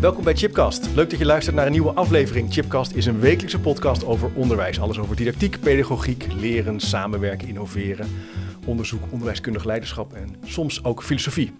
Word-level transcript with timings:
Welkom 0.00 0.24
bij 0.24 0.36
Chipcast. 0.36 0.94
Leuk 0.94 1.10
dat 1.10 1.18
je 1.18 1.24
luistert 1.24 1.56
naar 1.56 1.66
een 1.66 1.72
nieuwe 1.72 1.92
aflevering. 1.92 2.52
Chipcast 2.52 2.92
is 2.92 3.06
een 3.06 3.20
wekelijkse 3.20 3.60
podcast 3.60 4.04
over 4.04 4.30
onderwijs. 4.34 4.80
Alles 4.80 4.98
over 4.98 5.16
didactiek, 5.16 5.60
pedagogiek, 5.60 6.26
leren, 6.32 6.80
samenwerken, 6.80 7.48
innoveren, 7.48 8.08
onderzoek, 8.66 9.02
onderwijskundig 9.10 9.64
leiderschap 9.64 10.12
en 10.12 10.36
soms 10.44 10.84
ook 10.84 11.02
filosofie. 11.02 11.52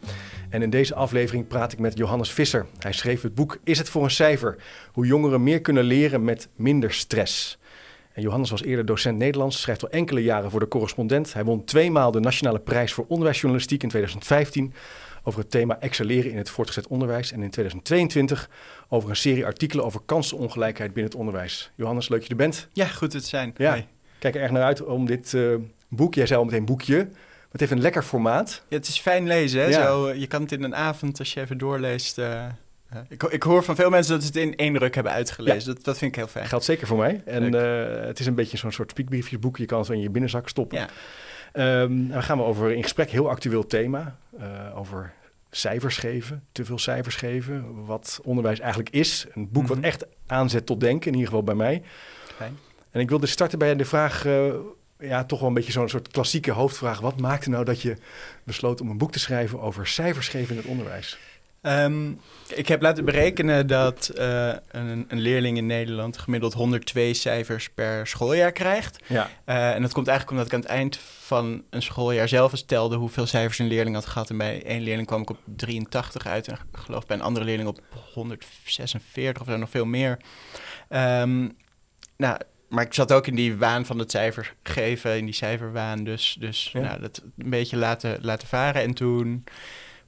En 0.51 0.63
in 0.63 0.71
deze 0.71 0.95
aflevering 0.95 1.47
praat 1.47 1.73
ik 1.73 1.79
met 1.79 1.99
Johannes 1.99 2.31
Visser. 2.31 2.67
Hij 2.79 2.93
schreef 2.93 3.23
het 3.23 3.35
boek 3.35 3.59
Is 3.65 3.79
het 3.79 3.89
voor 3.89 4.05
een 4.05 4.11
cijfer? 4.11 4.57
Hoe 4.93 5.07
jongeren 5.07 5.43
meer 5.43 5.61
kunnen 5.61 5.85
leren 5.85 6.25
met 6.25 6.49
minder 6.57 6.93
stress. 6.93 7.59
En 8.13 8.23
Johannes 8.23 8.51
was 8.51 8.63
eerder 8.63 8.87
docent 8.87 9.19
Nederlands, 9.19 9.61
schrijft 9.61 9.83
al 9.83 9.91
enkele 9.91 10.23
jaren 10.23 10.51
voor 10.51 10.61
de 10.61 10.69
correspondent. 10.69 11.33
Hij 11.33 11.45
won 11.45 11.65
tweemaal 11.65 12.11
de 12.11 12.21
Nationale 12.21 12.59
Prijs 12.59 12.93
voor 12.93 13.05
Onderwijsjournalistiek 13.09 13.83
in 13.83 13.89
2015 13.89 14.73
over 15.23 15.41
het 15.41 15.51
thema 15.51 15.81
excelleren 15.81 16.31
in 16.31 16.37
het 16.37 16.51
voortgezet 16.51 16.87
onderwijs. 16.87 17.33
En 17.33 17.43
in 17.43 17.51
2022 17.51 18.51
over 18.89 19.11
een 19.11 19.17
serie 19.17 19.47
artikelen 19.47 19.85
over 19.85 20.01
kansenongelijkheid 20.07 20.93
binnen 20.93 21.13
het 21.13 21.21
onderwijs. 21.21 21.71
Johannes, 21.75 22.09
leuk 22.09 22.19
dat 22.19 22.29
je 22.29 22.35
er 22.35 22.41
bent. 22.41 22.69
Ja, 22.73 22.87
goed 22.87 23.11
te 23.11 23.21
zijn. 23.21 23.55
Ja, 23.57 23.85
kijk 24.19 24.35
er 24.35 24.41
erg 24.41 24.51
naar 24.51 24.63
uit 24.63 24.83
om 24.83 25.07
dit 25.07 25.33
uh, 25.33 25.57
boek, 25.89 26.15
jij 26.15 26.27
zei 26.27 26.39
al 26.39 26.45
meteen 26.45 26.65
boekje, 26.65 27.09
het 27.51 27.61
heeft 27.61 27.73
een 27.73 27.81
lekker 27.81 28.03
formaat. 28.03 28.63
Ja, 28.69 28.77
het 28.77 28.89
is 28.89 28.99
fijn 28.99 29.27
lezen. 29.27 29.61
Hè? 29.61 29.67
Ja. 29.67 29.87
Zo, 29.87 30.07
eh, 30.07 30.21
je 30.21 30.27
kan 30.27 30.43
het 30.43 30.53
in 30.53 30.63
een 30.63 30.75
avond, 30.75 31.19
als 31.19 31.33
je 31.35 31.41
even 31.41 31.59
doorleest... 31.59 32.19
Uh, 32.19 32.45
ik, 33.09 33.23
ik, 33.23 33.43
hoor 33.43 33.65
van 33.65 33.77
veel 33.77 33.91
mensen 33.91 34.13
dat 34.13 34.23
ze 34.23 34.27
het 34.27 34.37
in 34.37 34.57
één 34.57 34.79
ruk 34.79 34.95
hebben 34.95 35.13
uitgelezen. 35.13 35.69
Ja. 35.69 35.75
Dat, 35.75 35.85
dat, 35.85 35.99
vind 35.99 36.11
ik 36.11 36.17
heel 36.17 36.27
fijn. 36.27 36.47
Geldt 36.47 36.65
zeker 36.65 36.87
voor 36.87 36.99
mij. 36.99 37.23
En 37.25 37.55
uh, 37.55 38.07
het 38.07 38.19
is 38.19 38.27
een 38.27 38.35
beetje 38.35 38.57
zo'n 38.57 38.73
soort 38.73 38.91
speakbriefjesboek. 38.91 39.57
Je 39.57 39.67
kan 39.67 39.79
het 39.79 39.89
in 39.89 40.01
je 40.01 40.11
binnenzak 40.11 40.49
stoppen. 40.49 40.79
Ja. 40.79 40.89
Um, 41.83 42.09
dan 42.09 42.23
gaan 42.23 42.39
we 42.39 42.45
over 42.45 42.73
in 42.73 42.83
gesprek 42.83 43.11
heel 43.11 43.29
actueel 43.29 43.67
thema. 43.67 44.17
Uh, 44.41 44.79
over 44.79 45.13
cijfers 45.51 45.97
geven, 45.97 46.45
te 46.53 46.65
veel 46.65 46.79
cijfers 46.79 47.17
geven. 47.17 47.85
Wat 47.85 48.21
onderwijs 48.23 48.61
eigenlijk 48.61 48.91
is. 48.91 49.27
Een 49.35 49.51
boek 49.51 49.63
mm 49.63 49.69
-hmm. 49.69 49.77
wat 49.77 49.85
echt 49.85 50.07
aanzet 50.27 50.67
tot 50.67 50.81
denken, 50.81 51.07
in 51.07 51.13
ieder 51.13 51.29
geval 51.29 51.45
bij 51.45 51.55
mij. 51.55 51.83
Fijn. 52.37 52.59
En 52.91 53.01
ik 53.01 53.09
wilde 53.09 53.27
starten 53.27 53.59
bij 53.59 53.77
de 53.77 53.85
vraag, 53.85 54.27
uh, 54.27 54.55
ja, 54.99 55.25
toch 55.25 55.39
wel 55.39 55.49
een 55.49 55.55
beetje 55.55 55.73
zo'n 55.73 55.89
soort 55.89 56.09
klassieke 56.09 56.51
hoofdvraag. 56.51 57.01
Wat 57.01 57.21
maakte 57.21 57.51
nou 57.51 57.65
dat 57.65 57.83
je 57.83 57.97
besloot 58.45 58.81
om 58.81 58.91
een 58.91 58.99
boek 58.99 59.13
te 59.13 59.19
schrijven 59.19 59.61
over 59.61 59.87
cijfers 59.87 60.29
geven 60.29 60.51
in 60.51 60.61
het 60.61 60.71
onderwijs? 60.71 61.19
Um, 61.63 62.21
ik 62.55 62.69
heb 62.69 62.83
laten 62.83 63.05
berekenen 63.05 63.67
dat 63.67 64.11
uh, 64.19 64.53
een, 64.71 65.05
een, 65.09 65.21
leerling 65.21 65.57
in 65.57 65.67
Nederland 65.67 66.19
gemiddeld 66.19 66.53
102 66.53 67.15
cijfers 67.15 67.71
per 67.71 68.07
schooljaar 68.07 68.53
krijgt. 68.53 68.99
Ja. 69.07 69.31
Uh, 69.47 69.75
en 69.75 69.83
dat 69.83 69.93
komt 69.93 70.09
eigenlijk 70.09 70.39
omdat 70.39 70.53
ik 70.53 70.59
aan 70.59 70.71
het 70.71 70.79
eind 70.79 70.97
van 71.21 71.63
een 71.71 71.83
schooljaar 71.83 72.29
zelf 72.29 72.53
eens 72.53 72.65
telde 72.65 72.97
hoeveel 72.97 73.27
cijfers 73.27 73.59
een 73.59 73.67
leerling 73.67 73.95
had 73.95 74.07
gehad. 74.07 74.31
En 74.31 74.37
bij 74.37 74.63
één 74.65 74.83
leerling 74.83 75.07
kwam 75.07 75.23
ik 75.23 75.31
op 75.31 75.39
83 75.57 76.27
uit 76.27 76.49
en 76.49 76.55
ik 76.55 76.79
geloof 76.79 77.07
bij 77.07 77.17
een 77.17 77.23
andere 77.23 77.45
leerling 77.45 77.69
op 77.69 77.81
146 78.15 79.43
of 79.43 79.49
zo, 79.49 79.57
nog 79.57 79.71
veel 79.71 79.87
meer. 79.87 80.19
Um, 80.89 81.57
nou, 82.17 82.39
maar 82.69 82.85
ik 82.85 82.95
zat 82.95 83.13
ook 83.13 83.27
in 83.27 83.35
die 83.35 83.57
waan 83.57 83.87
van 83.87 83.99
het 83.99 84.11
cijfer 84.11 84.55
geven, 84.63 85.17
in 85.17 85.25
die 85.25 85.35
cijferwaan. 85.35 86.05
Dus, 86.05 86.37
dus 86.39 86.71
ja. 86.73 86.81
nou, 86.81 87.01
dat 87.01 87.23
een 87.39 87.51
beetje 87.51 87.77
laten, 87.77 88.19
laten 88.21 88.49
varen. 88.49 88.83
En 88.83 88.95
toen 88.95 89.45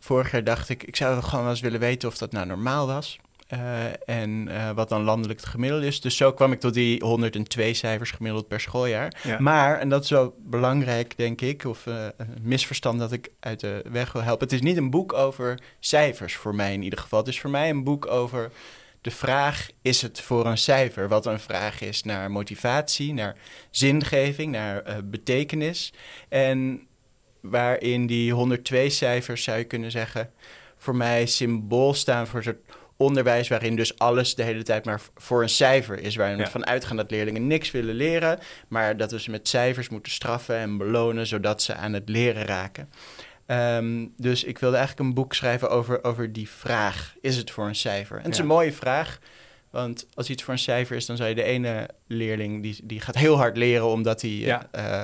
vorig 0.05 0.31
jaar 0.31 0.45
dacht 0.45 0.69
ik, 0.69 0.83
ik 0.83 0.97
zou 0.97 1.23
gewoon 1.23 1.43
wel 1.43 1.51
eens 1.51 1.61
willen 1.61 1.81
weten 1.81 2.09
of 2.09 2.19
dat 2.19 2.33
nou 2.33 2.47
normaal 2.47 2.87
was. 2.87 3.19
Uh, 3.55 4.09
en 4.09 4.49
uh, 4.49 4.71
wat 4.71 4.89
dan 4.89 5.03
landelijk 5.03 5.41
het 5.41 5.49
gemiddelde 5.49 5.87
is. 5.87 6.01
Dus 6.01 6.17
zo 6.17 6.33
kwam 6.33 6.53
ik 6.53 6.61
tot 6.61 6.75
die 6.75 7.05
102 7.05 7.75
cijfers 7.75 8.11
gemiddeld 8.11 8.49
per 8.49 8.61
schooljaar. 8.61 9.15
Ja. 9.23 9.41
Maar, 9.41 9.79
en 9.79 9.89
dat 9.89 10.05
is 10.05 10.11
wel 10.11 10.35
belangrijk, 10.39 11.17
denk 11.17 11.41
ik, 11.41 11.65
of 11.65 11.87
uh, 11.87 12.07
een 12.17 12.39
misverstand 12.43 12.99
dat 12.99 13.13
ik 13.13 13.31
uit 13.41 13.61
de 13.61 13.85
weg 13.91 14.13
wil 14.13 14.23
helpen. 14.23 14.45
Het 14.45 14.55
is 14.55 14.63
niet 14.63 14.77
een 14.77 14.91
boek 14.91 15.13
over 15.13 15.59
cijfers 15.81 16.37
voor 16.37 16.55
mij 16.55 16.73
in 16.73 16.83
ieder 16.83 16.99
geval. 16.99 17.19
Het 17.19 17.29
is 17.29 17.41
voor 17.41 17.51
mij 17.51 17.71
een 17.71 17.85
boek 17.85 18.07
over 18.07 18.51
de 19.01 19.11
vraag: 19.11 19.69
is 19.83 20.03
het 20.03 20.21
voor 20.21 20.47
een 20.47 20.59
cijfer? 20.59 21.09
Wat 21.09 21.27
een 21.27 21.41
vraag 21.41 21.81
is 21.81 22.03
naar 22.03 22.31
motivatie, 22.31 23.15
naar 23.15 23.37
zingeving, 23.71 24.53
naar 24.53 25.05
betekenis. 25.05 25.93
En 26.29 26.87
waarin 27.43 28.07
die 28.07 28.33
102 28.33 28.91
cijfers, 28.91 29.43
zou 29.43 29.59
je 29.59 29.65
kunnen 29.65 29.91
zeggen, 29.91 30.31
voor 30.77 30.97
mij 30.97 31.27
symbool 31.27 31.95
staan 31.95 32.27
voor 32.27 32.39
een 32.39 32.45
soort 32.45 32.77
onderwijs 32.97 33.49
waarin 33.49 33.77
dus 33.77 33.99
alles 33.99 34.35
de 34.35 34.43
hele 34.43 34.63
tijd 34.63 34.85
maar 34.85 35.01
voor 35.15 35.43
een 35.43 35.49
cijfer 35.49 35.99
is. 35.99 36.17
Waarin 36.17 36.37
we 36.37 36.43
ja. 36.43 36.51
van 36.51 36.67
uitgaan 36.67 36.97
dat 36.97 37.11
leerlingen 37.11 37.47
niks 37.47 37.71
willen 37.71 37.95
leren, 37.95 38.39
maar 38.69 38.97
dat 38.97 39.11
we 39.11 39.21
ze 39.21 39.31
met 39.31 39.49
cijfers 39.49 39.89
moeten 39.89 40.13
straffen 40.13 40.57
en 40.57 40.77
belonen, 40.77 41.27
zodat 41.27 41.63
ze 41.63 41.75
aan 41.75 41.93
het 41.93 42.09
leren 42.09 42.45
raken. 42.45 42.91
Um, 43.47 44.13
dus 44.17 44.45
ik 44.45 44.59
wilde 44.59 44.77
eigenlijk 44.77 45.09
een 45.09 45.15
boek 45.15 45.35
schrijven 45.35 45.71
over, 45.71 46.05
over 46.05 46.33
die 46.33 46.49
vraag: 46.49 47.15
is 47.21 47.37
het 47.37 47.51
voor 47.51 47.67
een 47.67 47.75
cijfer? 47.75 48.17
En 48.17 48.23
het 48.23 48.33
is 48.33 48.39
een 48.39 48.47
mooie 48.47 48.73
vraag. 48.73 49.19
Want 49.73 50.07
als 50.15 50.31
iets 50.31 50.43
voor 50.43 50.53
een 50.53 50.59
cijfer 50.59 50.97
is, 50.97 51.07
dan 51.07 51.17
zou 51.17 51.29
je 51.29 51.35
de 51.35 51.43
ene 51.43 51.89
leerling 52.07 52.63
die, 52.63 52.81
die 52.83 53.01
gaat 53.01 53.15
heel 53.15 53.37
hard 53.37 53.57
leren 53.57 53.87
omdat 53.87 54.21
hij 54.21 54.31
ja. 54.31 54.69
uh, 54.77 55.03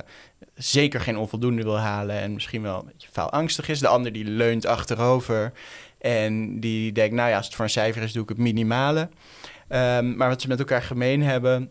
zeker 0.54 1.00
geen 1.00 1.18
onvoldoende 1.18 1.62
wil 1.62 1.78
halen 1.78 2.16
en 2.16 2.32
misschien 2.32 2.62
wel 2.62 2.78
een 2.78 2.86
beetje 2.92 3.08
faalangstig 3.12 3.68
is. 3.68 3.78
De 3.78 3.88
ander 3.88 4.12
die 4.12 4.24
leunt 4.24 4.66
achterover 4.66 5.52
en 5.98 6.60
die 6.60 6.92
denkt, 6.92 7.14
nou 7.14 7.30
ja, 7.30 7.36
als 7.36 7.46
het 7.46 7.54
voor 7.54 7.64
een 7.64 7.70
cijfer 7.70 8.02
is, 8.02 8.12
doe 8.12 8.22
ik 8.22 8.28
het 8.28 8.38
minimale. 8.38 9.08
Um, 9.68 10.16
maar 10.16 10.28
wat 10.28 10.40
ze 10.40 10.48
met 10.48 10.58
elkaar 10.58 10.82
gemeen 10.82 11.22
hebben, 11.22 11.70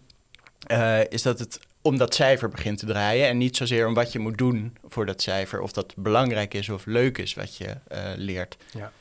uh, 0.72 1.00
is 1.10 1.22
dat 1.22 1.40
het 1.40 1.60
om 1.82 1.98
dat 1.98 2.16
cijfer 2.16 2.50
begint 2.50 2.78
te 2.78 2.86
draaien 2.86 3.28
en 3.28 3.38
niet 3.38 3.58
zozeer 3.58 3.88
om 3.88 3.94
wat 3.94 4.12
je 4.12 4.20
moet 4.20 4.38
doen 4.38 4.78
voor 4.88 5.06
dat 5.06 5.22
cijfer, 5.22 5.62
of 5.62 5.72
dat 5.72 5.94
belangrijk 5.96 6.54
is 6.54 6.70
of 6.70 6.86
leuk 6.86 7.18
is 7.18 7.34
wat 7.34 7.58
je 7.58 7.66
uh, 7.68 8.00
leert. 8.16 8.58
Ja. 8.72 8.92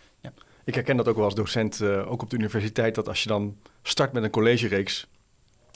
Ja. 0.66 0.72
Ik 0.72 0.74
herken 0.74 0.96
dat 0.96 1.08
ook 1.08 1.16
wel 1.16 1.24
als 1.24 1.34
docent, 1.34 1.80
uh, 1.80 2.10
ook 2.10 2.22
op 2.22 2.30
de 2.30 2.36
universiteit, 2.36 2.94
dat 2.94 3.08
als 3.08 3.22
je 3.22 3.28
dan 3.28 3.56
start 3.82 4.12
met 4.12 4.22
een 4.22 4.30
collegereeks, 4.30 5.06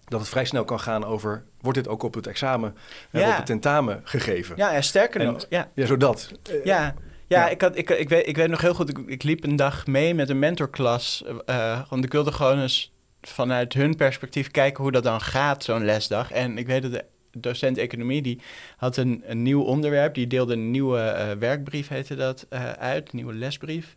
dat 0.04 0.20
het 0.20 0.28
vrij 0.28 0.44
snel 0.44 0.64
kan 0.64 0.80
gaan 0.80 1.04
over... 1.04 1.44
wordt 1.60 1.78
dit 1.78 1.88
ook 1.88 2.02
op 2.02 2.14
het 2.14 2.26
examen 2.26 2.76
en 3.10 3.28
op 3.28 3.36
het 3.36 3.46
tentamen 3.46 4.00
gegeven? 4.04 4.56
Ja, 4.56 4.72
en 4.72 4.84
sterker 4.84 5.24
nog. 5.24 5.46
Ja, 5.48 5.70
ja 5.74 5.86
zodat. 5.86 6.30
Uh, 6.50 6.64
ja. 6.64 6.94
Ja, 7.26 7.48
Ik, 7.48 7.60
had, 7.60 7.76
ik, 7.76 7.90
ik, 7.90 8.08
weet, 8.08 8.28
ik 8.28 8.36
weet 8.36 8.48
nog 8.48 8.60
heel 8.60 8.74
goed, 8.74 8.88
ik, 8.88 8.98
ik 9.06 9.22
liep 9.22 9.44
een 9.44 9.56
dag 9.56 9.86
mee 9.86 10.14
met 10.14 10.28
een 10.28 10.38
mentorklas. 10.38 11.24
Uh, 11.46 11.80
want 11.88 12.04
ik 12.04 12.12
wilde 12.12 12.32
gewoon 12.32 12.60
eens 12.60 12.92
vanuit 13.22 13.72
hun 13.72 13.96
perspectief 13.96 14.50
kijken 14.50 14.82
hoe 14.82 14.92
dat 14.92 15.02
dan 15.02 15.20
gaat, 15.20 15.64
zo'n 15.64 15.84
lesdag. 15.84 16.30
En 16.30 16.58
ik 16.58 16.66
weet 16.66 16.82
dat 16.82 16.92
de 16.92 17.04
docent 17.32 17.78
economie, 17.78 18.22
die 18.22 18.40
had 18.76 18.96
een, 18.96 19.22
een 19.26 19.42
nieuw 19.42 19.62
onderwerp. 19.62 20.14
Die 20.14 20.26
deelde 20.26 20.52
een 20.52 20.70
nieuwe 20.70 20.98
uh, 20.98 21.38
werkbrief, 21.38 21.88
heette 21.88 22.14
dat, 22.14 22.46
uh, 22.50 22.72
uit, 22.72 23.04
een 23.04 23.16
nieuwe 23.16 23.34
lesbrief. 23.34 23.94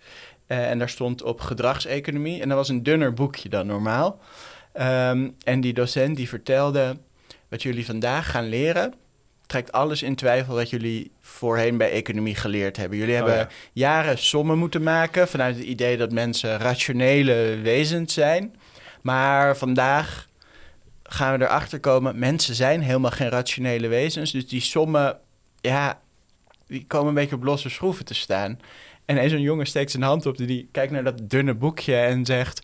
Uh, 0.48 0.70
en 0.70 0.80
daar 0.80 0.90
stond 0.90 1.24
op 1.24 1.42
gedragseconomie. 1.42 2.42
En 2.42 2.48
dat 2.48 2.58
was 2.58 2.70
een 2.70 2.84
dunner 2.84 3.14
boekje 3.14 3.50
dan 3.50 3.68
normaal. 3.68 4.20
Um, 4.82 5.36
en 5.44 5.62
die 5.62 5.74
docent 5.74 6.16
die 6.16 6.30
vertelde, 6.30 6.98
wat 7.50 7.64
jullie 7.64 7.86
vandaag 7.86 8.32
gaan 8.32 8.50
leren, 8.50 8.94
trekt 9.46 9.72
alles 9.72 10.02
in 10.02 10.16
twijfel 10.16 10.56
wat 10.56 10.70
jullie 10.70 11.12
voorheen 11.22 11.78
bij 11.78 11.92
economie 11.92 12.36
geleerd 12.36 12.78
hebben. 12.78 12.98
Jullie 12.98 13.16
hebben 13.16 13.34
oh 13.34 13.40
ja. 13.40 13.48
jaren 13.74 14.18
sommen 14.18 14.58
moeten 14.58 14.84
maken 14.84 15.28
vanuit 15.28 15.56
het 15.56 15.66
idee 15.66 15.98
dat 15.98 16.12
mensen 16.12 16.58
rationele 16.58 17.60
wezens 17.62 18.14
zijn. 18.14 18.56
Maar 19.02 19.58
vandaag 19.58 20.28
gaan 21.04 21.38
we 21.38 21.46
erachter 21.46 21.80
komen, 21.80 22.20
mensen 22.20 22.56
zijn 22.56 22.82
helemaal 22.82 23.12
geen 23.12 23.30
rationele 23.30 23.88
wezens. 23.88 24.32
Dus 24.32 24.48
die 24.48 24.62
sommen, 24.62 25.18
ja, 25.62 26.00
die 26.68 26.86
komen 26.88 27.08
een 27.08 27.14
beetje 27.14 27.36
op 27.36 27.44
losse 27.44 27.70
schroeven 27.70 28.06
te 28.06 28.14
staan. 28.14 28.60
En 29.06 29.30
zo'n 29.30 29.42
jongen 29.42 29.66
steekt 29.66 29.92
zijn 29.92 30.04
hand 30.04 30.26
op, 30.26 30.38
die 30.38 30.70
kijkt 30.72 30.92
naar 30.92 31.04
dat 31.04 31.30
dunne 31.30 31.54
boekje 31.54 31.96
en 31.96 32.26
zegt 32.26 32.62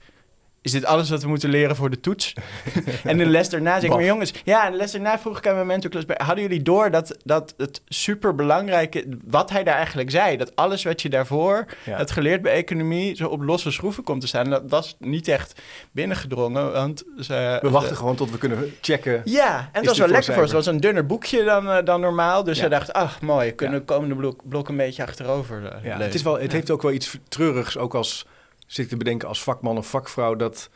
is 0.62 0.72
dit 0.72 0.86
alles 0.86 1.10
wat 1.10 1.22
we 1.22 1.28
moeten 1.28 1.50
leren 1.50 1.76
voor 1.76 1.90
de 1.90 2.00
toets? 2.00 2.34
en 3.04 3.18
de 3.18 3.26
les 3.26 3.50
daarna 3.50 3.74
zeg 3.74 3.84
ik, 3.84 3.96
maar 3.96 4.06
jongens, 4.06 4.34
ja, 4.44 4.70
de 4.70 4.78
les 4.78 4.92
daarna 4.92 5.20
vroeg 5.20 5.38
ik 5.38 5.48
aan 5.48 5.56
mijn 5.56 5.68
mentorklas 5.68 6.06
bij, 6.06 6.20
hadden 6.24 6.44
jullie 6.44 6.62
door 6.62 6.92
dat, 6.92 7.18
dat 7.24 7.54
het 7.58 7.82
superbelangrijke, 7.88 9.06
wat 9.26 9.50
hij 9.50 9.64
daar 9.64 9.76
eigenlijk 9.76 10.12
zei, 10.12 10.38
dat 10.38 10.56
alles 10.56 10.84
wat 10.84 11.02
je 11.02 11.10
daarvoor 11.10 11.66
ja. 11.86 11.98
had 11.98 12.12
geleerd 12.12 12.42
bij 12.42 12.54
economie 12.54 13.16
zo 13.16 13.28
op 13.28 13.42
losse 13.42 13.72
schroeven 13.72 14.04
komt 14.04 14.22
te 14.22 14.28
staan, 14.28 14.50
dat 14.50 14.64
was 14.68 14.96
niet 15.00 15.28
echt 15.28 15.62
binnengedrongen, 15.92 16.72
want 16.72 17.04
ze, 17.20 17.60
We 17.62 17.70
wachten 17.70 17.92
de, 17.92 17.96
gewoon 17.96 18.16
tot 18.16 18.32
we 18.32 18.38
kunnen 18.38 18.74
checken. 18.82 19.22
Ja, 19.26 19.58
en 19.58 19.80
het 19.80 19.86
was 19.86 19.98
wel 19.98 20.08
lekker 20.08 20.34
voor 20.34 20.48
ze. 20.48 20.56
Het 20.56 20.66
was 20.66 20.74
een 20.74 20.80
dunner 20.80 21.06
boekje 21.06 21.44
dan, 21.44 21.68
uh, 21.68 21.78
dan 21.84 22.02
normaal, 22.02 22.44
dus 22.44 22.58
ja. 22.58 22.64
ze 22.64 22.70
dacht, 22.70 22.94
ach 22.94 23.22
mooi, 23.22 23.52
kunnen 23.52 23.80
we 23.80 23.86
komende 23.86 24.16
blok, 24.16 24.42
blok 24.50 24.70
een 24.70 24.78
beetje 24.78 25.04
achterover 25.04 25.62
uh, 25.62 25.84
ja, 25.84 25.98
Het, 25.98 26.14
is 26.14 26.22
wel, 26.22 26.40
het 26.40 26.52
heeft 26.52 26.72
ook 26.72 26.82
wel 26.82 26.92
iets 26.92 27.18
treurigs, 27.28 27.78
ook 27.78 27.96
als 27.96 28.26
zit 28.70 28.84
ik 28.84 28.92
te 28.92 28.98
bedenken 28.98 29.28
als 29.28 29.44
vakman 29.44 29.78
of 29.78 29.90
vakvrouw 29.90 30.36
dat 30.36 30.70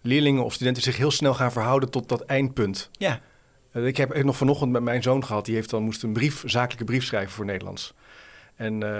leerlingen 0.00 0.44
of 0.44 0.52
studenten 0.52 0.82
zich 0.82 0.96
heel 0.96 1.10
snel 1.10 1.34
gaan 1.34 1.52
verhouden 1.52 1.90
tot 1.90 2.08
dat 2.08 2.20
eindpunt. 2.20 2.90
Ja. 2.92 3.20
Uh, 3.72 3.86
ik 3.86 3.96
heb 3.96 4.22
nog 4.22 4.36
vanochtend 4.36 4.72
met 4.72 4.82
mijn 4.82 5.02
zoon 5.02 5.24
gehad, 5.24 5.44
die 5.44 5.54
heeft 5.54 5.70
dan 5.70 5.82
moest 5.82 6.02
een 6.02 6.12
brief, 6.12 6.42
zakelijke 6.46 6.84
brief 6.84 7.04
schrijven 7.04 7.32
voor 7.32 7.44
Nederlands. 7.44 7.94
En 8.56 8.80
uh, 8.80 8.90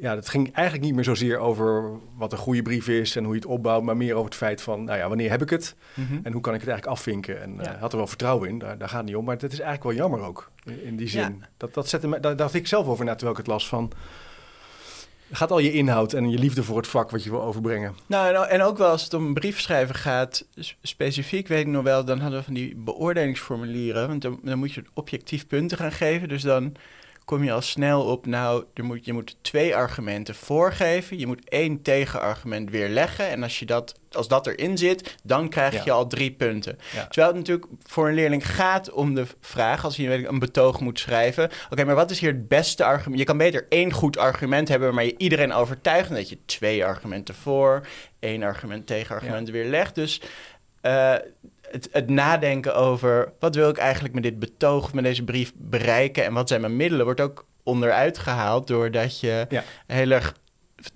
ja, 0.00 0.14
dat 0.14 0.28
ging 0.28 0.52
eigenlijk 0.52 0.86
niet 0.86 0.94
meer 0.94 1.04
zozeer 1.04 1.38
over 1.38 1.98
wat 2.16 2.32
een 2.32 2.38
goede 2.38 2.62
brief 2.62 2.88
is 2.88 3.16
en 3.16 3.24
hoe 3.24 3.34
je 3.34 3.40
het 3.40 3.48
opbouwt, 3.48 3.82
maar 3.82 3.96
meer 3.96 4.14
over 4.14 4.24
het 4.24 4.34
feit 4.34 4.62
van, 4.62 4.84
nou 4.84 4.98
ja, 4.98 5.08
wanneer 5.08 5.30
heb 5.30 5.42
ik 5.42 5.50
het 5.50 5.76
mm 5.94 6.06
-hmm. 6.06 6.20
en 6.22 6.32
hoe 6.32 6.40
kan 6.40 6.54
ik 6.54 6.60
het 6.60 6.68
eigenlijk 6.68 6.98
afvinken? 6.98 7.42
En 7.42 7.54
ja. 7.62 7.74
uh, 7.74 7.80
had 7.80 7.92
er 7.92 7.98
wel 7.98 8.06
vertrouwen 8.06 8.48
in, 8.48 8.58
daar, 8.58 8.78
daar 8.78 8.88
gaat 8.88 8.96
het 8.96 9.06
niet 9.06 9.16
om, 9.16 9.24
maar 9.24 9.36
het 9.36 9.52
is 9.52 9.60
eigenlijk 9.60 9.82
wel 9.82 10.08
jammer 10.08 10.28
ook 10.28 10.50
in, 10.64 10.84
in 10.84 10.96
die 10.96 11.08
zin. 11.08 11.36
Ja. 11.40 11.48
Dat, 11.56 11.74
dat 11.74 11.88
zette 11.88 12.08
me, 12.08 12.20
daar 12.20 12.36
dacht 12.36 12.54
ik 12.54 12.66
zelf 12.66 12.86
over 12.86 13.04
na 13.04 13.10
terwijl 13.10 13.30
ik 13.30 13.44
het 13.44 13.46
las 13.46 13.68
van, 13.68 13.92
gaat 15.30 15.50
al 15.50 15.58
je 15.58 15.72
inhoud 15.72 16.12
en 16.12 16.30
je 16.30 16.38
liefde 16.38 16.62
voor 16.62 16.76
het 16.76 16.86
vak 16.86 17.10
wat 17.10 17.24
je 17.24 17.30
wil 17.30 17.42
overbrengen. 17.42 17.94
Nou, 18.06 18.46
en 18.48 18.62
ook 18.62 18.78
wel 18.78 18.90
als 18.90 19.04
het 19.04 19.14
om 19.14 19.26
een 19.26 19.34
brief 19.34 19.60
schrijven 19.60 19.94
gaat, 19.94 20.44
specifiek 20.82 21.48
weet 21.48 21.60
ik 21.60 21.66
nog 21.66 21.82
wel, 21.82 22.04
dan 22.04 22.18
hadden 22.18 22.38
we 22.38 22.44
van 22.44 22.54
die 22.54 22.76
beoordelingsformulieren, 22.76 24.08
want 24.08 24.22
dan 24.22 24.58
moet 24.58 24.72
je 24.72 24.84
objectief 24.94 25.46
punten 25.46 25.78
gaan 25.78 25.92
geven, 25.92 26.28
dus 26.28 26.42
dan 26.42 26.74
kom 27.26 27.44
je 27.44 27.52
al 27.52 27.60
snel 27.60 28.02
op, 28.02 28.26
nou, 28.26 28.64
er 28.74 28.84
moet, 28.84 29.04
je 29.04 29.12
moet 29.12 29.36
twee 29.40 29.76
argumenten 29.76 30.34
voorgeven. 30.34 31.18
Je 31.18 31.26
moet 31.26 31.48
één 31.48 31.82
tegenargument 31.82 32.70
weerleggen. 32.70 33.28
En 33.28 33.42
als, 33.42 33.58
je 33.58 33.66
dat, 33.66 33.94
als 34.12 34.28
dat 34.28 34.46
erin 34.46 34.78
zit, 34.78 35.16
dan 35.22 35.48
krijg 35.48 35.72
je 35.72 35.80
Ja. 35.84 35.92
al 35.92 36.06
drie 36.06 36.32
punten. 36.32 36.78
Ja. 36.94 37.06
Terwijl 37.06 37.26
het 37.26 37.36
natuurlijk 37.36 37.66
voor 37.82 38.08
een 38.08 38.14
leerling 38.14 38.46
gaat 38.54 38.90
om 38.90 39.14
de 39.14 39.26
vraag, 39.40 39.84
als 39.84 39.96
je 39.96 40.26
een 40.28 40.38
betoog 40.38 40.80
moet 40.80 40.98
schrijven. 40.98 41.50
Oké, 41.70 41.84
maar 41.84 41.94
wat 41.94 42.10
is 42.10 42.20
hier 42.20 42.32
het 42.32 42.48
beste 42.48 42.84
argument? 42.84 43.18
Je 43.18 43.24
kan 43.26 43.38
beter 43.38 43.66
één 43.68 43.92
goed 43.92 44.18
argument 44.18 44.68
hebben 44.68 44.88
waarmee 44.88 45.06
je 45.06 45.18
iedereen 45.18 45.52
overtuigt. 45.52 46.08
En 46.08 46.14
dat 46.14 46.28
je 46.28 46.38
twee 46.46 46.84
argumenten 46.84 47.34
voor, 47.34 47.86
één 48.18 48.42
argument 48.42 48.86
tegenargument 48.86 49.50
weerlegt. 49.50 49.94
Dus 49.94 50.20
eh, 50.80 51.14
het, 51.76 51.88
het 51.92 52.08
nadenken 52.10 52.74
over 52.74 53.32
wat 53.38 53.54
wil 53.54 53.68
ik 53.68 53.76
eigenlijk 53.76 54.14
met 54.14 54.22
dit 54.22 54.38
betoog 54.38 54.92
met 54.92 55.04
deze 55.04 55.24
brief 55.24 55.52
bereiken 55.56 56.24
en 56.24 56.32
wat 56.32 56.48
zijn 56.48 56.60
mijn 56.60 56.76
middelen, 56.76 57.04
wordt 57.04 57.20
ook 57.20 57.46
onderuit 57.62 58.18
gehaald 58.18 58.66
doordat 58.66 59.20
je 59.20 59.46
Ja. 59.48 59.64
heel 59.86 60.10
erg 60.10 60.34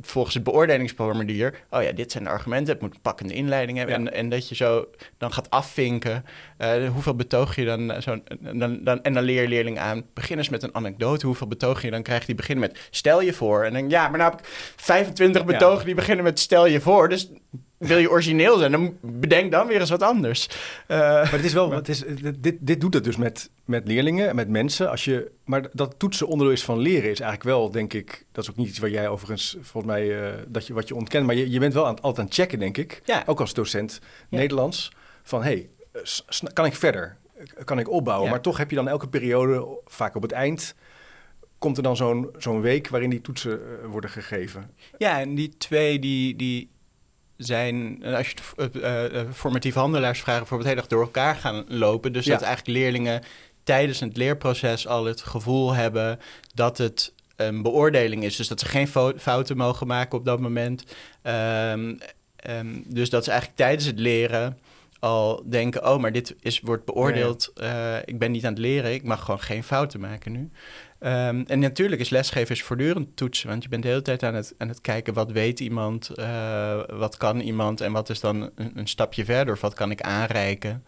volgens 0.00 0.34
het 0.34 0.44
beoordelingsformulier, 0.44 1.60
oh 1.70 1.82
ja, 1.82 1.92
dit 1.92 2.12
zijn 2.12 2.24
de 2.24 2.30
argumenten, 2.30 2.72
het 2.72 2.82
moet 2.82 2.94
een 2.94 3.00
pakkende 3.00 3.34
inleiding 3.34 3.78
hebben. 3.78 4.02
Ja. 4.02 4.10
En, 4.10 4.14
en 4.16 4.28
dat 4.28 4.48
je 4.48 4.54
zo 4.54 4.86
dan 5.18 5.32
gaat 5.32 5.50
afvinken, 5.50 6.24
eh, 6.56 6.88
hoeveel 6.88 7.14
betoog 7.14 7.56
je 7.56 7.64
dan, 7.64 7.90
eh, 7.92 8.00
zo, 8.00 8.18
dan, 8.40 8.84
dan, 8.84 9.02
en 9.02 9.12
dan 9.14 9.22
leer 9.22 9.42
je 9.42 9.48
leerling 9.48 9.78
aan, 9.78 10.04
begin 10.14 10.38
eens 10.38 10.48
met 10.48 10.62
een 10.62 10.74
anekdote, 10.74 11.26
hoeveel 11.26 11.46
betoog 11.46 11.82
je, 11.82 11.90
dan 11.90 12.02
krijgt 12.02 12.26
die 12.26 12.34
beginnen 12.34 12.68
met 12.68 12.88
stel 12.90 13.20
je 13.20 13.32
voor. 13.32 13.64
En 13.64 13.72
dan, 13.72 13.90
ja, 13.90 14.08
maar 14.08 14.18
nou 14.18 14.30
heb 14.30 14.40
ik 14.40 14.46
25 14.76 15.40
Ja. 15.40 15.46
betogen 15.46 15.84
die 15.84 15.94
beginnen 15.94 16.24
met 16.24 16.38
stel 16.38 16.66
je 16.66 16.80
voor, 16.80 17.08
dus 17.08 17.30
wil 17.80 17.98
je 17.98 18.10
origineel 18.10 18.58
zijn, 18.58 18.70
dan 18.72 18.96
bedenk 19.00 19.50
dan 19.50 19.66
weer 19.66 19.80
eens 19.80 19.90
wat 19.90 20.02
anders. 20.02 20.46
Eh, 20.86 20.98
Maar 20.98 21.32
het 21.32 21.44
is 21.44 21.52
wel, 21.52 21.70
het 21.72 21.88
is, 21.88 22.04
dit, 22.38 22.56
dit 22.60 22.80
doet 22.80 22.94
het 22.94 23.04
dus 23.04 23.16
met, 23.16 23.50
met 23.64 23.88
leerlingen 23.88 24.28
en 24.28 24.36
met 24.36 24.48
mensen. 24.48 24.90
Als 24.90 25.04
je, 25.04 25.30
maar 25.44 25.68
dat 25.72 25.94
toetsen 25.98 26.26
onderdeel 26.26 26.54
is 26.54 26.64
van 26.64 26.78
leren 26.78 27.10
is 27.10 27.20
eigenlijk 27.20 27.42
wel, 27.42 27.70
denk 27.70 27.92
ik, 27.92 28.26
dat 28.32 28.44
is 28.44 28.50
ook 28.50 28.56
niet 28.56 28.68
iets 28.68 28.78
waar 28.78 28.90
jij 28.90 29.08
overigens, 29.08 29.56
volgens 29.60 29.92
mij, 29.92 30.20
eh, 30.26 30.32
dat 30.48 30.66
je, 30.66 30.72
wat 30.74 30.88
je 30.88 30.94
ontkent. 30.94 31.26
Maar 31.26 31.34
je, 31.34 31.50
je 31.50 31.58
bent 31.58 31.74
wel 31.74 31.86
aan, 31.86 31.94
altijd 32.00 32.18
aan 32.18 32.24
het 32.24 32.34
checken, 32.34 32.58
denk 32.58 32.76
ik, 32.76 33.00
Ja. 33.04 33.22
ook 33.26 33.40
als 33.40 33.54
docent 33.54 33.98
Ja. 34.28 34.38
Nederlands, 34.38 34.92
van 35.22 35.42
hey, 35.42 35.68
kan 36.52 36.64
ik 36.66 36.74
verder? 36.74 37.16
Kan 37.64 37.78
ik 37.78 37.90
opbouwen? 37.90 38.26
Ja. 38.26 38.32
Maar 38.32 38.42
toch 38.42 38.56
heb 38.56 38.70
je 38.70 38.76
dan 38.76 38.88
elke 38.88 39.08
periode, 39.08 39.78
vaak 39.86 40.14
op 40.16 40.22
het 40.22 40.32
eind, 40.32 40.74
komt 41.58 41.76
er 41.76 41.82
dan 41.82 41.96
zo'n 41.96 42.30
zo'n 42.38 42.60
week 42.60 42.88
waarin 42.88 43.10
die 43.10 43.20
toetsen 43.20 43.52
eh, 43.52 43.86
worden 43.90 44.10
gegeven. 44.10 44.70
Ja, 44.98 45.20
en 45.20 45.34
die 45.34 45.56
twee 45.58 45.98
die, 45.98 46.36
die 46.36 46.70
zijn, 47.44 48.02
eh, 48.02 48.14
als 48.16 48.28
je 48.28 48.34
het 48.56 48.76
uh, 48.76 48.82
uh, 49.12 49.20
formatief 49.32 49.74
handelaars 49.74 50.20
vragen, 50.20 50.40
bijvoorbeeld 50.40 50.68
heel 50.70 50.78
erg 50.78 50.88
door 50.88 51.02
elkaar 51.02 51.34
gaan 51.36 51.64
lopen. 51.68 52.12
Dus 52.12 52.24
Ja. 52.24 52.32
dat 52.32 52.42
eigenlijk 52.42 52.78
leerlingen 52.78 53.22
tijdens 53.64 54.00
het 54.00 54.16
leerproces 54.16 54.86
al 54.86 55.04
het 55.04 55.20
gevoel 55.20 55.74
hebben 55.74 56.18
dat 56.54 56.78
het 56.78 57.12
een 57.36 57.62
beoordeling 57.62 58.24
is. 58.24 58.36
Dus 58.36 58.48
dat 58.48 58.60
ze 58.60 58.66
geen 58.66 58.88
fo- 58.88 59.18
fouten 59.18 59.56
mogen 59.56 59.86
maken 59.86 60.18
op 60.18 60.24
dat 60.24 60.40
moment. 60.40 60.84
Ehm, 61.22 61.94
ehm, 62.36 62.66
dus 62.86 63.10
dat 63.10 63.24
ze 63.24 63.30
eigenlijk 63.30 63.60
tijdens 63.60 63.84
het 63.86 63.98
leren 63.98 64.58
al 64.98 65.42
denken, 65.46 65.88
oh, 65.92 65.98
maar 66.00 66.12
dit 66.12 66.34
is, 66.40 66.60
wordt 66.60 66.84
beoordeeld. 66.84 67.52
eh, 67.54 67.96
ik 68.04 68.18
ben 68.18 68.30
niet 68.30 68.44
aan 68.44 68.50
het 68.52 68.60
leren, 68.60 68.92
ik 68.92 69.02
mag 69.02 69.24
gewoon 69.24 69.40
geen 69.40 69.64
fouten 69.64 70.00
maken 70.00 70.32
nu. 70.32 70.50
Ehm, 71.00 71.42
en 71.46 71.58
natuurlijk 71.58 72.00
is 72.00 72.10
lesgeven 72.10 72.54
is 72.54 72.62
voortdurend 72.62 73.16
toetsen, 73.16 73.48
want 73.48 73.62
je 73.62 73.68
bent 73.68 73.82
de 73.82 73.88
hele 73.88 74.02
tijd 74.02 74.22
aan 74.22 74.34
het, 74.34 74.54
aan 74.58 74.68
het 74.68 74.80
kijken 74.80 75.14
wat 75.14 75.30
weet 75.32 75.60
iemand, 75.60 76.08
eh, 76.08 76.80
wat 76.88 77.16
kan 77.16 77.40
iemand 77.40 77.80
en 77.80 77.92
wat 77.92 78.08
is 78.08 78.20
dan 78.20 78.50
een, 78.54 78.72
een 78.74 78.88
stapje 78.88 79.24
verder 79.24 79.54
of 79.54 79.60
wat 79.60 79.74
kan 79.74 79.90
ik 79.90 80.00
aanreiken 80.00 80.84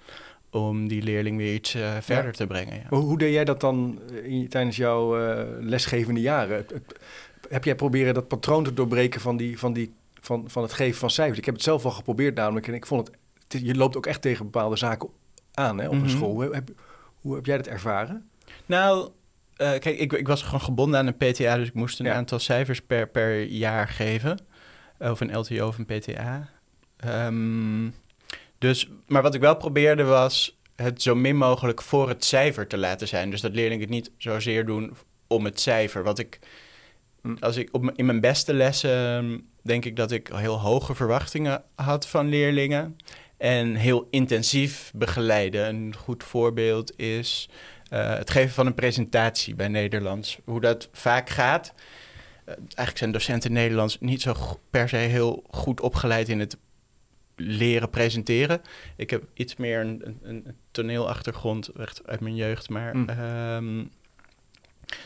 om 0.50 0.88
die 0.88 1.02
leerling 1.02 1.36
weer 1.36 1.54
iets 1.54 1.74
eh, 1.74 1.90
verder 2.00 2.32
te 2.32 2.46
brengen. 2.46 2.74
Ja. 2.74 2.82
Hoe, 2.88 2.98
hoe 2.98 3.18
deed 3.18 3.32
jij 3.32 3.44
dat 3.44 3.60
dan 3.60 4.00
eh, 4.10 4.24
in, 4.32 4.48
tijdens 4.48 4.76
jouw 4.76 5.16
lesgevende 5.60 6.20
jaren? 6.20 6.66
Heb 7.48 7.64
jij 7.64 7.74
proberen 7.74 8.14
dat 8.14 8.28
patroon 8.28 8.64
te 8.64 8.74
doorbreken 8.74 9.20
van, 9.20 9.36
die, 9.36 9.58
van, 9.58 9.72
die, 9.72 9.92
van, 10.20 10.44
van 10.46 10.62
het 10.62 10.72
geven 10.72 10.98
van 10.98 11.10
cijfers? 11.10 11.38
Ik 11.38 11.44
heb 11.44 11.54
het 11.54 11.62
zelf 11.64 11.84
al 11.84 11.90
geprobeerd 11.90 12.34
namelijk 12.34 12.68
en 12.68 12.74
ik 12.74 12.86
vond 12.86 13.10
het... 13.48 13.62
je 13.62 13.74
loopt 13.74 13.96
ook 13.96 14.06
echt 14.06 14.22
tegen 14.22 14.44
bepaalde 14.44 14.76
zaken 14.76 15.08
aan 15.54 15.78
hè, 15.78 15.86
op 15.88 15.94
Mhm. 15.94 16.02
een 16.04 16.10
school. 16.10 16.30
Hoe 16.32 16.54
heb, 16.54 16.68
hoe 17.20 17.34
heb 17.34 17.46
jij 17.46 17.56
dat 17.56 17.66
ervaren? 17.66 18.28
Nou, 18.66 19.08
eh, 19.56 19.70
kijk, 19.70 19.98
ik, 19.98 20.12
ik 20.12 20.26
was 20.26 20.42
gewoon 20.42 20.60
gebonden 20.60 20.98
aan 20.98 21.06
een 21.06 21.16
PTA, 21.16 21.56
dus 21.56 21.68
ik 21.68 21.74
moest 21.74 22.00
een 22.00 22.06
Ja. 22.06 22.14
aantal 22.14 22.38
cijfers 22.38 22.80
per, 22.80 23.08
per 23.08 23.42
jaar 23.42 23.88
geven. 23.88 24.38
Of 24.98 25.20
een 25.20 25.36
LTO 25.38 25.66
of 25.66 25.78
een 25.78 25.84
PTA. 25.86 26.48
Ehm, 26.96 27.88
dus, 28.58 28.88
maar 29.06 29.22
wat 29.22 29.34
ik 29.34 29.40
wel 29.40 29.56
probeerde 29.56 30.02
was 30.04 30.58
het 30.76 31.02
zo 31.02 31.14
min 31.14 31.36
mogelijk 31.36 31.82
voor 31.82 32.08
het 32.08 32.24
cijfer 32.24 32.66
te 32.66 32.76
laten 32.78 33.08
zijn. 33.08 33.30
Dus 33.30 33.40
dat 33.40 33.54
leerlingen 33.54 33.80
het 33.80 33.90
niet 33.90 34.10
zozeer 34.18 34.66
doen 34.66 34.96
om 35.26 35.44
het 35.44 35.60
cijfer. 35.60 36.02
Wat 36.02 36.18
ik, 36.18 36.38
als 37.40 37.56
ik 37.56 37.68
op, 37.72 37.90
in 37.94 38.06
mijn 38.06 38.20
beste 38.20 38.54
lessen 38.54 39.46
denk 39.62 39.84
ik 39.84 39.96
dat 39.96 40.10
ik 40.10 40.30
heel 40.34 40.60
hoge 40.60 40.94
verwachtingen 40.94 41.62
had 41.74 42.06
van 42.08 42.28
leerlingen. 42.28 42.96
En 43.36 43.74
heel 43.74 44.08
intensief 44.10 44.92
begeleiden. 44.94 45.68
Een 45.68 45.94
goed 45.96 46.24
voorbeeld 46.24 46.98
is 46.98 47.48
het 47.98 48.30
geven 48.30 48.54
van 48.54 48.66
een 48.66 48.74
presentatie 48.74 49.54
bij 49.54 49.68
Nederlands. 49.68 50.38
Hoe 50.44 50.60
dat 50.60 50.88
vaak 50.92 51.30
gaat. 51.30 51.74
Eh, 52.44 52.54
eigenlijk 52.56 52.98
zijn 52.98 53.12
docenten 53.12 53.52
Nederlands 53.52 53.96
niet 54.00 54.22
zo 54.22 54.34
per 54.70 54.88
se 54.88 54.96
heel 54.96 55.44
goed 55.50 55.80
opgeleid 55.80 56.28
in 56.28 56.40
het 56.40 56.56
leren 57.36 57.90
presenteren. 57.90 58.62
Ik 58.96 59.10
heb 59.10 59.24
iets 59.34 59.56
meer 59.56 59.80
een, 59.80 60.02
een, 60.04 60.20
een 60.22 60.56
toneelachtergrond 60.70 61.68
echt 61.68 62.06
uit 62.06 62.20
mijn 62.20 62.36
jeugd, 62.36 62.68
maar... 62.68 62.96
Mm. 62.96 63.08
ehm, 63.08 63.84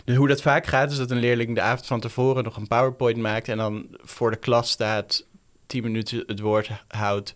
dus 0.04 0.16
hoe 0.16 0.28
dat 0.28 0.42
vaak 0.42 0.66
gaat, 0.66 0.90
is 0.90 0.96
dat 0.96 1.10
een 1.10 1.18
leerling 1.18 1.54
de 1.54 1.60
avond 1.60 1.86
van 1.86 2.00
tevoren 2.00 2.44
nog 2.44 2.56
een 2.56 2.68
PowerPoint 2.68 3.18
maakt 3.18 3.48
en 3.48 3.56
dan 3.56 3.86
voor 4.00 4.30
de 4.30 4.36
klas 4.36 4.70
staat, 4.70 5.26
tien 5.66 5.82
minuten 5.82 6.22
het 6.26 6.40
woord 6.40 6.70
houdt. 6.88 7.34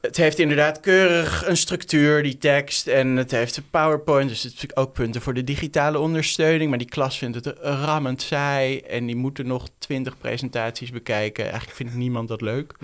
Het 0.00 0.16
heeft 0.16 0.38
inderdaad 0.38 0.80
keurig 0.80 1.46
een 1.46 1.56
structuur, 1.56 2.22
die 2.22 2.38
tekst, 2.38 2.86
en 2.86 3.16
het 3.16 3.30
heeft 3.30 3.56
een 3.56 3.70
PowerPoint, 3.70 4.28
dus 4.28 4.42
het 4.42 4.52
heeft 4.52 4.76
ook 4.76 4.92
punten 4.92 5.20
voor 5.20 5.34
de 5.34 5.44
digitale 5.44 5.98
ondersteuning, 5.98 6.68
maar 6.68 6.78
die 6.78 6.88
klas 6.88 7.18
vindt 7.18 7.44
het 7.44 7.54
rammend 7.60 8.22
saai 8.22 8.80
en 8.80 9.06
die 9.06 9.16
moeten 9.16 9.46
nog 9.46 9.68
twintig 9.78 10.18
presentaties 10.18 10.90
bekijken. 10.90 11.44
Eigenlijk 11.44 11.76
vindt 11.76 11.94
niemand 11.94 12.28
dat 12.28 12.40
leuk. 12.40 12.74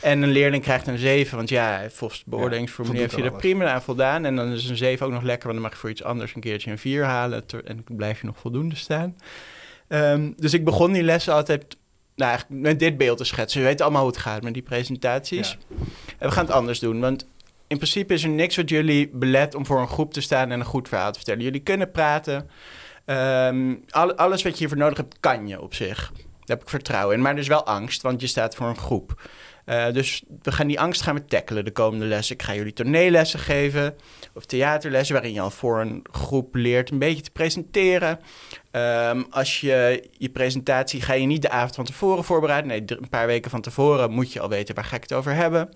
En 0.00 0.22
een 0.22 0.30
leerling 0.30 0.62
krijgt 0.62 0.86
een 0.86 0.98
7, 0.98 1.36
want 1.36 1.48
ja, 1.48 1.86
volgens 1.90 2.20
het 2.20 2.28
beoordelingsformulier 2.28 3.08
voldoet 3.08 3.16
heeft 3.16 3.30
je 3.30 3.36
er 3.36 3.54
prima 3.54 3.72
aan 3.72 3.82
voldaan. 3.82 4.24
En 4.24 4.36
dan 4.36 4.52
is 4.52 4.68
een 4.68 4.76
7 4.76 5.06
ook 5.06 5.12
nog 5.12 5.22
lekker, 5.22 5.48
want 5.48 5.60
dan 5.60 5.68
mag 5.68 5.72
je 5.72 5.80
voor 5.80 5.90
iets 5.90 6.02
anders 6.02 6.34
een 6.34 6.40
keertje 6.40 6.70
een 6.70 6.78
4 6.78 7.04
halen. 7.04 7.44
En 7.64 7.82
dan 7.84 7.96
blijf 7.96 8.20
je 8.20 8.26
nog 8.26 8.38
voldoende 8.38 8.76
staan. 8.76 9.16
Ehm, 9.88 10.30
dus 10.36 10.54
ik 10.54 10.64
begon 10.64 10.92
die 10.92 11.02
lessen 11.02 11.34
altijd 11.34 11.76
nou, 12.18 12.30
eigenlijk 12.30 12.60
met 12.62 12.78
dit 12.78 12.96
beeld 12.96 13.18
te 13.18 13.24
schetsen. 13.24 13.60
We 13.60 13.66
weten 13.66 13.84
allemaal 13.84 14.02
hoe 14.02 14.10
het 14.10 14.20
gaat 14.20 14.42
met 14.42 14.54
die 14.54 14.62
presentaties. 14.62 15.58
En 16.18 16.28
we 16.28 16.34
gaan 16.34 16.44
het 16.44 16.54
anders 16.54 16.78
doen, 16.78 17.00
want 17.00 17.26
in 17.66 17.76
principe 17.76 18.14
is 18.14 18.22
er 18.22 18.28
niks 18.28 18.56
wat 18.56 18.68
jullie 18.68 19.10
belet 19.12 19.54
om 19.54 19.66
voor 19.66 19.80
een 19.80 19.88
groep 19.88 20.12
te 20.12 20.20
staan 20.20 20.50
en 20.50 20.60
een 20.60 20.66
goed 20.66 20.88
verhaal 20.88 21.10
te 21.12 21.18
vertellen. 21.18 21.42
Jullie 21.42 21.60
kunnen 21.60 21.90
praten. 21.90 22.50
Ehm, 23.04 23.74
al- 23.90 24.14
alles 24.14 24.42
wat 24.42 24.52
je 24.52 24.58
hiervoor 24.58 24.78
nodig 24.78 24.96
hebt, 24.96 25.16
kan 25.20 25.48
je 25.48 25.60
op 25.60 25.74
zich. 25.74 26.12
Daar 26.12 26.56
heb 26.56 26.62
ik 26.62 26.68
vertrouwen 26.68 27.16
in. 27.16 27.22
Maar 27.22 27.32
er 27.32 27.38
is 27.38 27.48
wel 27.48 27.66
angst, 27.66 28.02
want 28.02 28.20
je 28.20 28.26
staat 28.26 28.54
voor 28.54 28.66
een 28.68 28.76
groep. 28.76 29.22
Eh, 29.68 29.92
dus 29.92 30.22
we 30.42 30.52
gaan 30.52 30.66
die 30.66 30.80
angst 30.80 31.02
gaan 31.02 31.14
we 31.14 31.24
tackelen 31.24 31.64
de 31.64 31.70
komende 31.70 32.04
lessen. 32.04 32.34
Ik 32.34 32.42
ga 32.42 32.54
jullie 32.54 32.72
toneellessen 32.72 33.38
geven 33.38 33.96
of 34.34 34.44
theaterlessen... 34.46 35.14
waarin 35.14 35.32
je 35.32 35.40
al 35.40 35.50
voor 35.50 35.80
een 35.80 36.04
groep 36.12 36.54
leert 36.54 36.90
een 36.90 36.98
beetje 36.98 37.22
te 37.22 37.30
presenteren. 37.30 38.20
Ehm, 38.70 39.22
als 39.30 39.60
je 39.60 40.08
je 40.18 40.28
presentatie 40.28 41.00
ga 41.02 41.12
je 41.12 41.26
niet 41.26 41.42
de 41.42 41.50
avond 41.50 41.74
van 41.74 41.84
tevoren 41.84 42.24
voorbereiden. 42.24 42.68
Nee, 42.70 42.82
een 42.86 43.08
paar 43.08 43.26
weken 43.26 43.50
van 43.50 43.60
tevoren 43.60 44.10
moet 44.10 44.32
je 44.32 44.40
al 44.40 44.48
weten 44.48 44.74
waar 44.74 44.84
ga 44.84 44.96
ik 44.96 45.02
het 45.02 45.12
over 45.12 45.34
hebben. 45.34 45.68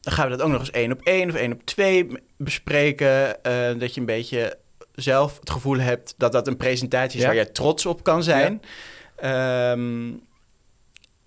Dan 0.00 0.12
gaan 0.12 0.30
we 0.30 0.36
dat 0.36 0.42
ook 0.46 0.52
nog 0.52 0.60
eens 0.60 0.70
één 0.70 0.92
op 0.92 1.00
één 1.02 1.28
of 1.28 1.34
één 1.34 1.52
op 1.52 1.64
twee 1.64 2.06
bespreken. 2.36 3.42
eh, 3.42 3.78
dat 3.78 3.94
je 3.94 4.00
een 4.00 4.06
beetje 4.06 4.56
zelf 4.94 5.38
het 5.40 5.50
gevoel 5.50 5.78
hebt 5.78 6.14
dat 6.16 6.32
dat 6.32 6.46
een 6.46 6.56
presentatie 6.56 7.14
is 7.16 7.20
Ja. 7.20 7.26
waar 7.26 7.36
jij 7.36 7.46
trots 7.46 7.86
op 7.86 8.02
kan 8.02 8.22
zijn. 8.22 8.62
Ehm, 9.16 10.12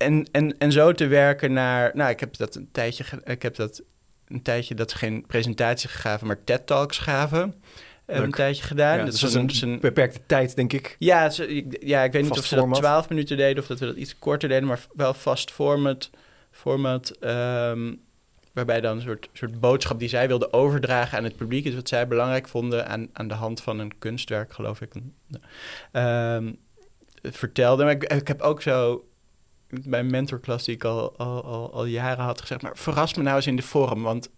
en, 0.04 0.28
en, 0.32 0.58
en 0.58 0.72
zo 0.72 0.92
te 0.92 1.06
werken 1.06 1.52
naar... 1.52 1.90
Nou, 1.94 2.10
ik 2.10 2.20
heb 2.20 2.36
dat 2.36 2.54
een 2.54 2.68
tijdje... 2.72 3.04
Ik 3.24 3.42
heb 3.42 3.54
dat 3.56 3.82
een 4.28 4.42
tijdje 4.42 4.74
dat 4.74 4.90
ze 4.90 4.96
geen 4.96 5.26
presentatie 5.26 5.88
gaven, 5.88 6.26
maar 6.26 6.44
TED-talks 6.44 6.98
gaven. 6.98 7.54
Leuk. 8.06 8.22
Een 8.22 8.30
tijdje 8.30 8.62
gedaan. 8.62 8.98
Ja, 8.98 9.04
dat 9.04 9.20
was 9.20 9.34
een, 9.34 9.50
een, 9.60 9.80
beperkte 9.80 10.20
tijd, 10.26 10.56
denk 10.56 10.72
ik. 10.72 10.96
Ja, 10.98 11.30
ze, 11.30 11.64
ja 11.80 12.02
ik 12.02 12.12
weet 12.12 12.22
niet 12.22 12.38
of 12.38 12.44
ze 12.44 12.54
dat 12.54 12.74
12 12.74 13.08
minuten 13.08 13.36
deden 13.36 13.62
of 13.62 13.68
dat 13.68 13.78
we 13.78 13.86
dat 13.86 13.96
iets 13.96 14.18
korter 14.18 14.48
deden, 14.48 14.68
maar 14.68 14.86
wel 14.92 15.14
vast 15.14 15.50
format. 15.50 16.10
format 16.50 17.16
um, 17.20 18.00
waarbij 18.52 18.80
dan 18.80 18.96
een 18.96 19.02
soort, 19.02 19.28
soort 19.32 19.60
boodschap 19.60 19.98
die 19.98 20.08
zij 20.08 20.28
wilden 20.28 20.52
overdragen 20.52 21.18
aan 21.18 21.24
het 21.24 21.36
publiek 21.36 21.64
is 21.64 21.74
wat 21.74 21.88
zij 21.88 22.08
belangrijk 22.08 22.48
vonden 22.48 22.88
aan, 22.88 23.08
aan 23.12 23.28
de 23.28 23.34
hand 23.34 23.62
van 23.62 23.78
een 23.78 23.98
kunstwerk, 23.98 24.52
geloof 24.52 24.80
ik. 24.80 24.92
Um, 25.92 26.58
vertelde. 27.22 27.84
Maar 27.84 27.92
ik, 27.92 28.04
ik 28.04 28.28
heb 28.28 28.40
ook 28.40 28.62
zo 28.62 29.04
bij 29.68 30.00
een 30.00 30.10
mentorklas 30.10 30.64
die 30.64 30.74
ik 30.74 30.84
al, 30.84 31.14
al, 31.16 31.44
al, 31.44 31.72
al, 31.72 31.84
jaren 31.84 32.24
had 32.24 32.40
gezegd, 32.40 32.62
maar 32.62 32.76
verras 32.76 33.14
me 33.14 33.22
nou 33.22 33.36
eens 33.36 33.46
in 33.46 33.56
de 33.56 33.62
vorm, 33.62 34.02
want... 34.02 34.30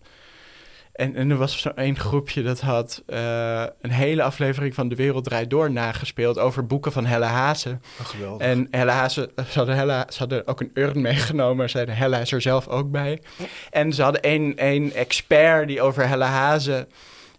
En, 0.92 1.14
en 1.14 1.30
er 1.30 1.36
was 1.36 1.60
zo 1.60 1.68
één 1.68 1.98
groepje 1.98 2.42
dat 2.42 2.60
had 2.60 3.02
uh, 3.06 3.64
een 3.80 3.90
hele 3.90 4.22
aflevering 4.22 4.74
van 4.74 4.88
De 4.88 4.94
Wereld 4.94 5.24
Draait 5.24 5.50
Door 5.50 5.70
nagespeeld 5.70 6.38
over 6.38 6.66
boeken 6.66 6.92
van 6.92 7.06
Helle 7.06 7.24
Hazen. 7.24 7.82
Oh, 8.22 8.42
en 8.42 8.68
Helle 8.70 8.90
Hazen, 8.90 9.30
ze 9.36 9.58
hadden, 9.58 9.76
Helle, 9.76 10.06
ze 10.08 10.18
hadden 10.18 10.46
ook 10.46 10.60
een 10.60 10.70
urn 10.74 11.00
meegenomen, 11.00 11.70
zeiden 11.70 11.96
Helle 11.96 12.20
is 12.20 12.32
er 12.32 12.40
zelf 12.40 12.68
ook 12.68 12.90
bij. 12.90 13.22
En 13.70 13.92
ze 13.92 14.02
hadden 14.02 14.22
één, 14.22 14.56
één 14.56 14.92
expert 14.92 15.68
die 15.68 15.82
over 15.82 16.08
Helle 16.08 16.24
Hazen 16.24 16.88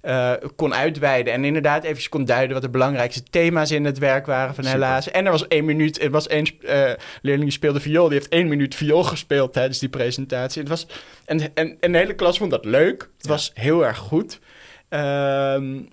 uh, 0.07 0.31
kon 0.55 0.73
uitweiden. 0.73 1.33
En 1.33 1.45
inderdaad 1.45 1.83
even 1.83 2.09
kon 2.09 2.25
duiden 2.25 2.53
wat 2.53 2.61
de 2.61 2.69
belangrijkste 2.69 3.23
thema's 3.23 3.71
in 3.71 3.85
het 3.85 3.97
werk 3.97 4.25
waren 4.25 4.55
van 4.55 4.65
helaas. 4.65 5.11
En 5.11 5.25
er 5.25 5.31
was 5.31 5.47
één 5.47 5.65
minuut, 5.65 6.01
er 6.01 6.11
was 6.11 6.27
één 6.27 6.47
uh, 6.61 6.91
leerling 7.21 7.43
die 7.43 7.51
speelde 7.51 7.79
viool. 7.79 8.07
Die 8.07 8.17
heeft 8.17 8.31
één 8.31 8.47
minuut 8.47 8.75
viool 8.75 9.03
gespeeld 9.03 9.53
tijdens 9.53 9.79
die 9.79 9.89
presentatie. 9.89 10.61
Het 10.61 10.69
was, 10.69 10.87
en, 11.25 11.39
en, 11.53 11.77
en 11.79 11.91
de 11.91 11.97
hele 11.97 12.15
klas 12.15 12.37
vond 12.37 12.51
dat 12.51 12.65
leuk. 12.65 13.09
Het 13.17 13.27
was 13.27 13.51
heel 13.53 13.85
erg 13.85 13.97
goed. 13.97 14.39
Um, 14.89 15.87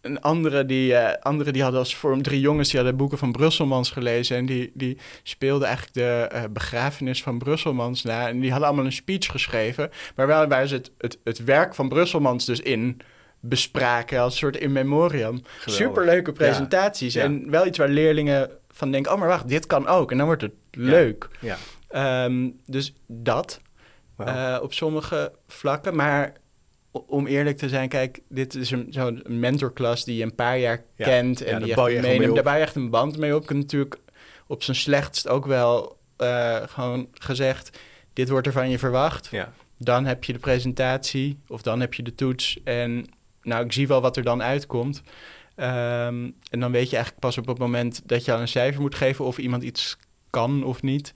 een 0.00 0.20
andere 0.20 0.66
die, 0.66 0.92
uh, 0.92 1.12
andere 1.20 1.50
die 1.50 1.62
hadden 1.62 1.80
als 1.80 1.96
vorm 1.96 2.22
drie 2.22 2.40
jongens 2.40 2.68
die 2.68 2.80
hadden 2.80 2.96
boeken 2.96 3.18
van 3.18 3.32
Brusselmans 3.32 3.90
gelezen. 3.90 4.36
En 4.36 4.46
die, 4.46 4.70
die 4.74 4.98
speelden 5.22 5.66
eigenlijk 5.66 5.96
de 5.96 6.30
uh, 6.34 6.42
begrafenis 6.50 7.22
van 7.22 7.38
Brusselmans 7.38 8.02
na. 8.02 8.28
En 8.28 8.40
die 8.40 8.50
hadden 8.50 8.68
allemaal 8.68 8.86
een 8.86 8.92
speech 8.92 9.26
geschreven. 9.26 9.90
Maar 10.16 10.26
wel 10.26 10.48
waar 10.48 10.66
ze 10.66 10.74
het, 10.74 10.90
het, 10.98 11.18
het 11.24 11.44
werk 11.44 11.74
van 11.74 11.88
Brusselmans 11.88 12.44
dus 12.44 12.60
in 12.60 13.00
bespraken 13.48 14.20
als 14.20 14.36
soort 14.36 14.56
in 14.56 14.72
memoriam. 14.72 15.42
Superleuke 15.66 16.32
presentaties. 16.32 17.14
En 17.14 17.50
wel 17.50 17.66
iets 17.66 17.78
waar 17.78 17.88
leerlingen 17.88 18.50
van 18.70 18.90
denken... 18.90 19.12
oh, 19.12 19.18
maar 19.18 19.28
wacht, 19.28 19.48
dit 19.48 19.66
kan 19.66 19.86
ook. 19.86 20.10
En 20.10 20.16
dan 20.16 20.26
wordt 20.26 20.42
het 20.42 20.54
leuk. 20.70 21.28
Ja. 21.40 21.56
Um, 22.24 22.60
dus 22.66 22.94
dat 23.06 23.60
uh, 24.20 24.58
op 24.62 24.72
sommige 24.72 25.32
vlakken. 25.46 25.96
Maar 25.96 26.32
om 26.90 27.26
eerlijk 27.26 27.56
te 27.56 27.68
zijn, 27.68 27.88
kijk, 27.88 28.20
dit 28.28 28.54
is 28.54 28.70
een, 28.70 28.86
zo'n 28.90 29.22
mentorklas 29.28 30.04
die 30.04 30.16
je 30.16 30.22
een 30.22 30.34
paar 30.34 30.58
jaar 30.58 30.82
kent... 30.96 31.42
en 31.42 31.62
die 31.62 31.68
je 31.68 32.00
meeneemt. 32.00 32.34
Daar 32.34 32.44
bouw 32.44 32.54
je 32.54 32.60
echt 32.60 32.74
een 32.74 32.90
band 32.90 33.18
mee 33.18 33.34
op. 33.34 33.48
Heb 33.48 33.56
natuurlijk 33.56 33.96
op 34.46 34.62
zijn 34.62 34.76
slechtst 34.76 35.28
ook 35.28 35.46
wel 35.46 35.98
uh, 36.18 36.56
gewoon 36.66 37.08
gezegd... 37.12 37.78
dit 38.12 38.28
wordt 38.28 38.46
er 38.46 38.52
van 38.52 38.70
je 38.70 38.78
verwacht. 38.78 39.28
Ja. 39.30 39.52
Dan 39.78 40.06
heb 40.06 40.24
je 40.24 40.32
de 40.32 40.38
presentatie 40.38 41.38
of 41.48 41.62
dan 41.62 41.80
heb 41.80 41.94
je 41.94 42.02
de 42.02 42.14
toets 42.14 42.60
en 42.64 43.06
nou, 43.44 43.64
ik 43.64 43.72
zie 43.72 43.86
wel 43.88 44.00
wat 44.00 44.16
er 44.16 44.22
dan 44.22 44.42
uitkomt. 44.42 45.02
Um, 45.56 46.36
en 46.50 46.60
dan 46.60 46.72
weet 46.72 46.90
je 46.90 46.96
eigenlijk 46.96 47.18
pas 47.18 47.38
op 47.38 47.46
het 47.46 47.58
moment 47.58 48.02
dat 48.08 48.24
je 48.24 48.32
al 48.32 48.40
een 48.40 48.48
cijfer 48.48 48.80
moet 48.80 48.94
geven 48.94 49.24
of 49.24 49.38
iemand 49.38 49.62
iets 49.62 49.96
kan 50.30 50.64
of 50.64 50.82
niet. 50.82 51.14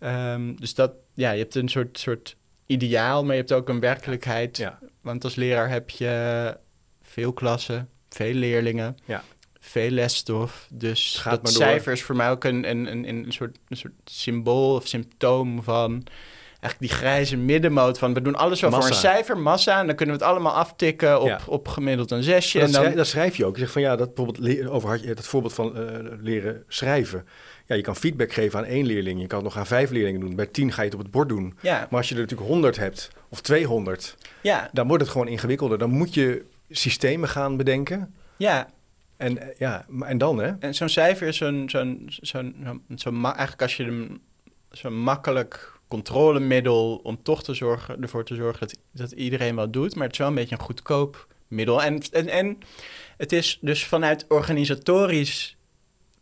Um, 0.00 0.60
dus 0.60 0.74
dat, 0.74 0.92
ja, 1.14 1.30
je 1.30 1.38
hebt 1.38 1.54
een 1.54 1.68
soort, 1.68 1.98
soort 1.98 2.36
ideaal, 2.66 3.24
maar 3.24 3.34
je 3.34 3.40
hebt 3.40 3.52
ook 3.52 3.68
een 3.68 3.80
werkelijkheid. 3.80 4.56
Ja. 4.56 4.78
Want 5.00 5.24
als 5.24 5.34
leraar 5.34 5.68
heb 5.68 5.90
je 5.90 6.56
veel 7.02 7.32
klassen, 7.32 7.88
veel 8.08 8.34
leerlingen, 8.34 8.96
ja. 9.04 9.24
veel 9.58 9.90
lesstof. 9.90 10.68
Dus 10.72 11.16
Gaat 11.18 11.44
dat 11.44 11.52
cijfer 11.52 11.92
is 11.92 12.02
voor 12.02 12.16
mij 12.16 12.30
ook 12.30 12.44
een, 12.44 12.70
een, 12.70 12.92
een, 12.92 13.08
een, 13.08 13.32
soort, 13.32 13.58
een 13.68 13.76
soort 13.76 13.92
symbool 14.04 14.74
of 14.74 14.86
symptoom 14.86 15.62
van 15.62 16.04
eigenlijk 16.60 16.92
die 16.92 17.00
grijze 17.00 17.36
middenmoot 17.36 17.98
van 17.98 18.14
we 18.14 18.22
doen 18.22 18.34
alles 18.34 18.60
wel 18.60 18.70
voor 18.70 18.86
een 18.86 18.94
cijfer, 18.94 19.38
massa. 19.38 19.80
En 19.80 19.86
dan 19.86 19.96
kunnen 19.96 20.16
we 20.16 20.22
het 20.22 20.30
allemaal 20.30 20.52
aftikken 20.52 21.20
op, 21.20 21.42
op 21.46 21.68
gemiddeld 21.68 22.10
een 22.10 22.22
zesje. 22.22 22.58
Dat, 22.58 22.66
en 22.66 22.72
dan... 22.72 22.82
schrijf, 22.82 22.96
dat 22.96 23.06
schrijf 23.06 23.36
je 23.36 23.44
ook. 23.44 23.54
Je 23.54 23.60
zegt 23.60 23.72
van 23.72 23.82
ja, 23.82 23.96
dat 23.96 24.14
bijvoorbeeld 24.14 24.68
over 24.68 25.14
dat 25.14 25.26
voorbeeld 25.26 25.54
van 25.54 25.78
uh, 25.78 25.86
leren 26.20 26.64
schrijven. 26.68 27.26
Ja, 27.66 27.76
je 27.76 27.82
kan 27.82 27.96
feedback 27.96 28.32
geven 28.32 28.58
aan 28.58 28.64
één 28.64 28.86
leerling. 28.86 29.20
Je 29.20 29.26
kan 29.26 29.38
het 29.38 29.48
nog 29.48 29.56
aan 29.56 29.66
vijf 29.66 29.90
leerlingen 29.90 30.20
doen. 30.20 30.36
Bij 30.36 30.46
tien 30.46 30.72
ga 30.72 30.82
je 30.82 30.88
het 30.88 30.96
op 30.96 31.02
het 31.02 31.10
bord 31.10 31.28
doen. 31.28 31.56
Ja. 31.60 31.86
Maar 31.90 31.98
als 31.98 32.08
je 32.08 32.14
er 32.14 32.20
natuurlijk 32.20 32.48
honderd 32.48 32.76
hebt 32.76 33.10
of 33.28 33.40
200, 33.40 34.16
ja. 34.40 34.70
dan 34.72 34.86
wordt 34.86 35.02
het 35.02 35.12
gewoon 35.12 35.28
ingewikkelder. 35.28 35.78
Dan 35.78 35.90
moet 35.90 36.14
je 36.14 36.44
systemen 36.70 37.28
gaan 37.28 37.56
bedenken. 37.56 38.14
Ja, 38.36 38.68
en, 39.16 39.38
ja, 39.58 39.86
en 40.00 40.18
dan 40.18 40.38
hè? 40.38 40.52
En 40.58 40.74
zo'n 40.74 40.88
cijfer 40.88 41.26
is 41.26 41.36
zo'n, 41.36 41.64
zo'n, 41.66 42.06
zo'n, 42.20 42.82
zo'n, 42.94 43.24
eigenlijk 43.24 43.62
als 43.62 43.76
je 43.76 43.84
hem 43.84 44.20
zo 44.70 44.90
makkelijk 44.90 45.79
controlemiddel 45.90 47.00
om 47.02 47.22
toch 47.22 47.42
te 47.42 47.54
zorgen, 47.54 48.02
ervoor 48.02 48.24
te 48.24 48.34
zorgen 48.34 48.60
dat, 48.60 48.76
dat 48.92 49.12
iedereen 49.12 49.54
wat 49.54 49.72
doet. 49.72 49.94
Maar 49.94 50.04
het 50.04 50.12
is 50.12 50.18
wel 50.18 50.28
een 50.28 50.34
beetje 50.34 50.54
een 50.54 50.60
goedkoop 50.60 51.26
middel. 51.48 51.82
En, 51.82 52.02
en, 52.12 52.28
en 52.28 52.58
het 53.16 53.32
is 53.32 53.58
dus 53.60 53.84
vanuit 53.84 54.24
organisatorisch 54.28 55.56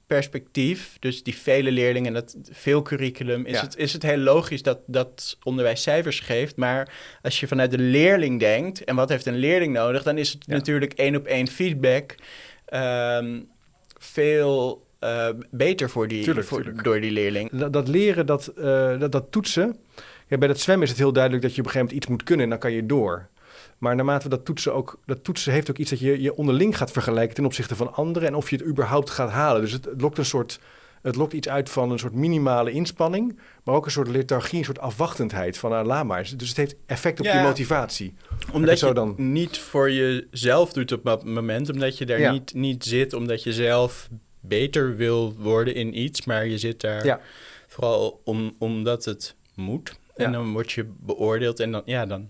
perspectief, 0.06 0.96
dus 1.00 1.22
die 1.22 1.36
vele 1.36 1.72
leerlingen, 1.72 2.12
dat 2.12 2.36
veel 2.50 2.82
curriculum, 2.82 3.46
is, 3.46 3.60
het, 3.60 3.76
is 3.76 3.92
het 3.92 4.02
heel 4.02 4.16
logisch 4.16 4.62
dat, 4.62 4.78
dat 4.86 5.38
onderwijs 5.42 5.82
cijfers 5.82 6.20
geeft. 6.20 6.56
Maar 6.56 6.94
als 7.22 7.40
je 7.40 7.46
vanuit 7.46 7.70
de 7.70 7.78
leerling 7.78 8.40
denkt, 8.40 8.84
en 8.84 8.96
wat 8.96 9.08
heeft 9.08 9.26
een 9.26 9.36
leerling 9.36 9.72
nodig, 9.72 10.02
dan 10.02 10.18
is 10.18 10.32
het 10.32 10.46
natuurlijk 10.46 10.92
één 10.92 11.16
op 11.16 11.26
één 11.26 11.48
feedback. 11.48 12.14
Um, 12.74 13.48
veel 13.98 14.86
uh, 15.00 15.28
beter 15.50 15.90
voor 15.90 16.08
die, 16.08 16.24
tuurlijk, 16.24 16.46
voor, 16.46 16.62
tuurlijk. 16.62 16.84
door 16.84 17.00
die 17.00 17.10
leerling. 17.10 17.50
Dat, 17.50 17.72
dat 17.72 17.88
leren, 17.88 18.26
dat, 18.26 18.52
uh, 18.58 18.98
dat, 18.98 19.12
dat 19.12 19.24
toetsen. 19.30 19.76
Ja, 20.26 20.38
bij 20.38 20.48
dat 20.48 20.60
zwemmen 20.60 20.84
is 20.84 20.90
het 20.90 20.98
heel 20.98 21.12
duidelijk 21.12 21.42
dat 21.42 21.54
je 21.54 21.60
op 21.60 21.66
een 21.66 21.72
gegeven 21.72 21.94
moment 21.94 22.04
iets 22.04 22.16
moet 22.16 22.28
kunnen 22.28 22.44
en 22.44 22.50
dan 22.50 22.60
kan 22.60 22.72
je 22.72 22.86
door. 22.86 23.28
Maar 23.78 23.96
naarmate 23.96 24.22
we 24.22 24.36
dat 24.36 24.44
toetsen 24.44 24.74
ook, 24.74 25.00
dat 25.06 25.24
toetsen 25.24 25.52
heeft 25.52 25.70
ook 25.70 25.78
iets 25.78 25.90
dat 25.90 25.98
je 25.98 26.22
je 26.22 26.36
onderling 26.36 26.76
gaat 26.76 26.90
vergelijken 26.90 27.34
ten 27.34 27.44
opzichte 27.44 27.76
van 27.76 27.94
anderen 27.94 28.28
en 28.28 28.34
of 28.34 28.50
je 28.50 28.56
het 28.56 28.66
überhaupt 28.66 29.10
gaat 29.10 29.30
halen. 29.30 29.60
Dus 29.60 29.72
het, 29.72 29.84
het 29.84 30.00
lokt 30.00 30.18
een 30.18 30.24
soort, 30.24 30.60
het 31.02 31.16
lokt 31.16 31.32
iets 31.32 31.48
uit 31.48 31.70
van 31.70 31.90
een 31.90 31.98
soort 31.98 32.14
minimale 32.14 32.70
inspanning, 32.70 33.38
maar 33.64 33.74
ook 33.74 33.84
een 33.84 33.90
soort 33.90 34.08
lethargie, 34.08 34.58
een 34.58 34.64
soort 34.64 34.78
afwachtendheid 34.78 35.58
van 35.58 35.72
uh, 35.72 35.80
laat 35.84 36.04
maar. 36.04 36.30
Dus 36.36 36.48
het 36.48 36.56
heeft 36.56 36.74
effect 36.86 37.18
op 37.18 37.26
ja, 37.26 37.40
je 37.40 37.46
motivatie. 37.46 38.14
Omdat 38.52 38.80
je 38.80 38.92
dan... 38.92 39.14
niet 39.16 39.58
voor 39.58 39.90
jezelf 39.90 40.72
doet 40.72 40.92
op 40.92 41.04
dat 41.04 41.24
moment, 41.24 41.70
omdat 41.70 41.98
je 41.98 42.06
daar 42.06 42.20
ja. 42.20 42.32
niet, 42.32 42.54
niet 42.54 42.84
zit, 42.84 43.12
omdat 43.12 43.42
je 43.42 43.52
zelf 43.52 44.08
beter 44.48 44.96
wil 44.96 45.34
worden 45.38 45.74
in 45.74 45.98
iets, 45.98 46.24
maar 46.24 46.46
je 46.46 46.58
zit 46.58 46.80
daar 46.80 47.04
ja. 47.04 47.20
vooral 47.66 48.20
om, 48.24 48.54
omdat 48.58 49.04
het 49.04 49.34
moet. 49.54 49.98
En 50.16 50.24
Ja. 50.24 50.30
dan 50.30 50.52
word 50.52 50.72
je 50.72 50.86
beoordeeld 51.00 51.60
en 51.60 51.72
dan, 51.72 51.82
ja, 51.84 52.06
dan 52.06 52.28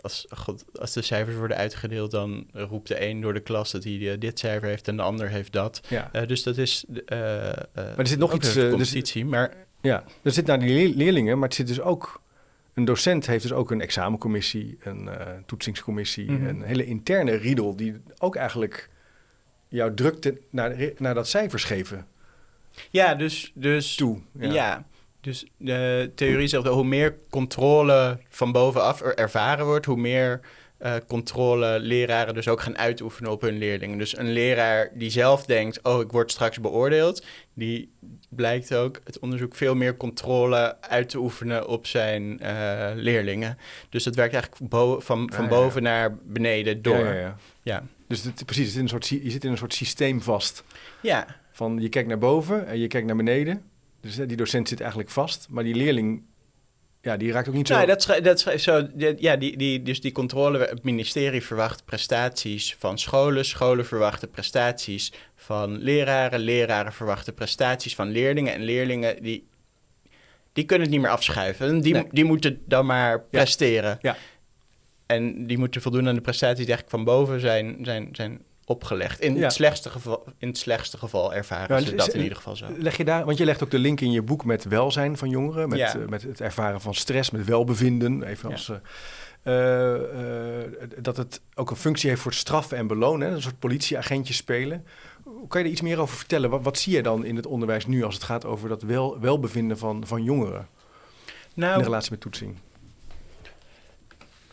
als, 0.00 0.26
god, 0.30 0.64
als 0.80 0.92
de 0.92 1.02
cijfers 1.02 1.36
worden 1.36 1.56
uitgedeeld, 1.56 2.10
dan 2.10 2.46
roept 2.52 2.88
de 2.88 3.06
een 3.06 3.20
door 3.20 3.34
de 3.34 3.40
klas 3.40 3.70
dat 3.70 3.84
hij 3.84 4.12
eh, 4.12 4.18
dit 4.20 4.38
cijfer 4.38 4.68
heeft 4.68 4.88
en 4.88 4.96
de 4.96 5.02
ander 5.02 5.28
heeft 5.28 5.52
dat. 5.52 5.80
Ja. 5.88 6.08
Eh, 6.12 6.26
dus 6.26 6.42
dat 6.42 6.56
is. 6.56 6.84
eh, 7.06 7.18
Maar 7.18 7.98
er 7.98 8.06
zit 8.06 8.18
nog 8.18 8.34
iets, 8.34 8.56
er 8.56 8.68
competitie, 8.70 9.24
maar 9.24 9.54
Ja, 9.80 10.04
er 10.22 10.30
zit 10.32 10.46
naar 10.46 10.58
die 10.60 10.68
leer- 10.68 10.94
leerlingen, 10.94 11.38
maar 11.38 11.48
het 11.48 11.56
zit 11.56 11.66
dus 11.66 11.80
ook... 11.80 12.22
Een 12.74 12.84
docent 12.84 13.26
heeft 13.26 13.42
dus 13.42 13.52
ook 13.52 13.70
een 13.70 13.80
examencommissie, 13.80 14.78
een 14.82 15.08
toetsingscommissie, 15.46 16.30
Mhm. 16.30 16.46
een 16.46 16.62
hele 16.62 16.84
interne 16.86 17.34
riedel 17.34 17.76
die 17.76 17.94
ook 18.18 18.36
eigenlijk 18.36 18.90
jou 19.68 19.94
drukt 19.94 20.22
te- 20.22 20.40
naar, 20.50 20.74
naar 20.98 21.14
dat 21.14 21.28
cijfers 21.28 21.64
geven 21.64 22.06
ja, 22.90 23.14
dus, 23.14 23.52
dus 23.54 23.94
toe. 23.94 24.18
Ja. 24.38 24.84
dus 25.20 25.46
de 25.56 26.10
theorie 26.14 26.46
zegt 26.48 26.64
dat 26.64 26.74
hoe 26.74 26.84
meer 26.84 27.16
controle 27.30 28.18
van 28.28 28.52
bovenaf 28.52 29.00
er 29.00 29.14
ervaren 29.14 29.64
wordt, 29.66 29.86
hoe 29.86 29.96
meer 29.96 30.40
eh, 30.78 30.94
controle 31.06 31.78
leraren 31.80 32.34
dus 32.34 32.48
ook 32.48 32.60
gaan 32.60 32.78
uitoefenen 32.78 33.30
op 33.30 33.40
hun 33.40 33.58
leerlingen. 33.58 33.98
Dus 33.98 34.16
een 34.18 34.32
leraar 34.32 34.90
die 34.94 35.10
zelf 35.10 35.46
denkt, 35.46 35.82
oh, 35.82 36.00
ik 36.00 36.10
word 36.12 36.30
straks 36.30 36.60
beoordeeld, 36.60 37.24
die 37.54 37.92
blijkt 38.28 38.74
ook 38.74 39.00
het 39.04 39.18
onderzoek 39.18 39.54
veel 39.54 39.74
meer 39.74 39.96
controle 39.96 40.76
uit 40.80 41.08
te 41.08 41.18
oefenen 41.18 41.68
op 41.68 41.86
zijn 41.86 42.40
eh, 42.40 42.90
leerlingen. 42.94 43.58
Dus 43.88 44.04
dat 44.04 44.14
werkt 44.14 44.32
eigenlijk 44.34 44.70
bo- 44.70 45.00
van, 45.00 45.30
van 45.34 45.44
Ah, 45.44 45.50
ja, 45.50 45.56
boven 45.56 45.82
naar 45.82 46.16
beneden 46.22 46.82
door. 46.82 46.98
Ja, 47.06 47.12
ja, 47.12 47.20
ja. 47.20 47.36
ja. 47.62 47.82
Dus 48.08 48.24
het, 48.24 48.44
precies, 48.44 48.66
het 48.66 48.74
is 48.74 48.80
een 48.80 48.88
soort, 48.88 49.08
je 49.08 49.30
zit 49.30 49.44
in 49.44 49.50
een 49.50 49.56
soort 49.56 49.74
systeem 49.74 50.22
vast. 50.22 50.64
ja. 51.02 51.26
Van 51.52 51.78
je 51.80 51.88
kijkt 51.88 52.08
naar 52.08 52.18
boven 52.18 52.66
en 52.66 52.78
je 52.78 52.86
kijkt 52.86 53.06
naar 53.06 53.16
beneden. 53.16 53.62
Dus 54.00 54.16
die 54.16 54.36
docent 54.36 54.68
zit 54.68 54.80
eigenlijk 54.80 55.10
vast. 55.10 55.46
Maar 55.50 55.64
die 55.64 55.74
leerling, 55.74 56.22
ja, 57.02 57.16
die 57.16 57.32
raakt 57.32 57.48
ook 57.48 57.54
niet 57.54 57.66
zo... 57.66 57.74
Nou, 57.74 57.86
dat 57.86 58.02
schrijft, 58.02 58.24
dat 58.24 58.40
zo. 58.60 58.88
Ja, 58.96 59.36
die, 59.36 59.56
die, 59.56 59.82
dus 59.82 60.00
die 60.00 60.12
controle. 60.12 60.58
Het 60.58 60.82
ministerie 60.82 61.42
verwacht 61.42 61.84
prestaties 61.84 62.76
van 62.78 62.98
scholen. 62.98 63.44
Scholen 63.44 63.86
verwachten 63.86 64.30
prestaties 64.30 65.12
van 65.34 65.78
leraren. 65.78 66.40
Leraren 66.40 66.92
verwachten 66.92 67.34
prestaties 67.34 67.94
van 67.94 68.08
leerlingen. 68.08 68.52
En 68.52 68.62
leerlingen 68.62 69.22
die, 69.22 69.46
die 70.52 70.64
kunnen 70.64 70.86
het 70.86 70.94
niet 70.96 71.04
meer 71.04 71.14
afschuiven. 71.14 71.80
Die, 71.80 72.04
die 72.10 72.24
moeten 72.24 72.62
dan 72.66 72.86
maar 72.86 73.20
presteren. 73.20 73.98
Ja. 74.00 74.16
En 75.08 75.46
die 75.46 75.58
moeten 75.58 75.82
voldoen 75.82 76.08
aan 76.08 76.14
de 76.14 76.20
prestaties 76.20 76.66
die 76.66 76.74
eigenlijk 76.74 76.96
van 76.96 77.04
boven 77.04 77.40
zijn, 77.40 77.78
zijn, 77.82 78.08
zijn 78.12 78.40
opgelegd. 78.64 79.20
In, 79.20 79.42
het 79.42 79.52
slechtste 79.52 79.90
geval, 79.90 80.24
in 80.38 80.48
het 80.48 80.58
slechtste 80.58 80.98
geval 80.98 81.34
ervaren 81.34 81.82
ze 81.82 81.94
dat 81.94 82.14
in 82.14 82.22
ieder 82.22 82.36
geval 82.36 82.56
zo. 82.56 82.66
Leg 82.76 82.96
je 82.96 83.04
daar, 83.04 83.24
want 83.24 83.38
je 83.38 83.44
legt 83.44 83.62
ook 83.62 83.70
de 83.70 83.78
link 83.78 84.00
in 84.00 84.10
je 84.10 84.22
boek 84.22 84.44
met 84.44 84.64
welzijn 84.64 85.16
van 85.16 85.28
jongeren, 85.28 85.68
met, 85.68 85.94
uh, 85.96 86.06
met 86.06 86.22
het 86.22 86.40
ervaren 86.40 86.80
van 86.80 86.94
stress, 86.94 87.30
met 87.30 87.44
welbevinden, 87.44 88.22
even 88.22 88.52
als... 88.52 88.70
Uh, 89.44 89.94
dat 90.98 91.16
het 91.16 91.40
ook 91.54 91.70
een 91.70 91.76
functie 91.76 92.08
heeft 92.08 92.22
voor 92.22 92.30
het 92.30 92.40
straffen 92.40 92.76
en 92.76 92.86
belonen, 92.86 93.32
een 93.32 93.42
soort 93.42 93.58
politieagentje 93.58 94.34
spelen. 94.34 94.84
Kan 95.48 95.60
je 95.60 95.66
er 95.66 95.72
iets 95.72 95.80
meer 95.80 96.00
over 96.00 96.16
vertellen? 96.16 96.50
Wat, 96.50 96.62
wat, 96.62 96.78
zie 96.78 96.96
je 96.96 97.02
dan 97.02 97.24
in 97.24 97.36
het 97.36 97.46
onderwijs 97.46 97.86
nu 97.86 98.04
als 98.04 98.14
het 98.14 98.22
gaat 98.22 98.44
over 98.44 98.68
dat 98.68 98.82
wel, 98.82 99.20
welbevinden 99.20 99.78
van, 99.78 100.06
van 100.06 100.22
jongeren 100.22 100.68
nou, 101.54 101.78
in 101.78 101.84
relatie 101.84 102.10
met 102.10 102.20
toetsing? 102.20 102.56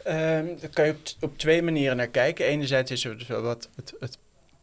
Um, 0.07 0.57
daar 0.59 0.69
kan 0.73 0.85
je 0.85 0.95
op, 1.19 1.37
twee 1.37 1.61
manieren 1.61 1.97
naar 1.97 2.07
kijken. 2.07 2.45
Enerzijds 2.45 2.91
is 2.91 3.05
er 3.05 3.17
dus 3.17 3.27
wat 3.27 3.69
het, 3.75 3.93
het 3.99 4.17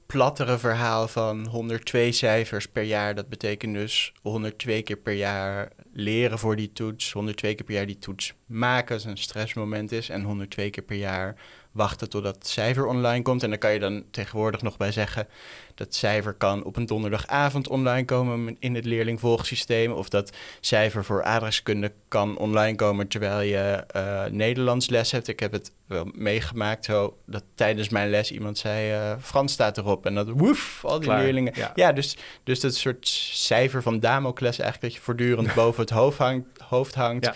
plattere 0.07 0.59
verhaal 0.59 1.09
van 1.09 1.47
102 1.47 2.13
cijfers 2.13 2.69
per 2.69 2.83
jaar. 2.83 3.15
Dat 3.15 3.29
betekent 3.29 3.75
dus 3.75 4.13
102 4.23 4.83
keer 4.83 4.97
per 4.97 5.13
jaar 5.13 5.71
leren 5.93 6.39
voor 6.39 6.57
die 6.57 6.73
toets. 6.73 7.13
102 7.13 7.55
keer 7.55 7.65
per 7.65 7.75
jaar 7.75 7.87
die 7.87 7.99
toets 7.99 8.35
maken 8.47 8.95
als 8.95 9.05
een 9.05 9.17
stressmoment 9.17 9.93
is. 9.93 10.09
En 10.09 10.23
102 10.23 10.71
keer 10.71 10.83
per 10.83 10.97
jaar 10.97 11.37
wachten 11.73 12.09
totdat 12.09 12.35
het 12.35 12.49
cijfer 12.49 12.87
online 12.87 13.23
komt. 13.23 13.43
En 13.43 13.51
dan 13.51 13.59
kan 13.59 13.73
je 13.73 13.79
dan 13.79 14.05
tegenwoordig 14.11 14.63
nog 14.63 14.77
bij 14.77 14.93
zeggen... 14.93 15.29
dat 15.75 15.95
cijfer 15.95 16.33
kan 16.33 16.65
op 16.65 16.77
een 16.77 16.87
donderdagavond 16.87 17.69
online 17.69 18.05
komen 18.05 18.57
in 18.59 18.75
het 18.75 18.85
leerlingvolgsysteem... 18.85 19.93
of 19.93 20.09
dat 20.09 20.33
cijfer 20.61 21.05
voor 21.05 21.23
adreskunde 21.23 21.93
kan 22.09 22.39
online 22.39 22.77
komen 22.77 23.09
terwijl 23.09 23.41
je 23.41 23.85
uh, 23.97 24.25
Nederlands 24.25 24.89
les 24.89 25.11
hebt. 25.11 25.29
Ik 25.29 25.41
heb 25.41 25.53
het 25.53 25.73
wel 25.87 26.09
meegemaakt 26.15 26.85
zo 26.85 27.17
dat 27.27 27.45
tijdens 27.55 27.89
mijn 27.89 28.11
les 28.11 28.33
iemand 28.33 28.59
zei... 28.59 28.93
Uh, 28.93 29.15
Frans 29.21 29.53
staat 29.53 29.79
erop 29.79 30.07
en 30.07 30.15
dat 30.15 30.29
woef, 30.29 30.85
al 30.85 31.01
die 31.01 31.15
leerlingen... 31.15 31.55
Ja. 31.75 31.93
dus, 31.93 32.17
dus 32.45 32.61
dat 32.61 32.75
soort 32.75 33.09
cijfer 33.33 33.83
van 33.83 34.01
Damocles 34.01 34.59
eigenlijk... 34.59 34.81
dat 34.81 34.95
je 34.95 35.01
voortdurend 35.01 35.55
boven 35.65 35.81
het 35.81 35.91
hoofd 35.91 36.19
hangt... 36.19 36.47
Hoofd 36.61 36.95
hangt 36.95 37.31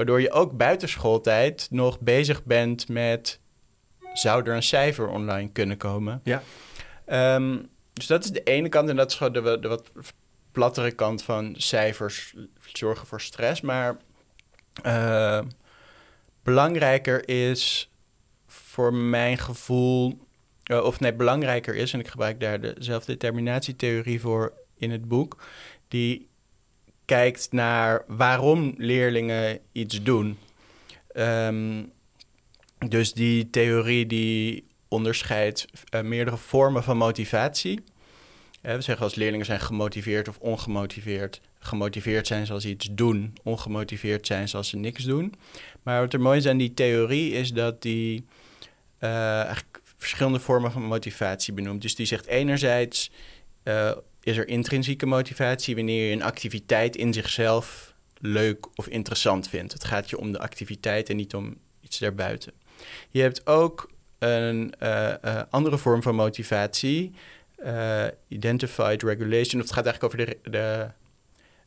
Waardoor 0.00 0.20
je 0.20 0.30
ook 0.30 0.56
buitenschooltijd 0.56 1.68
nog 1.70 2.00
bezig 2.00 2.44
bent 2.44 2.88
met 2.88 3.40
zou 4.12 4.44
er 4.44 4.54
een 4.54 4.62
cijfer 4.62 5.08
online 5.08 5.50
kunnen 5.52 5.76
komen. 5.76 6.20
Ja. 6.24 6.42
Ehm, 7.04 7.58
dus 7.92 8.06
dat 8.06 8.24
is 8.24 8.30
de 8.30 8.42
ene 8.42 8.68
kant 8.68 8.88
en 8.88 8.96
dat 8.96 9.10
is 9.10 9.16
gewoon 9.16 9.32
de, 9.32 9.58
de 9.60 9.68
wat 9.68 9.90
plattere 10.52 10.90
kant 10.90 11.22
van 11.22 11.54
cijfers 11.58 12.34
zorgen 12.72 13.06
voor 13.06 13.20
stress. 13.20 13.60
Maar 13.60 13.96
uh, 14.86 15.40
belangrijker 16.42 17.28
is 17.28 17.90
voor 18.46 18.94
mijn 18.94 19.38
gevoel, 19.38 20.18
uh, 20.70 20.84
of 20.84 21.00
nee, 21.00 21.14
belangrijker 21.14 21.74
is, 21.74 21.92
en 21.92 22.00
ik 22.00 22.08
gebruik 22.08 22.40
daar 22.40 22.60
de 22.60 22.74
zelfdeterminatietheorie 22.78 24.20
voor 24.20 24.52
in 24.76 24.90
het 24.90 25.08
boek, 25.08 25.42
die 25.88 26.28
kijkt 27.04 27.52
naar 27.52 28.04
waarom 28.06 28.74
leerlingen 28.76 29.58
iets 29.72 30.02
doen. 30.02 30.38
Um, 31.14 31.92
dus 32.88 33.12
die 33.12 33.50
theorie 33.50 34.06
die 34.06 34.64
onderscheidt 34.88 35.66
uh, 35.94 36.00
meerdere 36.00 36.36
vormen 36.36 36.82
van 36.82 36.96
motivatie. 36.96 37.80
Uh, 38.62 38.74
we 38.74 38.80
zeggen 38.80 39.04
als 39.04 39.14
leerlingen 39.14 39.46
zijn 39.46 39.60
gemotiveerd 39.60 40.28
of 40.28 40.38
ongemotiveerd. 40.38 41.40
Gemotiveerd 41.58 42.26
zijn 42.26 42.46
zoals 42.46 42.62
ze 42.62 42.68
iets 42.68 42.88
doen, 42.92 43.32
ongemotiveerd 43.42 44.26
zijn 44.26 44.48
zoals 44.48 44.68
ze 44.68 44.76
niks 44.76 45.04
doen. 45.04 45.34
Maar 45.82 46.00
wat 46.00 46.12
er 46.12 46.20
mooi 46.20 46.38
is 46.38 46.46
aan 46.46 46.56
die 46.56 46.74
theorie 46.74 47.32
is 47.32 47.52
dat 47.52 47.82
die 47.82 48.24
uh, 49.00 49.42
eigenlijk 49.42 49.80
verschillende 49.96 50.40
vormen 50.40 50.72
van 50.72 50.82
motivatie 50.82 51.54
benoemt. 51.54 51.82
Dus 51.82 51.94
die 51.94 52.06
zegt 52.06 52.26
enerzijds 52.26 53.10
is 54.22 54.36
er 54.36 54.48
intrinsieke 54.48 55.06
motivatie 55.06 55.74
wanneer 55.74 56.08
je 56.08 56.12
een 56.12 56.22
activiteit 56.22 56.96
in 56.96 57.12
zichzelf 57.12 57.94
leuk 58.18 58.66
of 58.74 58.86
interessant 58.88 59.48
vindt. 59.48 59.72
Het 59.72 59.84
gaat 59.84 60.10
je 60.10 60.18
om 60.18 60.32
de 60.32 60.38
activiteit 60.38 61.08
en 61.08 61.16
niet 61.16 61.34
om 61.34 61.56
iets 61.80 61.98
daarbuiten. 61.98 62.52
Je 63.10 63.22
hebt 63.22 63.46
ook 63.46 63.90
een 64.18 64.74
uh, 64.82 65.12
uh, 65.24 65.42
andere 65.50 65.78
vorm 65.78 66.02
van 66.02 66.14
motivatie, 66.14 67.12
uh, 67.64 68.04
identified 68.28 69.02
regulation. 69.02 69.60
Of 69.60 69.68
het 69.68 69.76
gaat 69.76 69.86
eigenlijk 69.86 70.14
over 70.14 70.18
de, 70.42 70.88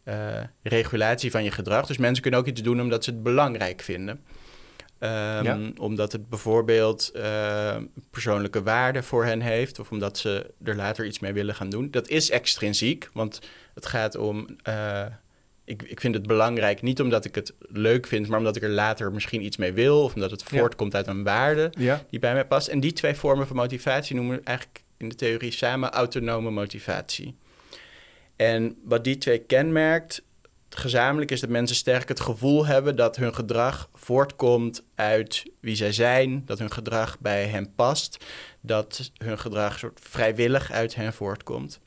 de 0.06 0.48
regulatie 0.62 1.32
van 1.32 1.44
je 1.44 1.52
gedrag. 1.52 1.86
Dus 1.86 1.98
mensen 1.98 2.22
kunnen 2.22 2.40
ook 2.40 2.48
iets 2.48 2.62
doen 2.62 2.82
omdat 2.82 3.04
ze 3.04 3.10
het 3.10 3.24
belangrijk 3.24 3.82
vinden. 3.82 4.24
Um, 5.00 5.10
ja. 5.44 5.60
Omdat 5.78 6.12
het 6.12 6.30
bijvoorbeeld 6.30 7.12
persoonlijke 8.10 8.64
waarde 8.64 9.04
voor 9.04 9.26
hen 9.26 9.42
heeft, 9.42 9.80
of 9.80 9.92
omdat 9.92 10.18
ze 10.18 10.54
er 10.64 10.76
later 10.76 11.06
iets 11.06 11.20
mee 11.20 11.34
willen 11.34 11.56
gaan 11.56 11.70
doen. 11.70 11.92
Dat 11.92 12.08
is 12.08 12.30
extrinsiek, 12.30 13.10
want 13.14 13.40
het 13.74 13.86
gaat 13.86 14.16
om 14.16 14.48
ik, 15.66 15.82
ik 15.84 16.00
vind 16.00 16.16
het 16.16 16.28
belangrijk, 16.28 16.82
niet 16.82 17.02
omdat 17.02 17.26
ik 17.26 17.36
het 17.36 17.54
leuk 17.60 18.08
vind, 18.08 18.28
maar 18.28 18.38
omdat 18.38 18.56
ik 18.56 18.64
er 18.64 18.70
later 18.70 19.12
misschien 19.12 19.46
iets 19.46 19.58
mee 19.58 19.74
wil. 19.74 20.04
Of 20.04 20.14
omdat 20.14 20.32
het 20.32 20.44
voortkomt 20.44 20.96
uit 20.96 21.08
een 21.08 21.24
waarde 21.24 21.72
die 22.10 22.20
bij 22.20 22.34
mij 22.34 22.46
past. 22.46 22.68
En 22.68 22.80
die 22.80 22.94
twee 22.94 23.14
vormen 23.14 23.48
van 23.48 23.56
motivatie 23.56 24.16
noemen 24.16 24.38
we 24.38 24.44
eigenlijk 24.44 24.84
in 24.98 25.10
de 25.10 25.16
theorie 25.16 25.52
samen 25.52 25.90
autonome 25.90 26.52
motivatie. 26.52 27.36
En 28.36 28.78
wat 28.84 29.04
die 29.04 29.18
twee 29.18 29.40
kenmerkt, 29.40 30.24
gezamenlijk 30.70 31.32
is 31.32 31.40
dat 31.40 31.50
mensen 31.50 31.76
sterk 31.76 32.08
het 32.08 32.20
gevoel 32.20 32.66
hebben 32.66 32.96
dat 32.96 33.16
hun 33.16 33.36
gedrag 33.36 33.90
voortkomt 33.94 34.84
uit 34.96 35.44
wie 35.60 35.76
zij 35.76 35.92
zijn, 35.92 36.44
dat 36.46 36.60
hun 36.60 36.72
gedrag 36.72 37.20
bij 37.20 37.46
hen 37.46 37.74
past, 37.76 38.26
dat 38.62 39.12
hun 39.18 39.40
gedrag 39.40 39.80
soort 39.80 40.00
vrijwillig 40.04 40.72
uit 40.72 40.96
hen 40.96 41.14
voortkomt 41.14 41.82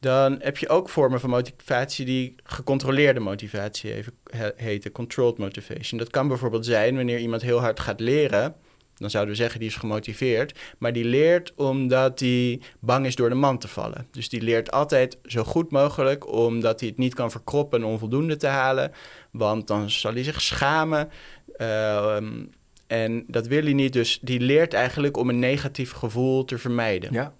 dan 0.00 0.36
heb 0.40 0.56
je 0.56 0.68
ook 0.68 0.88
vormen 0.88 1.20
van 1.20 1.30
motivatie 1.30 2.04
die 2.04 2.34
gecontroleerde 2.44 3.20
motivatie 3.20 3.94
even 3.94 4.12
heten, 4.56 4.92
controlled 4.92 5.38
motivation. 5.38 5.98
Dat 5.98 6.10
kan 6.10 6.28
bijvoorbeeld 6.28 6.66
zijn 6.66 6.96
wanneer 6.96 7.18
iemand 7.18 7.42
heel 7.42 7.60
hard 7.60 7.80
gaat 7.80 8.00
leren, 8.00 8.54
dan 8.96 9.10
zouden 9.10 9.34
we 9.34 9.40
zeggen 9.40 9.60
die 9.60 9.68
is 9.68 9.76
gemotiveerd, 9.76 10.58
maar 10.78 10.92
die 10.92 11.04
leert 11.04 11.54
omdat 11.54 12.20
hij 12.20 12.60
bang 12.80 13.06
is 13.06 13.14
door 13.14 13.28
de 13.28 13.34
man 13.34 13.58
te 13.58 13.68
vallen. 13.68 14.06
Dus 14.10 14.28
die 14.28 14.42
leert 14.42 14.70
altijd 14.70 15.18
zo 15.24 15.44
goed 15.44 15.70
mogelijk 15.70 16.32
omdat 16.32 16.80
hij 16.80 16.88
het 16.88 16.98
niet 16.98 17.14
kan 17.14 17.30
verkroppen 17.30 17.80
en 17.80 17.86
onvoldoende 17.86 18.36
te 18.36 18.46
halen, 18.46 18.92
want 19.30 19.66
dan 19.66 19.90
zal 19.90 20.12
hij 20.12 20.22
zich 20.22 20.42
schamen. 20.42 21.10
Ehm, 21.56 22.44
en 22.86 23.24
dat 23.26 23.46
wil 23.46 23.62
hij 23.62 23.72
niet, 23.72 23.92
dus 23.92 24.18
die 24.22 24.40
leert 24.40 24.74
eigenlijk 24.74 25.16
om 25.16 25.28
een 25.28 25.38
negatief 25.38 25.92
gevoel 25.92 26.44
te 26.44 26.58
vermijden. 26.58 27.12
Ja. 27.12 27.32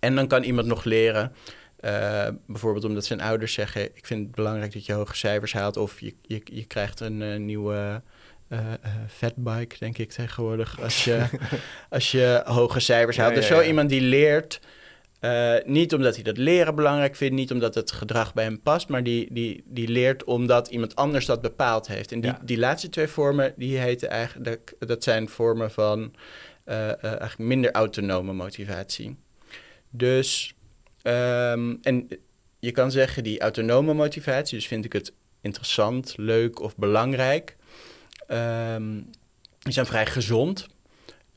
En 0.00 0.14
dan 0.14 0.26
kan 0.26 0.42
iemand 0.42 0.66
nog 0.66 0.84
leren 0.84 1.32
uh, 1.84 2.26
bijvoorbeeld 2.46 2.84
omdat 2.84 3.04
zijn 3.04 3.20
ouders 3.20 3.52
zeggen: 3.52 3.84
Ik 3.84 4.06
vind 4.06 4.26
het 4.26 4.34
belangrijk 4.34 4.72
dat 4.72 4.86
je 4.86 4.92
hoge 4.92 5.16
cijfers 5.16 5.52
haalt. 5.52 5.76
Of 5.76 6.00
je, 6.00 6.14
je, 6.22 6.40
je 6.44 6.64
krijgt 6.64 7.00
een 7.00 7.20
uh, 7.20 7.36
nieuwe 7.36 8.02
uh, 8.48 8.58
fatbike, 9.08 9.76
denk 9.78 9.98
ik 9.98 10.10
tegenwoordig. 10.10 10.80
Als 10.80 11.04
je, 11.04 11.26
als 11.90 12.10
je 12.10 12.42
hoge 12.44 12.80
cijfers 12.80 13.16
haalt. 13.16 13.34
dus 13.34 13.46
zo 13.46 13.60
iemand 13.60 13.88
die 13.88 14.00
leert. 14.00 14.60
niet 15.64 15.94
omdat 15.94 16.14
hij 16.14 16.24
dat 16.24 16.36
leren 16.36 16.74
belangrijk 16.74 17.16
vindt, 17.16 17.34
niet 17.34 17.50
omdat 17.50 17.74
het 17.74 17.92
gedrag 17.92 18.34
bij 18.34 18.44
hem 18.44 18.60
past, 18.62 18.88
maar 18.88 19.02
die, 19.02 19.28
die, 19.32 19.64
die 19.66 19.88
leert 19.88 20.24
omdat 20.24 20.68
iemand 20.68 20.96
anders 20.96 21.26
dat 21.26 21.40
bepaald 21.40 21.86
heeft. 21.86 22.12
En 22.12 22.20
die, 22.20 22.32
die 22.42 22.58
laatste 22.58 22.88
twee 22.88 23.08
vormen, 23.08 23.52
die 23.56 23.78
heten 23.78 24.10
eigenlijk, 24.10 24.74
dat 24.78 25.02
zijn 25.02 25.28
vormen 25.28 25.70
van 25.70 26.14
eigenlijk 26.64 27.38
minder 27.38 27.72
autonome 27.72 28.32
motivatie. 28.32 29.16
Dus 29.90 30.54
Um, 31.06 31.78
en 31.82 32.08
je 32.58 32.72
kan 32.72 32.90
zeggen, 32.90 33.22
die 33.24 33.40
autonome 33.40 33.94
motivatie, 33.94 34.58
dus 34.58 34.66
vind 34.66 34.84
ik 34.84 34.92
het 34.92 35.12
interessant, 35.40 36.14
leuk 36.16 36.60
of 36.60 36.76
belangrijk, 36.76 37.56
um, 38.28 39.10
die 39.58 39.72
zijn 39.72 39.86
vrij 39.86 40.06
gezond. 40.06 40.66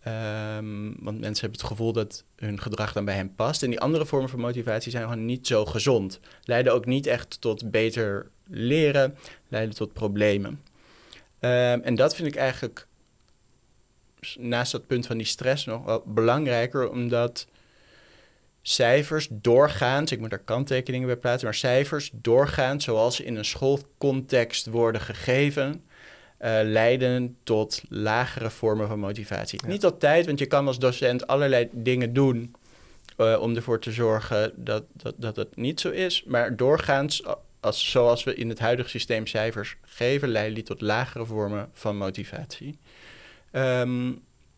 Um, 0.08 0.96
want 1.00 1.20
mensen 1.20 1.42
hebben 1.42 1.60
het 1.60 1.70
gevoel 1.70 1.94
dat 1.94 2.24
hun 2.36 2.62
gedrag 2.62 2.94
dan 2.94 3.06
bij 3.06 3.16
hen 3.16 3.36
past. 3.36 3.64
En 3.64 3.70
die 3.70 3.80
andere 3.80 4.06
vormen 4.06 4.30
van 4.30 4.40
motivatie 4.40 4.92
zijn 4.92 5.04
gewoon 5.04 5.26
niet 5.26 5.48
zo 5.48 5.66
gezond. 5.66 6.20
Leiden 6.44 6.74
ook 6.74 6.86
niet 6.86 7.08
echt 7.08 7.42
tot 7.42 7.72
beter 7.72 8.30
leren, 8.48 9.18
leiden 9.48 9.76
tot 9.76 9.94
problemen. 9.94 10.62
En 11.40 11.96
dat 11.96 12.16
vind 12.16 12.28
ik 12.28 12.36
eigenlijk 12.36 12.88
naast 14.38 14.72
dat 14.72 14.88
punt 14.88 15.06
van 15.06 15.18
die 15.18 15.26
stress 15.26 15.66
nog 15.66 15.86
wel 15.86 16.04
belangrijker, 16.06 16.90
omdat 16.90 17.48
cijfers 18.70 19.28
doorgaans, 19.32 20.12
ik 20.12 20.20
moet 20.20 20.30
daar 20.30 20.40
kanttekeningen 20.40 21.08
bij 21.08 21.18
plaatsen, 21.18 21.48
maar 21.48 21.58
cijfers 21.58 22.10
doorgaans 22.14 22.84
zoals 22.84 23.16
ze 23.16 23.24
in 23.24 23.36
een 23.36 23.46
schoolcontext 23.46 24.66
worden 24.66 25.02
gegeven, 25.02 25.70
uh, 25.72 26.60
leiden 26.64 27.38
tot 27.44 27.82
lagere 27.90 28.50
vormen 28.50 28.88
van 28.88 29.00
motivatie. 29.00 29.60
Niet 29.68 29.84
altijd, 29.84 30.26
want 30.26 30.40
je 30.40 30.46
kan 30.46 30.68
als 30.68 30.80
docent 30.80 31.28
allerlei 31.28 31.70
dingen 31.72 32.14
doen 32.14 32.56
uh, 33.18 33.38
om 33.42 33.56
ervoor 33.56 33.80
te 33.80 33.92
zorgen 33.92 34.54
dat, 34.56 34.84
dat, 34.94 35.14
dat 35.18 35.36
het 35.36 35.56
niet 35.56 35.80
zo 35.80 35.90
is. 35.90 36.24
Maar 36.24 36.56
doorgaans, 36.56 37.24
als, 37.60 37.92
zoals 37.92 38.24
we 38.24 38.36
in 38.36 38.50
het 38.50 38.60
huidige 38.60 38.90
systeem 38.90 39.28
cijfers 39.28 39.78
geven, 39.82 40.30
leiden 40.30 40.56
die 40.56 40.64
tot 40.64 40.82
lagere 40.82 41.26
vormen 41.26 41.70
van 41.74 41.98
motivatie. 41.98 42.80
Ehm, 43.52 44.12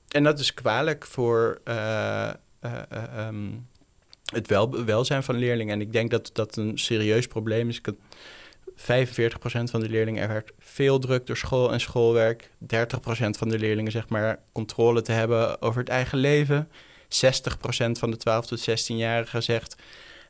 en 0.07 0.23
dat 0.23 0.39
is 0.39 0.53
kwalijk 0.53 1.05
voor 1.05 1.61
uh, 1.65 2.33
um, 3.17 3.67
het 4.33 4.47
wel, 4.47 4.85
welzijn 4.85 5.23
van 5.23 5.35
leerlingen. 5.35 5.73
En 5.73 5.81
ik 5.81 5.93
denk 5.93 6.11
dat 6.11 6.29
dat 6.33 6.55
een 6.55 6.77
serieus 6.77 7.27
probleem 7.27 7.69
is. 7.69 7.81
45% 7.81 7.83
van 9.63 9.79
de 9.79 9.89
leerlingen 9.89 10.21
ervaart 10.21 10.51
veel 10.59 10.99
druk 10.99 11.25
door 11.25 11.37
school 11.37 11.73
en 11.73 11.79
schoolwerk. 11.79 12.49
30% 12.61 12.67
van 13.29 13.49
de 13.49 13.59
leerlingen 13.59 13.91
zeg 13.91 14.09
maar 14.09 14.39
controle 14.51 15.01
te 15.01 15.11
hebben 15.11 15.61
over 15.61 15.79
het 15.79 15.89
eigen 15.89 16.17
leven. 16.17 16.69
60% 17.03 17.07
van 17.91 18.11
de 18.11 18.17
12 18.17 18.45
tot 18.45 18.69
16-jarigen 18.69 19.37
zegt 19.37 19.75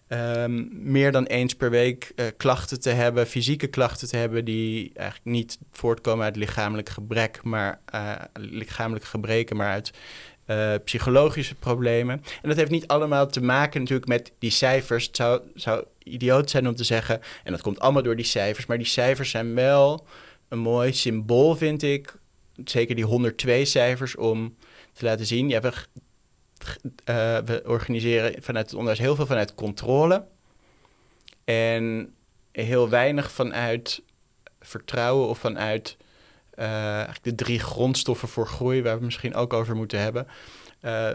um, 0.10 0.70
meer 0.72 1.12
dan 1.12 1.26
eens 1.26 1.56
per 1.56 1.70
week 1.70 2.12
uh, 2.16 2.26
klachten 2.38 2.80
te 2.80 2.90
hebben, 2.90 3.28
fysieke 3.28 3.68
klachten 3.68 4.08
te 4.08 4.18
hebben, 4.18 4.46
die 4.46 4.92
eigenlijk 4.94 5.30
niet 5.30 5.58
voortkomen 5.72 6.26
uit 6.26 6.36
lichamelijk 6.36 6.90
gebrek, 6.90 7.44
maar 7.44 7.80
uh, 7.94 8.16
gebreken, 9.02 9.58
maar 9.58 9.72
uit 9.72 9.92
uh, 10.50 10.74
psychologische 10.84 11.56
problemen. 11.56 12.24
En 12.42 12.50
dat 12.50 12.58
heeft 12.58 12.72
niet 12.72 12.88
allemaal 12.88 13.28
te 13.28 13.42
maken 13.42 13.80
natuurlijk 13.80 14.08
met 14.08 14.32
die 14.40 14.52
cijfers. 14.52 15.06
Het 15.06 15.16
zou, 15.16 15.42
zou 15.56 15.84
idioot 16.04 16.50
zijn 16.50 16.68
om 16.68 16.76
te 16.76 16.84
zeggen, 16.84 17.22
en 17.44 17.52
dat 17.52 17.62
komt 17.62 17.80
allemaal 17.80 18.04
door 18.04 18.16
die 18.16 18.26
cijfers, 18.26 18.66
maar 18.66 18.78
die 18.78 18.86
cijfers 18.86 19.30
zijn 19.30 19.56
wel 19.56 20.06
een 20.48 20.60
mooi 20.60 20.94
symbool, 20.94 21.56
vind 21.56 21.84
ik. 21.84 22.16
Zeker 22.66 22.96
die 22.96 23.06
102 23.06 23.66
cijfers 23.66 24.16
om 24.16 24.56
te 24.94 25.06
laten 25.06 25.26
zien. 25.26 25.50
Ja, 25.50 25.62
we, 25.62 25.68
uh, 25.70 27.38
we 27.46 27.62
organiseren 27.66 28.44
vanuit 28.44 28.66
het 28.66 28.74
onderwijs 28.74 29.00
heel 29.00 29.16
veel 29.16 29.26
vanuit 29.26 29.56
controle. 29.56 30.26
En 31.44 32.14
heel 32.52 32.90
weinig 32.90 33.32
vanuit 33.32 34.02
vertrouwen 34.60 35.28
of 35.28 35.40
vanuit 35.40 35.98
uh, 36.60 37.04
de 37.22 37.36
drie 37.36 37.60
grondstoffen 37.60 38.28
voor 38.28 38.48
groei, 38.48 38.82
waar 38.82 39.00
we 39.00 39.06
misschien 39.06 39.36
ook 39.36 39.54
over 39.54 39.76
moeten 39.76 40.00
hebben. 40.00 40.28
Uh, 40.82 41.10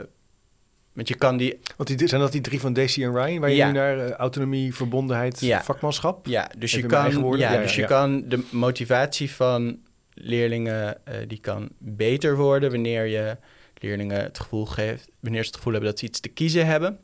want 0.93 1.09
je 1.09 1.15
kan 1.15 1.37
die... 1.37 1.59
Want 1.77 1.99
die, 1.99 2.09
zijn 2.09 2.21
dat 2.21 2.33
die 2.33 2.41
drie 2.41 2.61
van 2.61 2.73
Daisy 2.73 3.03
en 3.03 3.15
Ryan, 3.15 3.41
waar 3.41 3.51
je 3.51 3.65
nu 3.65 3.73
naar 3.73 3.97
uh, 3.97 4.11
autonomie, 4.11 4.75
verbondenheid, 4.75 5.41
ja. 5.41 5.63
vakmanschap? 5.63 6.27
Ja, 6.27 6.51
dus, 6.59 6.73
je 6.73 6.87
kan, 6.87 7.37
ja, 7.37 7.57
dus 7.57 7.77
je 7.77 7.85
kan 7.85 8.29
de 8.29 8.45
motivatie 8.51 9.31
van 9.31 9.79
leerlingen, 10.15 11.01
die 11.27 11.41
kan 11.41 11.69
beter 11.79 12.37
worden 12.37 12.71
wanneer 12.71 13.07
je 13.07 13.37
leerlingen 13.75 14.23
het 14.23 14.39
gevoel 14.39 14.67
geeft, 14.67 15.09
wanneer 15.21 15.41
ze 15.41 15.47
het 15.47 15.57
gevoel 15.57 15.73
hebben 15.73 15.91
dat 15.91 15.99
ze 15.99 16.07
iets 16.07 16.21
te 16.21 16.29
kiezen 16.29 16.67
hebben. 16.67 16.99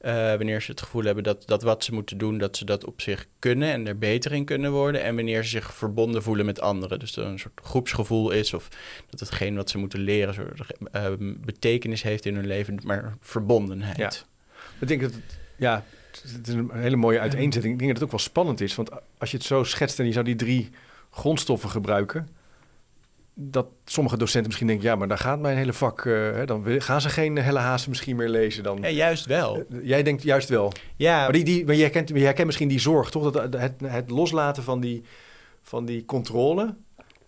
Uh, 0.00 0.12
wanneer 0.12 0.62
ze 0.62 0.70
het 0.70 0.80
gevoel 0.80 1.04
hebben 1.04 1.24
dat, 1.24 1.46
dat 1.46 1.62
wat 1.62 1.84
ze 1.84 1.94
moeten 1.94 2.18
doen, 2.18 2.38
dat 2.38 2.56
ze 2.56 2.64
dat 2.64 2.84
op 2.84 3.00
zich 3.00 3.26
kunnen 3.38 3.72
en 3.72 3.86
er 3.86 3.98
beter 3.98 4.32
in 4.32 4.44
kunnen 4.44 4.72
worden. 4.72 5.02
En 5.02 5.14
wanneer 5.14 5.42
ze 5.42 5.48
zich 5.48 5.74
verbonden 5.74 6.22
voelen 6.22 6.46
met 6.46 6.60
anderen. 6.60 6.98
Dus 6.98 7.12
dat 7.12 7.24
er 7.24 7.30
een 7.30 7.38
soort 7.38 7.60
groepsgevoel 7.62 8.30
is 8.30 8.54
of 8.54 8.68
dat 9.10 9.20
hetgeen 9.20 9.56
wat 9.56 9.70
ze 9.70 9.78
moeten 9.78 10.00
leren 10.00 10.34
soort, 10.34 10.60
uh, 10.96 11.06
betekenis 11.20 12.02
heeft 12.02 12.26
in 12.26 12.34
hun 12.34 12.46
leven, 12.46 12.78
maar 12.84 13.16
verbondenheid. 13.20 13.96
Ja. 13.96 14.12
Ik 14.80 14.88
denk 14.88 15.00
dat 15.00 15.12
ja, 15.56 15.84
het 16.22 16.48
is 16.48 16.54
een 16.54 16.70
hele 16.72 16.96
mooie 16.96 17.20
uiteenzetting. 17.20 17.72
Ik 17.72 17.78
denk 17.78 17.90
dat 17.90 18.00
het 18.00 18.04
ook 18.04 18.18
wel 18.18 18.28
spannend 18.28 18.60
is, 18.60 18.74
want 18.74 18.90
als 19.18 19.30
je 19.30 19.36
het 19.36 19.46
zo 19.46 19.64
schetst 19.64 19.98
en 19.98 20.06
je 20.06 20.12
zou 20.12 20.24
die 20.24 20.36
drie 20.36 20.70
grondstoffen 21.10 21.70
gebruiken, 21.70 22.28
dat 23.40 23.66
sommige 23.84 24.16
docenten 24.16 24.46
misschien 24.46 24.66
denken, 24.66 24.86
ja, 24.86 24.96
maar 24.96 25.08
daar 25.08 25.18
gaat 25.18 25.40
mijn 25.40 25.56
hele 25.56 25.72
vak, 25.72 26.04
uh, 26.04 26.46
dan 26.46 26.64
gaan 26.80 27.00
ze 27.00 27.08
geen 27.08 27.36
Helle 27.36 27.58
Hazen 27.58 27.88
misschien 27.88 28.16
meer 28.16 28.28
lezen. 28.28 28.62
Dan, 28.62 28.78
ja, 28.80 28.88
juist 28.88 29.26
wel. 29.26 29.64
Uh, 29.68 29.86
jij 29.86 30.02
denkt 30.02 30.22
juist 30.22 30.48
wel. 30.48 30.72
Ja. 30.96 31.22
Maar, 31.22 31.32
die, 31.32 31.44
die, 31.44 31.66
maar 31.66 31.74
jij, 31.74 31.90
kent, 31.90 32.08
jij 32.08 32.32
kent 32.32 32.46
misschien 32.46 32.68
die 32.68 32.80
zorg, 32.80 33.10
toch? 33.10 33.30
Dat 33.30 33.52
het, 33.52 33.80
het 33.84 34.10
loslaten 34.10 34.62
van 34.62 34.80
die, 34.80 35.02
van 35.62 35.84
die 35.84 36.04
controle, 36.04 36.74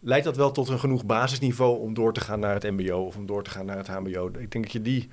leidt 0.01 0.25
dat 0.25 0.37
wel 0.37 0.51
tot 0.51 0.69
een 0.69 0.79
genoeg 0.79 1.07
basisniveau 1.07 1.79
om 1.79 1.95
door 1.95 2.13
te 2.13 2.21
gaan 2.21 2.41
naar 2.41 2.55
het 2.55 2.71
mbo 2.71 3.05
of 3.05 3.17
om 3.17 3.27
door 3.27 3.43
te 3.43 3.51
gaan 3.51 3.67
naar 3.67 3.77
het 3.77 3.89
hbo? 3.89 4.27
Ik 4.27 4.51
denk 4.51 4.65
dat 4.65 4.73
je 4.73 4.83
die 4.83 5.09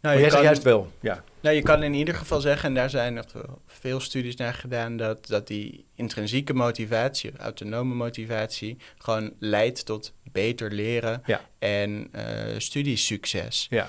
nou, 0.00 0.14
je 0.14 0.20
jij 0.20 0.30
kan, 0.30 0.42
juist 0.42 0.62
wel, 0.62 0.88
ja. 1.00 1.24
Nou, 1.42 1.54
je 1.54 1.62
kan 1.62 1.82
in 1.82 1.94
ieder 1.94 2.14
geval 2.14 2.40
zeggen, 2.40 2.68
en 2.68 2.74
daar 2.74 2.90
zijn 2.90 3.14
nog 3.14 3.26
veel 3.66 4.00
studies 4.00 4.36
naar 4.36 4.54
gedaan, 4.54 4.96
dat, 4.96 5.26
dat 5.26 5.46
die 5.46 5.84
intrinsieke 5.94 6.54
motivatie, 6.54 7.32
autonome 7.36 7.94
motivatie, 7.94 8.76
gewoon 8.98 9.32
leidt 9.38 9.86
tot 9.86 10.12
beter 10.32 10.72
leren 10.72 11.22
en 11.58 12.10
uh, 12.16 12.22
studiesucces. 12.58 13.66
Ja. 13.70 13.88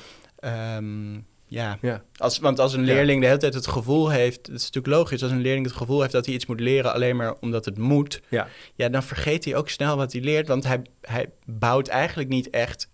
Um, 0.77 1.25
ja. 1.51 1.77
ja. 1.81 2.03
Als, 2.17 2.39
want 2.39 2.59
als 2.59 2.73
een 2.73 2.83
leerling 2.83 3.21
de 3.21 3.27
hele 3.27 3.39
tijd 3.39 3.53
het 3.53 3.67
gevoel 3.67 4.09
heeft, 4.09 4.47
het 4.47 4.55
is 4.55 4.65
natuurlijk 4.65 4.93
logisch, 4.93 5.23
als 5.23 5.31
een 5.31 5.41
leerling 5.41 5.65
het 5.65 5.75
gevoel 5.75 6.01
heeft 6.01 6.13
dat 6.13 6.25
hij 6.25 6.35
iets 6.35 6.45
moet 6.45 6.59
leren 6.59 6.93
alleen 6.93 7.15
maar 7.15 7.35
omdat 7.39 7.65
het 7.65 7.77
moet, 7.77 8.21
ja. 8.29 8.47
Ja, 8.75 8.89
dan 8.89 9.03
vergeet 9.03 9.45
hij 9.45 9.55
ook 9.55 9.69
snel 9.69 9.97
wat 9.97 10.11
hij 10.11 10.21
leert, 10.21 10.47
want 10.47 10.63
hij, 10.63 10.81
hij 11.01 11.29
bouwt 11.45 11.87
eigenlijk 11.87 12.29
niet 12.29 12.49
echt 12.49 12.89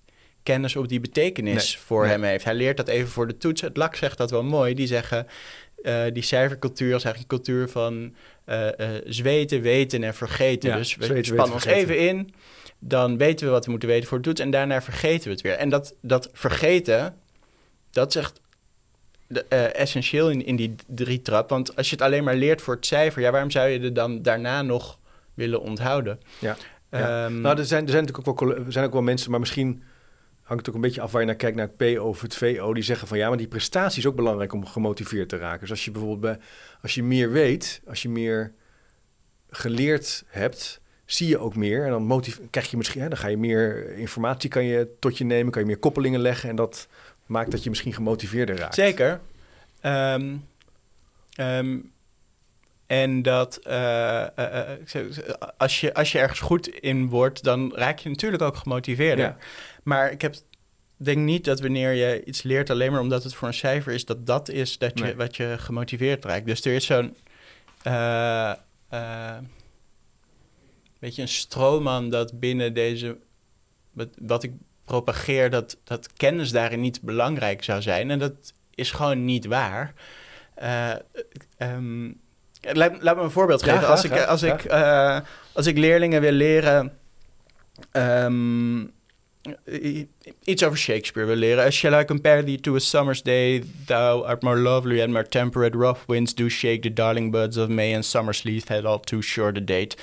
kennis 0.47 0.75
op 0.75 0.87
die 0.87 0.99
betekenis 0.99 1.77
voor 1.77 2.05
hem 2.05 2.23
heeft. 2.23 2.43
Hij 2.43 2.53
leert 2.53 2.77
dat 2.77 2.87
even 2.87 3.09
voor 3.09 3.27
de 3.27 3.37
toets. 3.37 3.61
Het 3.61 3.77
LAK 3.77 3.95
zegt 3.95 4.17
dat 4.17 4.31
wel 4.31 4.43
mooi. 4.43 4.73
Die 4.73 4.87
zeggen, 4.87 5.27
uh, 5.83 6.03
die 6.13 6.23
cijfercultuur 6.23 6.95
is 6.95 7.03
eigenlijk 7.03 7.31
een 7.31 7.37
cultuur 7.37 7.69
van 7.69 8.15
uh, 8.45 8.65
uh, 8.65 8.87
zweten, 9.05 9.61
weten 9.61 10.03
en 10.03 10.13
vergeten. 10.13 10.75
dus 10.77 10.95
we 10.95 11.23
spannen 11.23 11.53
ons 11.53 11.65
even 11.65 11.99
in, 11.99 12.33
dan 12.79 13.17
weten 13.17 13.45
we 13.45 13.51
wat 13.51 13.65
we 13.65 13.71
moeten 13.71 13.89
weten 13.89 14.07
voor 14.07 14.17
de 14.17 14.23
toets 14.23 14.41
en 14.41 14.49
daarna 14.49 14.81
vergeten 14.81 15.23
we 15.23 15.29
het 15.29 15.41
weer. 15.41 15.53
En 15.53 15.69
dat, 15.69 15.93
dat 16.01 16.29
vergeten, 16.33 17.15
dat 17.91 18.11
zegt 18.11 18.41
de, 19.27 19.43
essentieel 19.73 20.29
in, 20.29 20.45
in 20.45 20.55
die 20.55 20.75
drie 20.87 21.21
trap. 21.21 21.49
Want 21.49 21.75
als 21.75 21.89
je 21.89 21.95
het 21.95 22.03
alleen 22.03 22.23
maar 22.23 22.35
leert 22.35 22.61
voor 22.61 22.75
het 22.75 22.85
cijfer, 22.85 23.21
ja, 23.21 23.31
waarom 23.31 23.51
zou 23.51 23.69
je 23.69 23.79
er 23.79 23.93
dan 23.93 24.21
daarna 24.21 24.61
nog 24.61 24.99
willen 25.33 25.61
onthouden? 25.61 26.19
Ja. 26.39 26.55
ja. 26.91 27.25
Um, 27.25 27.41
nou, 27.41 27.57
er 27.57 27.65
zijn, 27.65 27.83
er 27.83 27.91
zijn 27.91 28.03
natuurlijk 28.05 28.27
ook 28.27 28.39
wel, 28.39 28.55
er 28.65 28.71
zijn 28.71 28.85
ook 28.85 28.93
wel 28.93 29.01
mensen, 29.01 29.31
maar 29.31 29.39
misschien 29.39 29.83
hangt 30.47 30.69
ook 30.69 30.75
een 30.75 30.81
beetje 30.81 31.01
af 31.01 31.11
waar 31.11 31.21
je 31.21 31.27
naar 31.27 31.35
kijkt, 31.35 31.57
naar 31.57 31.67
het 31.67 31.77
PO 31.77 32.03
of 32.03 32.21
het 32.21 32.35
VO. 32.35 32.73
Die 32.73 32.83
zeggen 32.83 33.07
van 33.07 33.17
ja, 33.17 33.27
maar 33.27 33.37
die 33.37 33.47
prestatie 33.47 33.99
is 33.99 34.05
ook 34.05 34.15
belangrijk 34.15 34.53
om 34.53 34.65
gemotiveerd 34.65 35.29
te 35.29 35.37
raken. 35.37 35.59
Dus 35.59 35.69
als 35.69 35.85
je 35.85 35.91
bijvoorbeeld 35.91 36.21
bij, 36.21 36.45
als 36.81 36.95
je 36.95 37.03
meer 37.03 37.31
weet, 37.31 37.81
als 37.87 38.01
je 38.01 38.09
meer 38.09 38.53
geleerd 39.49 40.23
hebt, 40.27 40.81
zie 41.05 41.27
je 41.27 41.37
ook 41.37 41.55
meer. 41.55 41.85
En 41.85 41.89
dan 41.89 42.23
krijg 42.49 42.71
je 42.71 42.77
misschien, 42.77 43.01
hè, 43.01 43.09
dan 43.09 43.17
ga 43.17 43.27
je 43.27 43.37
meer 43.37 43.93
informatie 43.97 44.49
kan 44.49 44.63
je 44.63 44.95
tot 44.99 45.17
je 45.17 45.23
nemen, 45.23 45.51
kan 45.51 45.61
je 45.61 45.67
meer 45.67 45.77
koppelingen 45.77 46.19
leggen. 46.19 46.49
En 46.49 46.55
dat 46.55 46.87
maakt 47.25 47.51
dat 47.51 47.63
je 47.63 47.69
misschien 47.69 47.93
gemotiveerder 47.93 48.57
raakt. 48.57 48.73
Zeker. 48.73 49.19
Um, 49.81 50.45
en 52.87 53.21
dat 53.21 53.59
uh, 53.67 54.25
uh, 54.39 54.61
als, 55.57 55.79
je, 55.79 55.93
als 55.93 56.11
je 56.11 56.19
ergens 56.19 56.39
goed 56.39 56.67
in 56.67 57.09
wordt, 57.09 57.43
dan 57.43 57.73
raak 57.75 57.99
je 57.99 58.09
natuurlijk 58.09 58.43
ook 58.43 58.55
gemotiveerder. 58.55 59.25
Ja. 59.25 59.37
Maar 59.83 60.11
ik 60.11 60.21
heb, 60.21 60.35
denk 60.97 61.17
niet 61.17 61.45
dat 61.45 61.59
wanneer 61.59 61.91
je 61.91 62.23
iets 62.23 62.43
leert 62.43 62.69
alleen 62.69 62.91
maar 62.91 63.01
omdat 63.01 63.23
het 63.23 63.33
voor 63.33 63.47
een 63.47 63.53
cijfer 63.53 63.93
is, 63.93 64.05
dat 64.05 64.25
dat 64.25 64.49
is 64.49 64.77
dat 64.77 64.99
je, 64.99 65.15
wat 65.15 65.35
je 65.35 65.55
gemotiveerd 65.57 66.25
raakt. 66.25 66.45
Dus 66.45 66.65
er 66.65 66.73
is 66.73 66.85
zo'n 66.85 67.15
uh, 67.87 68.53
beetje 70.99 71.21
een 71.21 71.27
stroomman 71.27 72.09
dat 72.09 72.39
binnen 72.39 72.73
deze, 72.73 73.17
wat, 73.91 74.09
wat 74.21 74.43
ik 74.43 74.51
propageer, 74.85 75.49
dat, 75.49 75.77
dat 75.83 76.13
kennis 76.13 76.51
daarin 76.51 76.81
niet 76.81 77.01
belangrijk 77.01 77.63
zou 77.63 77.81
zijn. 77.81 78.11
En 78.11 78.19
dat 78.19 78.53
is 78.75 78.91
gewoon 78.91 79.25
niet 79.25 79.45
waar. 79.45 79.93
Um, 81.59 82.19
laat, 82.73 83.01
laat, 83.01 83.15
me 83.15 83.21
een 83.21 83.31
voorbeeld 83.31 83.63
geven. 83.63 83.87
als, 83.87 84.03
ik, 84.03 84.25
als, 84.25 84.43
ik, 84.43 84.65
als 85.53 85.65
ik 85.65 85.77
leerlingen 85.77 86.21
wil 86.21 86.31
leren. 86.31 86.97
Um, 87.91 88.95
iets 90.43 90.63
over 90.63 90.77
Shakespeare 90.77 91.27
wil 91.27 91.37
leren. 91.37 91.71
Shall 91.71 91.99
I 92.01 92.05
compare 92.05 92.43
thee 92.43 92.59
to 92.59 92.75
a 92.75 92.79
summer's 92.79 93.21
day? 93.21 93.63
Thou 93.85 94.25
art 94.25 94.41
more 94.41 94.57
lovely 94.57 95.01
and 95.01 95.11
more 95.11 95.27
temperate. 95.27 95.77
Rough 95.77 95.99
winds 96.07 96.33
do 96.33 96.49
shake 96.49 96.81
the 96.81 96.93
darling 96.93 97.31
buds 97.31 97.57
of 97.57 97.69
May 97.69 97.95
and 97.95 98.05
summer's 98.05 98.43
leaf 98.43 98.67
had 98.67 98.85
all 98.85 98.99
too 98.99 99.21
short 99.21 99.57
a 99.57 99.59
date. 99.59 99.97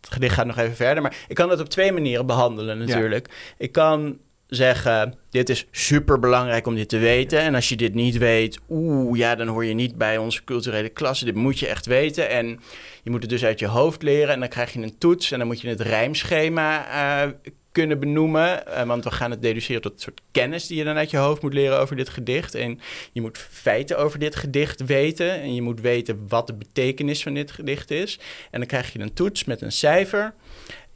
Het 0.00 0.12
gedicht 0.12 0.34
gaat 0.34 0.46
nog 0.46 0.58
even 0.58 0.76
verder, 0.76 1.02
maar 1.02 1.16
ik 1.28 1.34
kan 1.34 1.48
dat 1.48 1.60
op 1.60 1.68
twee 1.68 1.92
manieren 1.92 2.26
behandelen 2.26 2.78
natuurlijk. 2.78 3.28
Ik 3.58 3.72
kan 3.72 4.18
zeggen, 4.54 5.14
dit 5.30 5.48
is 5.48 5.66
super 5.70 6.18
belangrijk 6.18 6.66
om 6.66 6.74
dit 6.74 6.88
te 6.88 6.98
weten. 6.98 7.38
En 7.40 7.54
als 7.54 7.68
je 7.68 7.76
dit 7.76 7.94
niet 7.94 8.18
weet, 8.18 8.58
oeh, 8.68 9.18
ja, 9.18 9.34
dan 9.34 9.46
hoor 9.46 9.64
je 9.64 9.74
niet 9.74 9.96
bij 9.96 10.18
onze 10.18 10.44
culturele 10.44 10.88
klasse. 10.88 11.24
Dit 11.24 11.34
moet 11.34 11.58
je 11.58 11.66
echt 11.66 11.86
weten. 11.86 12.30
En 12.30 12.60
je 13.02 13.10
moet 13.10 13.20
het 13.20 13.30
dus 13.30 13.44
uit 13.44 13.58
je 13.58 13.66
hoofd 13.66 14.02
leren. 14.02 14.34
En 14.34 14.40
dan 14.40 14.48
krijg 14.48 14.72
je 14.72 14.82
een 14.82 14.98
toets 14.98 15.30
en 15.30 15.38
dan 15.38 15.46
moet 15.46 15.60
je 15.60 15.68
het 15.68 15.80
rijmschema 15.80 16.86
uh, 17.24 17.32
kunnen 17.72 18.00
benoemen. 18.00 18.62
Uh, 18.68 18.82
want 18.82 19.04
we 19.04 19.10
gaan 19.10 19.30
het 19.30 19.42
deduceren 19.42 19.82
tot 19.82 19.92
een 19.92 20.00
soort 20.00 20.20
kennis 20.30 20.66
die 20.66 20.78
je 20.78 20.84
dan 20.84 20.96
uit 20.96 21.10
je 21.10 21.16
hoofd 21.16 21.42
moet 21.42 21.54
leren 21.54 21.78
over 21.78 21.96
dit 21.96 22.08
gedicht. 22.08 22.54
En 22.54 22.80
je 23.12 23.20
moet 23.20 23.38
feiten 23.38 23.98
over 23.98 24.18
dit 24.18 24.34
gedicht 24.36 24.84
weten. 24.84 25.30
En 25.40 25.54
je 25.54 25.62
moet 25.62 25.80
weten 25.80 26.24
wat 26.28 26.46
de 26.46 26.54
betekenis 26.54 27.22
van 27.22 27.34
dit 27.34 27.50
gedicht 27.50 27.90
is. 27.90 28.18
En 28.50 28.58
dan 28.58 28.68
krijg 28.68 28.92
je 28.92 28.98
een 28.98 29.14
toets 29.14 29.44
met 29.44 29.60
een 29.60 29.72
cijfer. 29.72 30.34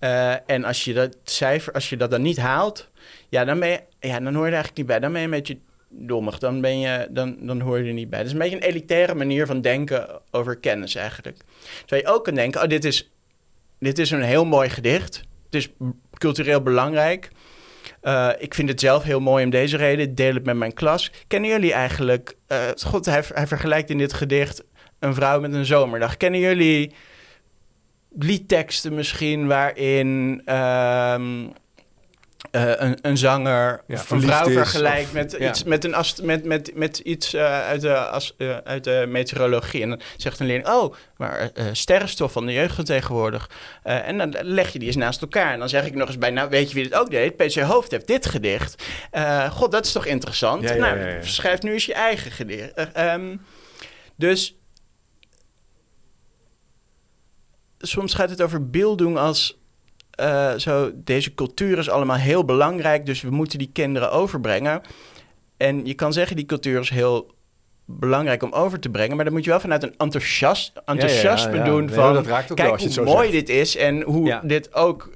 Uh, 0.00 0.50
en 0.50 0.64
als 0.64 0.84
je 0.84 0.92
dat 0.92 1.16
cijfer, 1.24 1.72
als 1.72 1.88
je 1.88 1.96
dat 1.96 2.10
dan 2.10 2.22
niet 2.22 2.36
haalt, 2.36 2.88
ja, 3.28 3.44
dan, 3.44 3.58
ja, 4.00 4.20
dan 4.20 4.34
hoor 4.34 4.44
je 4.44 4.50
er 4.50 4.62
eigenlijk 4.62 4.76
niet 4.76 4.86
bij. 4.86 4.98
Dan 4.98 5.12
ben 5.12 5.20
je 5.20 5.26
een 5.26 5.32
beetje 5.32 5.58
dommig, 5.88 6.38
dan, 6.38 6.60
ben 6.60 6.78
je, 6.78 7.08
dan, 7.10 7.36
dan 7.40 7.60
hoor 7.60 7.78
je 7.78 7.88
er 7.88 7.92
niet 7.92 8.10
bij. 8.10 8.18
Dat 8.18 8.26
is 8.26 8.32
een 8.32 8.38
beetje 8.38 8.56
een 8.56 8.62
elitaire 8.62 9.14
manier 9.14 9.46
van 9.46 9.60
denken 9.60 10.20
over 10.30 10.56
kennis 10.56 10.94
eigenlijk. 10.94 11.36
Terwijl 11.78 12.02
je 12.02 12.12
ook 12.12 12.24
kan 12.24 12.34
denken, 12.34 12.62
oh, 12.62 12.68
dit 12.68 12.84
is, 12.84 13.10
dit 13.78 13.98
is 13.98 14.10
een 14.10 14.22
heel 14.22 14.44
mooi 14.44 14.68
gedicht. 14.68 15.22
Het 15.44 15.54
is 15.54 15.68
cultureel 16.18 16.62
belangrijk. 16.62 17.30
Uh, 18.02 18.30
ik 18.38 18.54
vind 18.54 18.68
het 18.68 18.80
zelf 18.80 19.02
heel 19.02 19.20
mooi 19.20 19.44
om 19.44 19.50
deze 19.50 19.76
reden. 19.76 20.14
Deel 20.14 20.34
het 20.34 20.44
met 20.44 20.56
mijn 20.56 20.74
klas. 20.74 21.12
Kennen 21.26 21.50
jullie 21.50 21.72
eigenlijk... 21.72 22.36
Uh, 22.48 22.58
God, 22.82 23.06
hij, 23.06 23.22
hij 23.34 23.46
vergelijkt 23.46 23.90
in 23.90 23.98
dit 23.98 24.12
gedicht 24.12 24.64
een 24.98 25.14
vrouw 25.14 25.40
met 25.40 25.52
een 25.52 25.66
zomerdag. 25.66 26.16
Kennen 26.16 26.40
jullie 26.40 26.94
liedteksten 28.18 28.94
misschien 28.94 29.46
waarin... 29.46 30.42
Uh, 30.46 31.44
uh, 32.52 32.72
een, 32.76 32.98
een, 33.02 33.16
zanger 33.16 33.82
ja, 33.86 33.94
of 33.94 34.10
een 34.10 34.22
vrouw 34.22 34.50
vergelijkt 34.50 35.12
met, 35.12 35.32
iets, 35.32 35.64
met, 35.64 35.84
een 35.84 35.94
ast, 35.94 36.22
met, 36.22 36.44
met, 36.44 36.70
met 36.74 36.98
iets 36.98 37.34
uh, 37.34 37.60
uit, 37.60 37.80
de, 37.80 37.96
as, 37.96 38.34
uh, 38.38 38.56
uit 38.56 38.84
de 38.84 39.04
meteorologie. 39.08 39.82
En 39.82 39.88
dan 39.88 40.00
zegt 40.16 40.40
een 40.40 40.46
leerling, 40.46 40.68
oh, 40.68 40.94
maar 41.16 41.50
sterrenstof 41.72 42.32
van 42.32 42.46
de 42.46 42.52
jeugd 42.52 42.86
tegenwoordig. 42.86 43.50
en 43.82 44.18
dan 44.18 44.36
leg 44.40 44.72
je 44.72 44.78
die 44.78 44.88
eens 44.88 44.96
naast 44.96 45.22
elkaar. 45.22 45.52
En 45.52 45.58
dan 45.58 45.68
zeg 45.68 45.86
ik 45.86 45.94
nog 45.94 46.08
eens 46.08 46.18
bij, 46.18 46.30
nou 46.30 46.48
weet 46.48 46.68
je 46.68 46.74
wie 46.74 46.84
dit 46.84 46.94
ook 46.94 47.10
deed? 47.10 47.36
PC 47.36 47.54
Hoofd 47.54 47.90
heeft 47.90 48.06
dit 48.06 48.26
gedicht. 48.26 48.84
God, 49.50 49.72
dat 49.72 49.84
is 49.84 49.92
toch 49.92 50.06
interessant? 50.06 50.62
Ja, 50.62 50.74
nou, 50.74 51.24
schrijf 51.24 51.62
nu 51.62 51.72
eens 51.72 51.86
je 51.86 51.94
eigen 51.94 52.30
gedicht. 52.30 52.72
Um, 52.98 53.40
dus 54.16 54.58
soms 57.78 58.14
gaat 58.14 58.30
het 58.30 58.42
over 58.42 58.70
beelddoen 58.70 59.16
als 59.16 59.58
uh, 60.20 60.54
zo, 60.54 60.90
deze 60.94 61.34
cultuur 61.34 61.78
is 61.78 61.90
allemaal 61.90 62.16
heel 62.16 62.44
belangrijk, 62.44 63.06
dus 63.06 63.20
we 63.20 63.30
moeten 63.30 63.58
die 63.58 63.70
kinderen 63.72 64.12
overbrengen. 64.12 64.80
En 65.56 65.86
je 65.86 65.94
kan 65.94 66.12
zeggen, 66.12 66.36
die 66.36 66.46
cultuur 66.46 66.80
is 66.80 66.90
heel 66.90 67.34
belangrijk 67.84 68.42
om 68.42 68.52
over 68.52 68.80
te 68.80 68.88
brengen, 68.88 69.16
maar 69.16 69.24
dan 69.24 69.34
moet 69.34 69.44
je 69.44 69.50
wel 69.50 69.60
vanuit 69.60 69.82
een 69.82 69.94
enthousiast, 69.96 70.72
enthousiasme 70.84 71.62
doen 71.62 71.90
van, 71.90 72.24
kijk 72.54 72.80
hoe 72.80 73.04
mooi 73.04 73.30
dit 73.30 73.48
is 73.48 73.76
en 73.76 74.02
hoe 74.02 74.40
dit 74.42 74.74
ook 74.74 75.10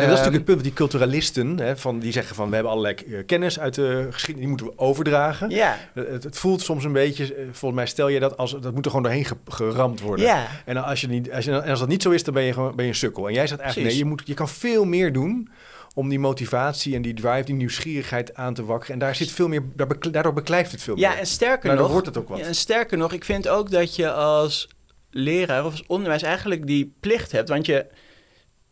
en 0.00 0.08
dat 0.08 0.18
is 0.18 0.24
natuurlijk 0.24 0.34
het 0.34 0.44
punt 0.44 0.62
die 0.62 0.72
culturalisten, 0.72 1.58
hè, 1.58 1.76
van, 1.76 1.98
die 1.98 2.12
zeggen 2.12 2.36
van 2.36 2.48
we 2.48 2.54
hebben 2.54 2.72
allerlei 2.72 2.94
eh, 2.94 3.26
kennis 3.26 3.58
uit 3.58 3.74
de 3.74 4.06
geschiedenis, 4.10 4.48
die 4.48 4.48
moeten 4.48 4.66
we 4.66 4.78
overdragen. 4.78 5.50
Ja. 5.50 5.78
Het, 5.94 6.24
het, 6.24 6.38
voelt 6.38 6.60
soms 6.60 6.84
een 6.84 6.92
beetje, 6.92 7.34
eh, 7.34 7.44
volgens 7.44 7.80
mij 7.80 7.86
stel 7.86 8.08
je 8.08 8.20
dat 8.20 8.36
als 8.36 8.60
dat 8.60 8.74
moet 8.74 8.84
er 8.84 8.90
gewoon 8.90 9.06
doorheen 9.06 9.26
geramd 9.48 10.00
worden. 10.00 10.26
Ja. 10.26 10.46
En 10.64 10.76
als, 10.76 11.00
je 11.00 11.08
niet, 11.08 11.32
als, 11.32 11.44
je, 11.44 11.64
als 11.64 11.78
dat 11.78 11.88
niet 11.88 12.02
zo 12.02 12.10
is, 12.10 12.24
dan 12.24 12.34
ben 12.34 12.42
je 12.42 12.52
gewoon 12.52 12.76
ben 12.76 12.84
je 12.84 12.90
een 12.90 12.96
sukkel. 12.96 13.28
En 13.28 13.34
jij 13.34 13.46
zegt 13.46 13.60
eigenlijk 13.60 13.90
nee, 13.90 13.98
je, 13.98 14.08
moet, 14.08 14.22
je 14.24 14.34
kan 14.34 14.48
veel 14.48 14.84
meer 14.84 15.12
doen 15.12 15.48
om 15.94 16.08
die 16.08 16.18
motivatie 16.18 16.94
en 16.94 17.02
die 17.02 17.14
drive, 17.14 17.44
die 17.44 17.54
nieuwsgierigheid 17.54 18.34
aan 18.34 18.54
te 18.54 18.64
wakkeren. 18.64 18.92
En 18.92 18.98
daar 18.98 19.14
zit 19.14 19.30
veel 19.30 19.48
meer, 19.48 19.62
daardoor 20.10 20.32
beklijft 20.32 20.72
het 20.72 20.82
veel 20.82 20.94
meer. 20.94 21.04
Ja, 21.04 21.18
en 21.18 21.26
sterker 21.26 21.74
nog, 21.74 21.90
wordt 21.90 22.06
het 22.06 22.16
ook 22.16 22.28
wat. 22.28 22.38
Ja, 22.38 22.44
en 22.44 22.54
sterker 22.54 22.98
nog, 22.98 23.12
ik 23.12 23.24
vind 23.24 23.48
ook 23.48 23.70
dat 23.70 23.96
je 23.96 24.12
als 24.12 24.68
leraar 25.10 25.64
of 25.64 25.70
als 25.70 25.86
onderwijs 25.86 26.22
eigenlijk 26.22 26.66
die 26.66 26.94
plicht 27.00 27.32
hebt, 27.32 27.48
want 27.48 27.66
je 27.66 27.86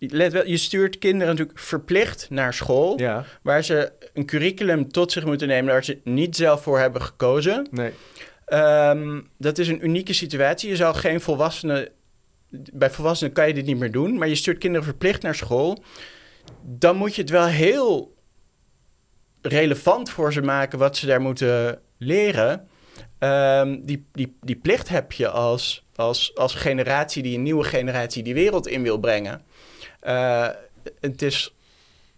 let 0.09 0.33
wel, 0.33 0.47
je 0.47 0.57
stuurt 0.57 0.99
kinderen 0.99 1.29
natuurlijk 1.29 1.59
verplicht 1.59 2.31
naar 2.31 2.55
school, 2.55 2.99
ja. 2.99 3.25
waar 3.43 3.65
ze 3.65 3.93
een 4.15 4.27
curriculum 4.27 4.93
tot 4.93 5.13
zich 5.13 5.25
moeten 5.25 5.49
nemen 5.49 5.73
waar 5.73 5.85
ze 5.85 6.01
niet 6.05 6.37
zelf 6.37 6.63
voor 6.63 6.79
hebben 6.79 7.03
gekozen. 7.03 7.67
Nee. 7.71 7.93
Um, 8.53 9.29
dat 9.39 9.59
is 9.59 9.69
een 9.69 9.85
unieke 9.85 10.13
situatie. 10.13 10.69
Je 10.69 10.77
zal 10.77 10.95
geen 10.95 11.21
volwassenen, 11.21 11.89
bij 12.73 12.91
volwassenen 12.91 13.33
kan 13.33 13.47
je 13.47 13.55
dit 13.55 13.67
niet 13.67 13.79
meer 13.79 13.93
doen, 13.93 14.19
maar 14.19 14.29
je 14.29 14.35
stuurt 14.35 14.59
kinderen 14.59 14.87
verplicht 14.87 15.23
naar 15.23 15.35
school. 15.35 15.83
Dan 16.63 16.97
moet 16.97 17.15
je 17.15 17.21
het 17.21 17.31
wel 17.31 17.47
heel 17.47 18.17
relevant 19.43 20.11
voor 20.11 20.33
ze 20.33 20.43
maken 20.43 20.79
wat 20.79 20.97
ze 20.97 21.07
daar 21.07 21.21
moeten 21.21 21.81
leren. 21.99 22.69
Um, 23.19 23.87
die, 23.87 24.07
die, 24.13 24.37
die 24.41 24.57
plicht 24.57 24.89
heb 24.89 25.13
je 25.13 25.29
als, 25.29 25.87
als, 25.95 26.37
als 26.37 26.55
generatie, 26.55 27.23
die 27.23 27.37
een 27.37 27.43
nieuwe 27.43 27.65
generatie 27.65 28.23
die 28.23 28.35
wereld 28.35 28.67
in 28.67 28.83
wil 28.83 28.99
brengen. 28.99 29.43
Uh, 30.03 30.49
het 31.01 31.23
is, 31.23 31.55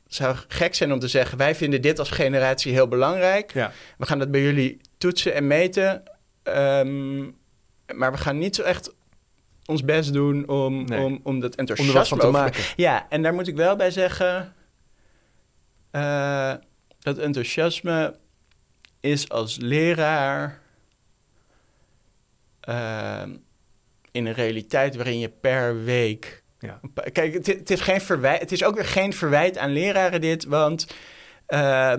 zou 0.06 0.36
gek 0.48 0.74
zijn 0.74 0.92
om 0.92 0.98
te 0.98 1.08
zeggen, 1.08 1.38
wij 1.38 1.54
vinden 1.54 1.82
dit 1.82 1.98
als 1.98 2.10
generatie 2.10 2.72
heel 2.72 2.88
belangrijk. 2.88 3.52
Ja. 3.52 3.72
We 3.98 4.06
gaan 4.06 4.18
dat 4.18 4.30
bij 4.30 4.42
jullie 4.42 4.80
toetsen 4.98 5.34
en 5.34 5.46
meten. 5.46 6.02
Um, 6.42 7.36
maar 7.94 8.12
we 8.12 8.18
gaan 8.18 8.38
niet 8.38 8.54
zo 8.54 8.62
echt 8.62 8.94
ons 9.64 9.84
best 9.84 10.12
doen 10.12 10.48
om, 10.48 10.92
om, 10.92 11.20
om 11.22 11.40
dat 11.40 11.54
enthousiasme 11.54 12.18
te 12.18 12.26
maken. 12.26 12.62
Ja, 12.76 13.06
en 13.08 13.22
daar 13.22 13.34
moet 13.34 13.48
ik 13.48 13.56
wel 13.56 13.76
bij 13.76 13.90
zeggen... 13.90 14.54
Uh, 15.92 16.54
dat 16.98 17.18
enthousiasme 17.18 18.16
is 19.00 19.28
als 19.28 19.56
leraar... 19.56 20.60
Uh, 22.68 23.22
in 24.10 24.26
een 24.26 24.32
realiteit 24.32 24.96
waarin 24.96 25.18
je 25.18 25.28
per 25.28 25.84
week 25.84 26.41
ja. 26.62 26.81
Kijk, 27.12 27.35
het, 27.35 27.46
het, 27.46 27.70
is 27.70 27.81
geen 27.81 28.01
verwijt, 28.01 28.40
het 28.40 28.53
is 28.53 28.64
ook 28.64 28.75
weer 28.75 28.85
geen 28.85 29.12
verwijt 29.12 29.59
aan 29.59 29.72
leraren 29.72 30.20
dit, 30.20 30.44
want 30.44 30.87
uh, 31.48 31.94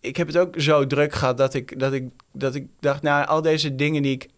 ik 0.00 0.16
heb 0.16 0.26
het 0.26 0.38
ook 0.38 0.54
zo 0.60 0.86
druk 0.86 1.14
gehad 1.14 1.38
dat 1.38 1.54
ik, 1.54 1.78
dat 1.78 1.92
ik, 1.92 2.04
dat 2.32 2.54
ik 2.54 2.66
dacht, 2.80 3.02
nou, 3.02 3.26
al 3.26 3.42
deze 3.42 3.74
dingen 3.74 4.02
die 4.02 4.12
ik 4.12 4.28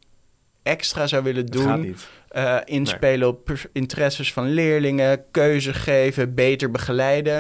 extra 0.62 1.06
zou 1.06 1.22
willen 1.22 1.46
doen, 1.46 1.96
uh, 2.32 2.58
inspelen 2.64 3.28
op 3.28 3.52
interesses 3.72 4.32
van 4.32 4.48
leerlingen, 4.48 5.24
keuze 5.30 5.74
geven, 5.74 6.34
beter 6.34 6.70
begeleiden. 6.70 7.34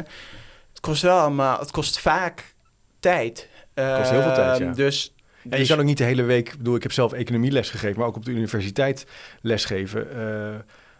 Het 0.68 0.80
kost 0.80 1.02
wel 1.02 1.18
allemaal, 1.18 1.58
het 1.58 1.70
kost 1.70 1.98
vaak 1.98 2.54
tijd. 3.00 3.48
Het 3.74 3.96
kost 3.96 4.10
heel 4.10 4.22
veel 4.22 4.34
tijd, 4.34 4.58
ja. 4.58 4.72
Dus 4.72 5.12
en 5.42 5.50
je 5.50 5.58
dus 5.58 5.68
kan 5.68 5.78
ook 5.78 5.84
niet 5.84 5.98
de 5.98 6.04
hele 6.04 6.22
week, 6.22 6.54
bedoel, 6.56 6.76
ik 6.76 6.82
heb 6.82 6.92
zelf 6.92 7.12
economieles 7.12 7.70
gegeven, 7.70 7.98
maar 7.98 8.08
ook 8.08 8.16
op 8.16 8.24
de 8.24 8.30
universiteit 8.30 9.06
lesgeven. 9.40 10.06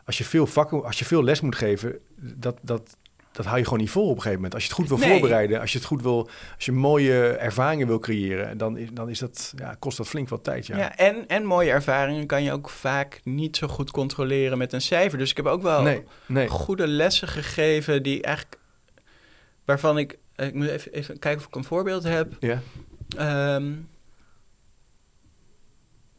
Als 0.08 0.18
je 0.18 0.24
veel 0.24 0.46
vakken, 0.46 0.84
als 0.84 0.98
je 0.98 1.04
veel 1.04 1.24
les 1.24 1.40
moet 1.40 1.56
geven, 1.56 1.98
dat, 2.16 2.58
dat, 2.62 2.96
dat 3.32 3.46
hou 3.46 3.58
je 3.58 3.64
gewoon 3.64 3.78
niet 3.78 3.90
vol 3.90 4.04
op 4.04 4.16
een 4.16 4.22
gegeven 4.22 4.34
moment. 4.34 4.54
Als 4.54 4.62
je 4.62 4.68
het 4.68 4.78
goed 4.78 4.88
wil 4.88 5.08
voorbereiden, 5.08 5.60
als 5.60 5.72
je 5.72 5.78
het 5.78 5.86
goed 5.86 6.02
wil, 6.02 6.28
als 6.56 6.64
je 6.64 6.72
mooie 6.72 7.28
ervaringen 7.28 7.86
wil 7.86 7.98
creëren, 7.98 8.58
dan 8.58 8.76
is, 8.76 8.88
dan 8.92 9.08
is 9.10 9.18
dat, 9.18 9.52
ja, 9.56 9.76
kost 9.78 9.96
dat 9.96 10.08
flink 10.08 10.28
wat 10.28 10.44
tijd. 10.44 10.66
Ja, 10.66 10.76
ja 10.76 10.96
en, 10.96 11.26
en 11.26 11.44
mooie 11.44 11.70
ervaringen 11.70 12.26
kan 12.26 12.42
je 12.42 12.52
ook 12.52 12.70
vaak 12.70 13.20
niet 13.24 13.56
zo 13.56 13.66
goed 13.66 13.90
controleren 13.90 14.58
met 14.58 14.72
een 14.72 14.80
cijfer. 14.80 15.18
Dus 15.18 15.30
ik 15.30 15.36
heb 15.36 15.46
ook 15.46 15.62
wel 15.62 15.82
nee, 15.82 16.04
nee. 16.26 16.48
goede 16.48 16.86
lessen 16.86 17.28
gegeven 17.28 18.02
die 18.02 18.22
eigenlijk, 18.22 18.58
waarvan 19.64 19.98
ik, 19.98 20.18
ik 20.36 20.54
moet 20.54 20.68
even, 20.68 20.92
even 20.92 21.18
kijken 21.18 21.40
of 21.40 21.46
ik 21.46 21.54
een 21.54 21.64
voorbeeld 21.64 22.02
heb. 22.02 22.36
Ja. 22.40 22.60
Um, 23.56 23.88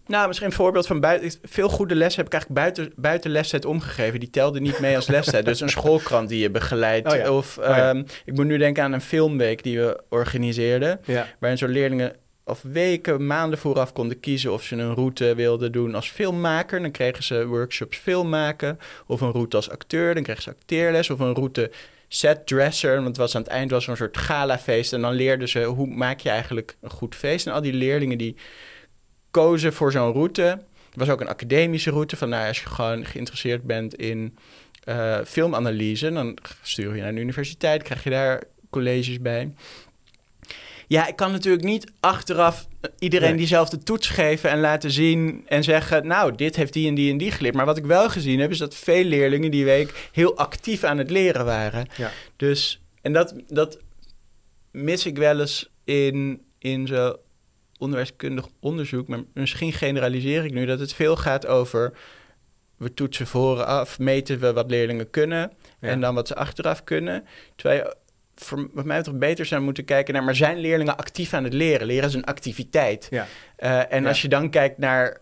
nou, 0.09 0.27
misschien 0.27 0.49
een 0.49 0.55
voorbeeld 0.55 0.87
van 0.87 0.99
buiten. 0.99 1.31
Veel 1.43 1.69
goede 1.69 1.95
lessen 1.95 2.23
heb 2.23 2.33
ik 2.33 2.33
eigenlijk 2.33 2.61
buiten, 2.61 3.01
buiten 3.01 3.31
lesset 3.31 3.65
omgegeven. 3.65 4.19
Die 4.19 4.29
telde 4.29 4.59
niet 4.59 4.79
mee 4.79 4.95
als 4.95 5.07
lesset. 5.07 5.45
dus 5.45 5.59
een 5.59 5.69
schoolkrant 5.69 6.29
die 6.29 6.39
je 6.39 6.49
begeleidt. 6.49 7.13
Oh 7.13 7.35
of 7.35 7.57
oh 7.57 7.77
ehm, 7.77 8.03
ik 8.25 8.33
moet 8.33 8.45
nu 8.45 8.57
denken 8.57 8.83
aan 8.83 8.93
een 8.93 9.01
filmweek 9.01 9.63
die 9.63 9.79
we 9.79 10.01
organiseerden. 10.09 11.01
Waarin 11.39 11.57
zo 11.57 11.67
leerlingen 11.67 12.15
of 12.45 12.61
weken, 12.61 13.25
maanden 13.25 13.59
vooraf 13.59 13.93
konden 13.93 14.19
kiezen 14.19 14.53
of 14.53 14.63
ze 14.63 14.75
een 14.75 14.93
route 14.93 15.35
wilden 15.35 15.71
doen 15.71 15.95
als 15.95 16.09
filmmaker. 16.09 16.81
Dan 16.81 16.91
kregen 16.91 17.23
ze 17.23 17.45
workshops 17.45 17.97
filmmaken. 17.97 18.79
Of 19.07 19.21
een 19.21 19.31
route 19.31 19.55
als 19.55 19.69
acteur. 19.69 20.13
Dan 20.13 20.23
kregen 20.23 20.43
ze 20.43 20.49
acteerles. 20.49 21.09
Of 21.09 21.19
een 21.19 21.33
route 21.33 21.71
setdresser. 22.07 22.95
Want 22.95 23.07
het 23.07 23.17
was 23.17 23.35
aan 23.35 23.41
het 23.41 23.51
eind 23.51 23.71
was 23.71 23.87
een 23.87 23.97
soort 23.97 24.17
galafeest. 24.17 24.93
En 24.93 25.01
dan 25.01 25.13
leerden 25.13 25.49
ze 25.49 25.63
hoe 25.63 25.87
maak 25.87 26.19
je 26.19 26.29
eigenlijk 26.29 26.75
een 26.81 26.89
goed 26.89 27.15
feest. 27.15 27.47
En 27.47 27.53
al 27.53 27.61
die 27.61 27.73
leerlingen 27.73 28.17
die 28.17 28.35
kozen 29.31 29.73
voor 29.73 29.91
zo'n 29.91 30.11
route. 30.11 30.41
Het 30.89 30.97
was 30.97 31.09
ook 31.09 31.21
een 31.21 31.27
academische 31.27 31.91
route. 31.91 32.15
Van 32.15 32.29
nou, 32.29 32.47
als 32.47 32.59
je 32.59 32.65
gewoon 32.65 33.05
geïnteresseerd 33.05 33.63
bent 33.63 33.95
in 33.95 34.37
uh, 34.85 35.17
filmanalyse, 35.25 36.11
dan 36.11 36.37
stuur 36.61 36.95
je 36.95 37.01
naar 37.01 37.13
de 37.13 37.21
universiteit, 37.21 37.83
krijg 37.83 38.03
je 38.03 38.09
daar 38.09 38.43
colleges 38.69 39.21
bij. 39.21 39.53
Ja, 40.87 41.07
ik 41.07 41.15
kan 41.15 41.31
natuurlijk 41.31 41.63
niet 41.63 41.91
achteraf 41.99 42.67
iedereen 42.99 43.35
diezelfde 43.35 43.77
toets 43.77 44.07
geven 44.07 44.49
en 44.49 44.59
laten 44.59 44.91
zien 44.91 45.43
en 45.47 45.63
zeggen, 45.63 46.07
nou, 46.07 46.35
dit 46.35 46.55
heeft 46.55 46.73
die 46.73 46.87
en 46.87 46.95
die 46.95 47.11
en 47.11 47.17
die 47.17 47.31
geleerd. 47.31 47.55
Maar 47.55 47.65
wat 47.65 47.77
ik 47.77 47.85
wel 47.85 48.09
gezien 48.09 48.39
heb, 48.39 48.51
is 48.51 48.57
dat 48.57 48.75
veel 48.75 49.03
leerlingen 49.03 49.51
die 49.51 49.65
week 49.65 50.09
heel 50.11 50.37
actief 50.37 50.83
aan 50.83 50.97
het 50.97 51.09
leren 51.09 51.45
waren. 51.45 51.87
Ja. 51.95 52.11
Dus, 52.35 52.81
en 53.01 53.13
dat, 53.13 53.33
dat 53.47 53.79
mis 54.71 55.05
ik 55.05 55.17
wel 55.17 55.39
eens 55.39 55.69
in, 55.83 56.41
in 56.59 56.87
zo 56.87 57.15
onderwijskundig 57.79 58.47
onderzoek, 58.59 59.07
maar 59.07 59.19
misschien 59.33 59.73
generaliseer 59.73 60.45
ik 60.45 60.53
nu, 60.53 60.65
dat 60.65 60.79
het 60.79 60.93
veel 60.93 61.15
gaat 61.15 61.47
over 61.47 61.93
we 62.77 62.93
toetsen 62.93 63.27
vooraf, 63.27 63.99
meten 63.99 64.39
we 64.39 64.53
wat 64.53 64.69
leerlingen 64.69 65.09
kunnen 65.09 65.51
en 65.79 66.01
dan 66.01 66.15
wat 66.15 66.27
ze 66.27 66.35
achteraf 66.35 66.83
kunnen. 66.83 67.25
Terwijl 67.55 67.83
je 67.83 67.95
voor, 68.35 68.69
wat 68.73 68.85
mij 68.85 69.03
toch 69.03 69.17
beter 69.17 69.45
zou 69.45 69.61
moeten 69.61 69.85
kijken 69.85 70.13
naar, 70.13 70.23
maar 70.23 70.35
zijn 70.35 70.57
leerlingen 70.57 70.97
actief 70.97 71.33
aan 71.33 71.43
het 71.43 71.53
leren? 71.53 71.87
Leren 71.87 72.09
is 72.09 72.13
een 72.13 72.25
activiteit. 72.25 73.07
Ja. 73.09 73.27
Uh, 73.59 73.93
en 73.93 74.05
als 74.05 74.21
je 74.21 74.27
dan 74.27 74.49
kijkt 74.49 74.77
naar 74.77 75.17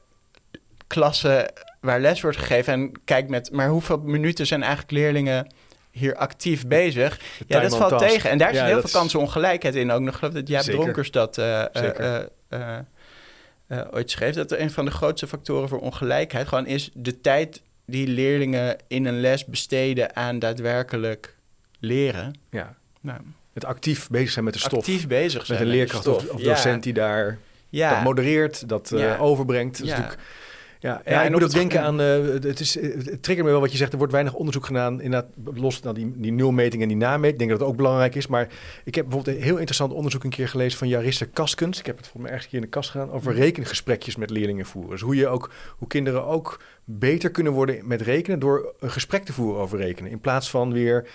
klassen 0.87 1.51
waar 1.81 1.99
les 1.99 2.21
wordt 2.21 2.37
gegeven 2.37 2.73
en 2.73 2.91
kijkt 3.05 3.29
met, 3.29 3.51
maar 3.51 3.67
hoeveel 3.67 3.97
minuten 3.97 4.47
zijn 4.47 4.61
eigenlijk 4.61 4.91
leerlingen 4.91 5.47
hier 5.91 6.15
actief 6.15 6.67
bezig. 6.67 7.19
ja, 7.47 7.59
dat 7.59 7.77
valt 7.77 7.99
tegen. 7.99 8.29
En 8.29 8.37
daar 8.37 8.53
zit 8.53 8.63
heel 8.63 8.81
veel 8.81 8.99
kansenongelijkheid 8.99 9.75
in 9.75 9.91
ook. 9.91 10.01
Nog 10.01 10.17
geloof 10.17 10.33
dat 10.33 10.47
Jaap 10.47 10.63
Dronkers 10.63 11.11
dat 11.11 11.37
uh, 11.37 11.63
ooit 13.91 14.11
schreef. 14.11 14.35
Dat 14.35 14.51
een 14.51 14.71
van 14.71 14.85
de 14.85 14.91
grootste 14.91 15.27
factoren 15.27 15.69
voor 15.69 15.79
ongelijkheid 15.79 16.47
gewoon 16.47 16.65
is 16.65 16.89
de 16.93 17.21
tijd 17.21 17.61
die 17.85 18.07
leerlingen 18.07 18.77
in 18.87 19.05
een 19.05 19.19
les 19.19 19.45
besteden 19.45 20.15
aan 20.15 20.39
daadwerkelijk 20.39 21.35
leren. 21.79 22.35
Ja. 22.49 22.75
Nou, 23.01 23.19
het 23.53 23.65
actief 23.65 24.09
bezig 24.09 24.31
zijn 24.31 24.45
met 24.45 24.53
de 24.53 24.59
stof. 24.59 24.79
Actief 24.79 25.07
bezig 25.07 25.45
zijn 25.45 25.59
met 25.59 25.67
een 25.67 25.73
leerkracht 25.73 26.07
of, 26.07 26.29
of, 26.29 26.41
docent 26.41 26.83
die 26.83 26.93
daar 26.93 27.37
ja. 27.69 27.89
dat 27.93 28.03
modereert, 28.03 28.69
dat 28.69 28.91
uh, 28.91 29.21
overbrengt. 29.21 29.77
Dat 29.77 29.87
is 29.87 29.91
natuurlijk 29.91 30.19
ja, 30.79 31.01
ja, 31.05 31.23
ik 31.23 31.31
moet 31.31 31.43
ook 31.43 31.51
denken 31.51 31.81
aan, 31.81 32.01
uh, 32.01 32.07
het, 32.43 32.59
is, 32.59 32.73
het 32.81 33.23
triggert 33.23 33.45
me 33.45 33.51
wel 33.51 33.59
wat 33.59 33.71
je 33.71 33.77
zegt, 33.77 33.91
er 33.91 33.97
wordt 33.97 34.13
weinig 34.13 34.33
onderzoek 34.33 34.65
gedaan, 34.65 35.01
inderdaad, 35.01 35.31
los 35.53 35.81
naar 35.81 35.93
die, 35.93 36.13
die 36.15 36.31
nulmeting 36.31 36.81
en 36.81 36.87
die 36.87 36.97
nameting. 36.97 37.31
Ik 37.33 37.37
denk 37.37 37.49
dat 37.49 37.59
het 37.59 37.69
ook 37.69 37.75
belangrijk 37.75 38.15
is, 38.15 38.27
maar 38.27 38.47
ik 38.83 38.95
heb 38.95 39.05
bijvoorbeeld 39.05 39.37
een 39.37 39.43
heel 39.43 39.55
interessant 39.55 39.93
onderzoek 39.93 40.23
een 40.23 40.29
keer 40.29 40.47
gelezen 40.47 40.77
van 40.77 40.87
Jarisse 40.87 41.25
Kaskens. 41.25 41.79
Ik 41.79 41.85
heb 41.85 41.97
het 41.97 42.05
volgens 42.05 42.23
mij 42.23 42.31
ergens 42.31 42.51
hier 42.51 42.61
in 42.61 42.65
de 42.65 42.71
kast 42.71 42.89
gedaan, 42.89 43.11
over 43.11 43.31
mm. 43.31 43.37
rekengesprekjes 43.37 44.15
met 44.15 44.29
leerlingen 44.29 44.65
voeren. 44.65 44.91
Dus 44.91 45.01
hoe 45.01 45.15
je 45.15 45.27
ook, 45.27 45.51
hoe 45.77 45.87
kinderen 45.87 46.25
ook 46.25 46.61
beter 46.83 47.31
kunnen 47.31 47.53
worden 47.53 47.87
met 47.87 48.01
rekenen 48.01 48.39
door 48.39 48.73
een 48.79 48.91
gesprek 48.91 49.23
te 49.23 49.33
voeren 49.33 49.61
over 49.61 49.77
rekenen, 49.77 50.11
in 50.11 50.19
plaats 50.19 50.49
van 50.49 50.73
weer 50.73 51.07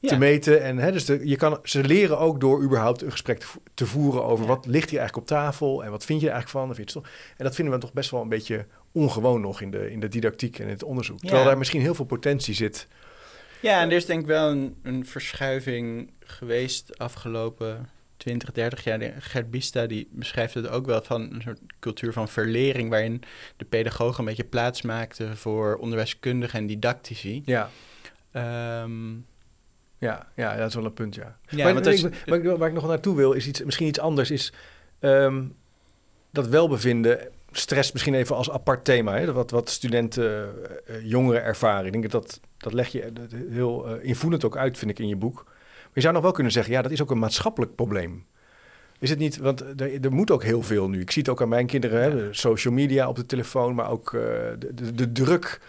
te 0.00 0.18
meten. 0.18 0.62
En, 0.62 0.78
hè, 0.78 0.92
dus 0.92 1.04
de, 1.04 1.20
je 1.28 1.36
kan, 1.36 1.58
ze 1.62 1.84
leren 1.84 2.18
ook 2.18 2.40
door 2.40 2.62
überhaupt 2.62 3.02
een 3.02 3.10
gesprek 3.10 3.38
te, 3.38 3.46
te 3.74 3.86
voeren 3.86 4.24
over 4.24 4.46
wat 4.46 4.66
ligt 4.66 4.90
hier 4.90 4.98
eigenlijk 4.98 5.30
op 5.30 5.36
tafel 5.36 5.84
en 5.84 5.90
wat 5.90 6.04
vind 6.04 6.20
je 6.20 6.26
er 6.26 6.32
eigenlijk 6.32 6.64
van. 6.64 6.74
Of 6.74 6.82
iets, 6.82 6.94
en 7.36 7.44
dat 7.44 7.54
vinden 7.54 7.74
we 7.74 7.80
toch 7.80 7.92
best 7.92 8.10
wel 8.10 8.20
een 8.20 8.28
beetje 8.28 8.66
ongewoon 8.96 9.40
nog 9.40 9.60
in 9.60 9.70
de, 9.70 9.90
in 9.90 10.00
de 10.00 10.08
didactiek 10.08 10.58
en 10.58 10.68
het 10.68 10.82
onderzoek. 10.82 11.18
Terwijl 11.18 11.44
daar 11.44 11.58
misschien 11.58 11.80
heel 11.80 11.94
veel 11.94 12.04
potentie 12.04 12.54
zit. 12.54 12.88
Ja, 13.60 13.80
en 13.80 13.90
er 13.90 13.96
is 13.96 14.06
denk 14.06 14.20
ik 14.20 14.26
wel 14.26 14.50
een, 14.50 14.76
een 14.82 15.06
verschuiving 15.06 16.10
geweest 16.20 16.98
afgelopen 16.98 17.88
20, 18.16 18.52
30 18.52 18.84
jaar. 18.84 19.12
Gert 19.18 19.50
Bista 19.50 19.86
die 19.86 20.08
beschrijft 20.10 20.54
het 20.54 20.68
ook 20.68 20.86
wel 20.86 21.02
van 21.02 21.20
een 21.20 21.42
soort 21.42 21.60
cultuur 21.80 22.12
van 22.12 22.28
verlering... 22.28 22.90
waarin 22.90 23.22
de 23.56 23.64
pedagogen 23.64 24.18
een 24.18 24.24
beetje 24.24 24.44
plaats 24.44 24.82
maakten 24.82 25.36
voor 25.36 25.76
onderwijskundigen 25.76 26.58
en 26.58 26.66
didactici. 26.66 27.42
Ja. 27.44 27.70
Ehm, 28.32 29.12
ja, 29.98 30.28
ja, 30.34 30.56
dat 30.56 30.68
is 30.68 30.74
wel 30.74 30.84
een 30.84 30.92
punt, 30.92 31.14
ja. 31.14 31.38
ja 31.48 31.64
maar, 31.64 31.74
maar, 31.74 32.38
ik, 32.38 32.58
waar 32.58 32.68
ik 32.68 32.74
nog 32.74 32.86
naartoe 32.86 33.16
wil, 33.16 33.32
is 33.32 33.46
iets, 33.46 33.62
misschien 33.62 33.86
iets 33.86 34.00
anders. 34.00 34.30
Is 34.30 34.52
um, 35.00 35.54
dat 36.30 36.48
welbevinden 36.48 37.34
stress 37.58 37.92
misschien 37.92 38.14
even 38.14 38.36
als 38.36 38.50
apart 38.50 38.84
thema. 38.84 39.16
Hè? 39.16 39.32
Wat, 39.32 39.50
wat 39.50 39.70
studenten, 39.70 40.54
uh, 40.90 41.10
jongeren 41.10 41.42
ervaren. 41.42 41.86
Ik 41.86 41.92
denk 41.92 42.10
dat 42.10 42.22
dat, 42.22 42.40
dat 42.56 42.72
leg 42.72 42.88
je 42.88 43.12
heel 43.50 43.88
uh, 43.88 44.04
invoelend 44.04 44.44
ook 44.44 44.56
uit, 44.56 44.78
vind 44.78 44.90
ik, 44.90 44.98
in 44.98 45.08
je 45.08 45.16
boek. 45.16 45.44
Maar 45.44 45.94
je 45.94 46.00
zou 46.00 46.14
nog 46.14 46.22
wel 46.22 46.32
kunnen 46.32 46.52
zeggen, 46.52 46.72
ja, 46.72 46.82
dat 46.82 46.90
is 46.90 47.02
ook 47.02 47.10
een 47.10 47.18
maatschappelijk 47.18 47.74
probleem. 47.74 48.24
Is 48.98 49.10
het 49.10 49.18
niet, 49.18 49.36
want 49.36 49.80
er, 49.80 50.04
er 50.04 50.12
moet 50.12 50.30
ook 50.30 50.42
heel 50.42 50.62
veel 50.62 50.88
nu. 50.88 51.00
Ik 51.00 51.10
zie 51.10 51.22
het 51.22 51.30
ook 51.30 51.42
aan 51.42 51.48
mijn 51.48 51.66
kinderen, 51.66 52.02
hè? 52.02 52.32
social 52.32 52.74
media 52.74 53.08
op 53.08 53.16
de 53.16 53.26
telefoon, 53.26 53.74
maar 53.74 53.90
ook 53.90 54.12
uh, 54.12 54.20
de, 54.58 54.74
de, 54.74 54.94
de, 54.94 55.12
druk 55.12 55.60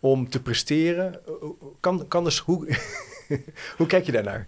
om 0.00 0.28
te 0.28 0.42
presteren. 0.42 1.20
Kan, 1.80 2.08
kan 2.08 2.24
dus, 2.24 2.38
hoe, 2.38 2.76
hoe 3.76 3.86
kijk 3.86 4.06
je 4.06 4.12
daarnaar? 4.12 4.46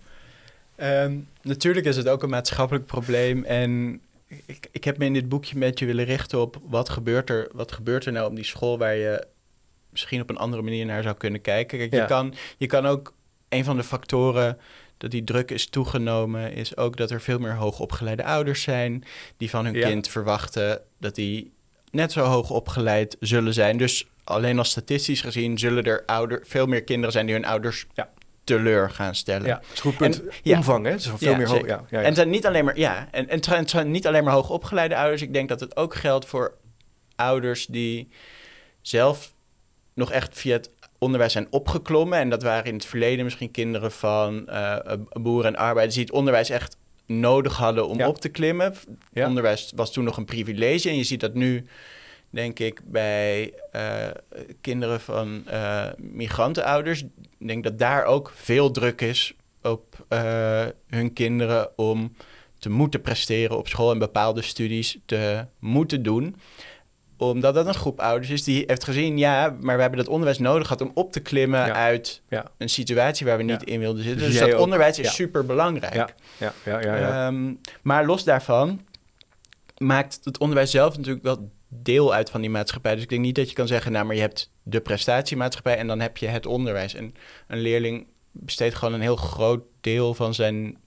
Um, 0.83 1.29
natuurlijk 1.43 1.87
is 1.87 1.97
het 1.97 2.09
ook 2.09 2.23
een 2.23 2.29
maatschappelijk 2.29 2.87
probleem 2.87 3.45
en 3.45 4.01
ik, 4.29 4.69
ik 4.73 4.85
heb 4.85 4.99
me 4.99 5.05
in 5.05 5.12
dit 5.12 5.29
boekje 5.29 5.59
met 5.59 5.79
je 5.79 5.87
willen 5.87 6.05
richten 6.05 6.41
op 6.41 6.59
wat 6.62 6.89
gebeurt 6.89 7.31
er, 7.31 7.49
wat 7.53 7.73
gebeurt 7.73 8.05
er 8.05 8.12
nou 8.12 8.31
op 8.31 8.37
die 8.37 8.45
school 8.45 8.79
waar 8.79 8.95
je 8.95 9.27
misschien 9.91 10.21
op 10.21 10.31
een 10.31 10.37
andere 10.37 10.62
manier 10.62 10.87
naar 10.87 11.03
zou 11.03 11.17
kunnen 11.17 11.41
kijken. 11.41 11.79
Kijk, 11.79 11.93
je, 11.93 12.05
kan, 12.05 12.35
je 12.59 12.67
kan 12.67 12.87
ook 12.87 13.15
een 13.49 13.65
van 13.65 13.77
de 13.77 13.83
factoren 13.83 14.59
dat 14.99 15.11
die 15.11 15.25
druk 15.25 15.51
is 15.51 15.69
toegenomen, 15.69 16.53
is 16.53 16.77
ook 16.77 16.97
dat 16.97 17.11
er 17.11 17.21
veel 17.21 17.39
meer 17.39 17.55
hoogopgeleide 17.55 18.25
ouders 18.25 18.62
zijn 18.62 19.05
die 19.37 19.51
van 19.51 19.65
hun 19.65 19.81
kind 19.81 20.09
verwachten 20.09 20.81
dat 20.99 21.15
die 21.15 21.53
net 21.91 22.12
zo 22.12 22.25
hoog 22.25 22.51
opgeleid 22.51 23.17
zullen 23.21 23.55
zijn. 23.55 23.77
Dus 23.77 24.07
alleen 24.25 24.59
al 24.59 24.65
statistisch 24.65 25.21
gezien 25.21 25.59
zullen 25.59 25.85
er 25.85 26.03
ouder, 26.07 26.41
veel 26.45 26.67
meer 26.67 26.85
kinderen 26.85 27.12
zijn 27.12 27.27
die 27.27 27.35
hun 27.35 27.45
ouders 27.45 27.87
ja 27.95 28.11
teleur 28.47 28.91
gaan 28.91 29.15
stellen. 29.15 29.47
Ja, 29.47 29.55
dat 29.55 29.73
is 29.73 29.81
goed 29.81 29.97
punt. 29.97 30.23
En, 30.45 30.57
Omvang, 30.57 30.87
hè? 30.87 30.93
Dus 30.93 31.11
veel 31.17 31.37
meer 31.37 31.49
hoog. 31.49 31.67
Ja, 31.67 31.85
ja, 31.91 32.03
En 32.03 32.15
zijn 32.15 32.31
niet 32.31 32.47
alleen 32.47 32.65
maar, 32.65 32.79
ja, 32.79 33.09
en, 33.11 33.29
en 33.29 33.91
niet 33.91 34.07
alleen 34.07 34.25
maar 34.25 34.33
hoogopgeleide 34.33 34.97
ouders. 34.97 35.23
Ik 35.23 35.33
denk 35.33 35.49
dat 35.49 35.61
het 35.61 35.77
ook 35.77 35.95
geldt 35.95 36.27
voor 36.27 36.55
ouders 37.17 37.67
die 37.67 38.09
zelf 38.81 39.33
nog 39.95 40.13
echt 40.13 40.39
via 40.39 40.53
het 40.53 40.71
onderwijs 40.99 41.33
zijn 41.33 41.47
opgeklommen. 41.51 42.19
En 42.19 42.31
dat 42.31 42.43
waren 42.43 42.65
in 42.65 42.75
het 42.75 42.85
verleden 42.85 43.25
misschien 43.25 43.51
kinderen 43.51 43.93
van 43.93 44.47
uh, 44.49 44.77
boeren 45.09 45.55
en 45.55 45.61
arbeiders 45.61 45.95
die 45.95 46.05
het 46.05 46.15
onderwijs 46.15 46.51
echt 46.51 46.77
nodig 47.07 47.57
hadden 47.57 47.89
om 47.89 48.03
op 48.03 48.19
te 48.19 48.29
klimmen. 48.29 48.75
Onderwijs 49.13 49.73
was 49.77 49.93
toen 49.93 50.05
nog 50.05 50.17
een 50.17 50.25
privilege. 50.25 50.89
En 50.89 50.97
je 50.97 51.05
ziet 51.05 51.21
dat 51.21 51.35
nu 51.35 51.67
denk 52.37 52.59
ik, 52.59 52.81
bij 52.85 53.55
uh, 53.77 53.83
kinderen 54.61 55.01
van 55.01 55.44
uh, 55.51 55.87
migrantenouders. 55.96 57.03
Ik 57.38 57.46
denk 57.46 57.64
dat 57.64 57.79
daar 57.79 58.05
ook 58.05 58.33
veel 58.35 58.70
druk 58.70 59.01
is 59.01 59.35
op 59.62 60.07
uh, 60.09 60.64
hun 60.88 61.12
kinderen 61.12 61.79
om 61.79 62.16
te 62.59 62.70
moeten 62.70 63.01
presteren 63.01 63.59
op 63.59 63.68
school 63.68 63.90
en 63.90 63.99
bepaalde 63.99 64.42
studies 64.42 64.99
te 65.07 65.44
moeten 65.59 66.03
doen 66.03 66.37
omdat 67.18 67.55
dat 67.55 67.66
een 67.66 67.75
groep 67.75 68.01
ouders 68.01 68.31
is 68.31 68.44
die 68.44 68.64
heeft 68.66 68.85
gezien, 68.85 69.18
ja, 69.18 69.57
maar 69.61 69.75
we 69.75 69.81
hebben 69.81 69.99
dat 69.99 70.09
onderwijs 70.09 70.38
nodig 70.38 70.66
gehad 70.66 70.83
om 70.83 70.90
op 70.94 71.12
te 71.12 71.20
klimmen 71.20 71.75
uit 71.75 72.22
ja. 72.29 72.44
een 72.59 72.68
situatie 72.68 73.27
waar 73.27 73.37
we 73.37 73.42
niet 73.42 73.64
in 73.64 73.81
wilden 73.81 74.03
zitten. 74.03 74.27
Dus, 74.27 74.38
dus 74.38 74.51
dat 74.51 74.61
onderwijs 74.61 74.99
is 74.99 75.14
super 75.14 75.46
belangrijk. 75.46 75.94
Ja. 75.94 76.09
Ja. 76.38 76.53
Ja. 76.64 76.81
Ja. 76.81 77.27
Um, 77.27 77.61
maar 77.83 78.07
los 78.07 78.25
daarvan 78.25 78.81
maakt 79.79 80.20
het 80.22 80.38
onderwijs 80.38 80.70
zelf 80.70 80.96
natuurlijk 80.96 81.25
wel 81.25 81.51
deel 81.68 82.14
uit 82.14 82.31
van 82.31 82.40
die 82.40 82.50
maatschappij. 82.50 82.94
Dus 82.94 83.02
ik 83.02 83.09
denk 83.09 83.22
niet 83.22 83.35
dat 83.35 83.48
je 83.48 83.55
kan 83.55 83.66
zeggen, 83.66 83.92
nou, 83.92 84.07
maar 84.07 84.14
je 84.14 84.20
hebt 84.20 84.50
de 84.62 84.81
prestatiemaatschappij 84.81 85.76
en 85.76 85.87
dan 85.87 86.00
heb 86.00 86.16
je 86.16 86.26
het 86.26 86.46
onderwijs. 86.46 86.94
En 86.94 87.14
een 87.46 87.61
leerling 87.61 88.07
besteedt 88.33 88.74
gewoon 88.74 88.94
een 88.94 89.00
heel 89.00 89.16
groot 89.16 89.62
deel 89.81 90.14
van 90.14 90.35
zijn 90.35 90.79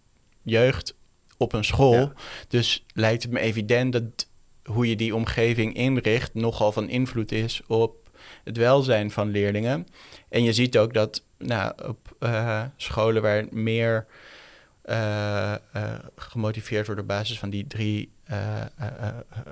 jeugd 0.41 0.95
op 1.37 1.53
een 1.53 1.63
school. 1.63 2.11
Dus 2.47 2.85
lijkt 2.93 3.23
het 3.23 3.31
me 3.31 3.39
evident 3.39 3.93
dat 3.93 4.27
hoe 4.63 4.89
je 4.89 4.95
die 4.95 5.15
omgeving 5.15 5.73
inricht 5.73 6.33
nogal 6.33 6.71
van 6.71 6.89
invloed 6.89 7.31
is 7.31 7.61
op 7.67 8.09
het 8.43 8.57
welzijn 8.57 9.11
van 9.11 9.29
leerlingen. 9.29 9.87
En 10.29 10.43
je 10.43 10.53
ziet 10.53 10.77
ook 10.77 10.93
dat 10.93 11.23
nou, 11.37 11.73
op 11.87 12.15
uh, 12.19 12.63
scholen 12.75 13.21
waar 13.21 13.45
meer 13.49 14.05
uh, 14.85 15.55
uh, 15.75 15.93
gemotiveerd 16.15 16.85
wordt 16.85 17.01
op 17.01 17.07
basis 17.07 17.39
van 17.39 17.49
die 17.49 17.67
drie 17.67 18.11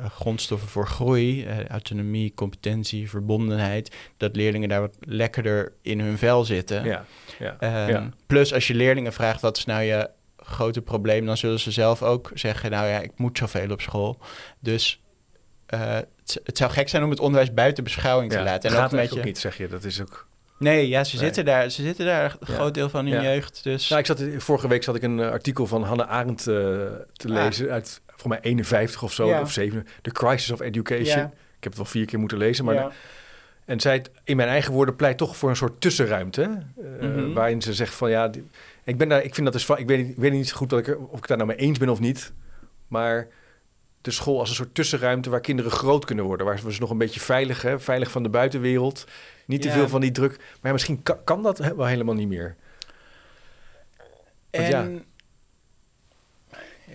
grondstoffen 0.10 0.70
voor 0.70 0.88
groei, 0.88 1.48
autonomie, 1.68 2.34
competentie, 2.34 3.10
verbondenheid, 3.10 3.96
dat 4.18 4.36
leerlingen 4.36 4.70
daar 4.70 4.82
wat 4.82 4.98
lekkerder 5.00 5.74
in 5.82 6.00
hun 6.00 6.18
vel 6.18 6.44
zitten. 6.44 6.84
Ja, 6.84 7.06
ja, 7.40 7.56
ehm, 7.60 7.90
ja. 7.90 8.10
Plus 8.28 8.54
als 8.54 8.68
je 8.68 8.74
leerlingen 8.74 9.14
vraagt 9.14 9.42
wat 9.42 9.58
is 9.58 9.66
nou 9.66 9.82
je 9.82 10.10
grote 10.38 10.82
probleem, 10.82 11.26
dan 11.26 11.38
zullen 11.38 11.60
ze 11.60 11.72
zelf 11.72 12.04
ook 12.04 12.32
zeggen, 12.34 12.72
nou 12.72 12.88
ja, 12.88 13.00
ik 13.00 13.12
moet 13.16 13.38
zoveel 13.38 13.72
op 13.72 13.82
school. 13.82 14.18
Dus 14.60 15.02
het, 15.66 16.40
het, 16.44 16.58
zou 16.58 16.72
gek 16.72 16.90
zijn 16.90 17.04
om 17.04 17.10
het 17.10 17.20
onderwijs 17.20 17.54
buiten 17.54 17.84
beschouwing 17.84 18.32
te 18.32 18.42
laten. 18.42 18.70
En 18.70 18.76
gaat 18.76 18.86
ook 18.86 19.00
met 19.00 19.14
je... 19.14 19.24
niet, 19.24 19.38
zeg 19.38 19.58
je. 19.58 19.68
Dat 19.68 19.84
is 19.84 20.02
ook... 20.02 20.28
Nee, 20.60 20.88
ja, 20.88 21.04
ze 21.04 21.18
zitten 21.18 21.46
daar. 21.46 21.70
Ze 21.70 21.82
zitten 21.82 22.06
daar 22.06 22.36
een 22.40 22.48
groot 22.48 22.74
deel 22.74 22.90
van 22.90 23.06
hun 23.06 23.22
jeugd. 23.22 23.64
Dus. 23.64 23.90
Nou, 23.90 24.02
ik 24.02 24.08
zat, 24.08 24.24
vorige 24.38 24.68
week 24.68 24.84
zat 24.84 24.96
ik 24.96 25.04
een 25.04 25.20
artikel 25.20 25.68
van 25.68 25.84
Hannah 25.84 26.10
Arendt 26.10 26.44
te 26.44 27.06
ah. 27.18 27.34
lezen 27.34 27.70
uit 27.70 28.02
voor 28.28 28.40
mij 28.42 28.52
51 28.52 29.04
of 29.04 29.14
zo, 29.14 29.40
of 29.40 29.52
7. 29.52 29.88
The 30.02 30.12
Crisis 30.12 30.52
of 30.52 30.60
Education. 30.60 31.24
Ik 31.58 31.64
heb 31.64 31.72
het 31.72 31.76
wel 31.76 31.86
vier 31.86 32.06
keer 32.06 32.20
moeten 32.20 32.38
lezen, 32.38 32.66
maar... 32.66 32.96
En 33.66 33.80
zij, 33.80 34.06
in 34.24 34.36
mijn 34.36 34.50
eigen 34.50 34.74
woorden, 34.74 34.96
pleit 34.96 35.18
toch 35.18 35.38
voor 35.38 35.50
een 35.50 35.56
soort 35.56 35.82
tussenruimte. 35.82 36.62
Uh, 37.02 37.34
Waarin 37.34 37.62
ze 37.62 37.74
zegt 37.74 37.94
van 37.94 38.10
ja, 38.10 38.32
ik, 38.84 38.98
ben 38.98 39.10
daar, 39.10 39.24
ik 39.24 39.34
vind 39.34 39.52
dat 39.52 39.54
dus 39.54 39.78
ik 39.78 39.88
weet, 39.88 40.10
ik 40.10 40.18
weet 40.18 40.32
niet 40.32 40.48
zo 40.48 40.56
goed 40.56 40.70
dat 40.70 40.80
ik 40.80 40.88
er, 40.88 40.98
of 40.98 41.18
ik 41.18 41.28
daar 41.28 41.38
nou 41.38 41.50
mee 41.50 41.58
eens 41.58 41.78
ben 41.78 41.90
of 41.90 42.00
niet. 42.00 42.34
Maar 42.88 43.28
de 44.02 44.12
school 44.12 44.40
als 44.40 44.50
een 44.50 44.56
soort 44.56 44.76
tussenruimte 44.76 45.30
waar 45.30 45.40
kinderen 45.40 45.72
groot 45.72 46.06
kunnen 46.06 46.26
worden. 46.26 46.46
Waar 46.46 46.60
ze 46.60 46.80
nog 46.80 46.90
een 46.90 46.98
beetje 46.98 47.20
veilig, 47.20 47.62
hè, 47.62 47.80
veilig 47.80 48.12
van 48.12 48.24
de 48.24 48.30
buitenwereld. 48.30 49.08
Niet 49.46 49.62
te 49.62 49.72
veel 49.72 49.88
van 49.88 50.02
die 50.02 50.12
druk. 50.12 50.40
Maar 50.62 50.72
misschien 50.72 51.04
kan, 51.04 51.24
kan 51.24 51.44
dat 51.44 51.58
wel 51.58 51.86
helemaal 51.86 52.16
niet 52.16 52.28
meer. 52.28 52.56
Want 54.52 54.74
en 54.74 55.06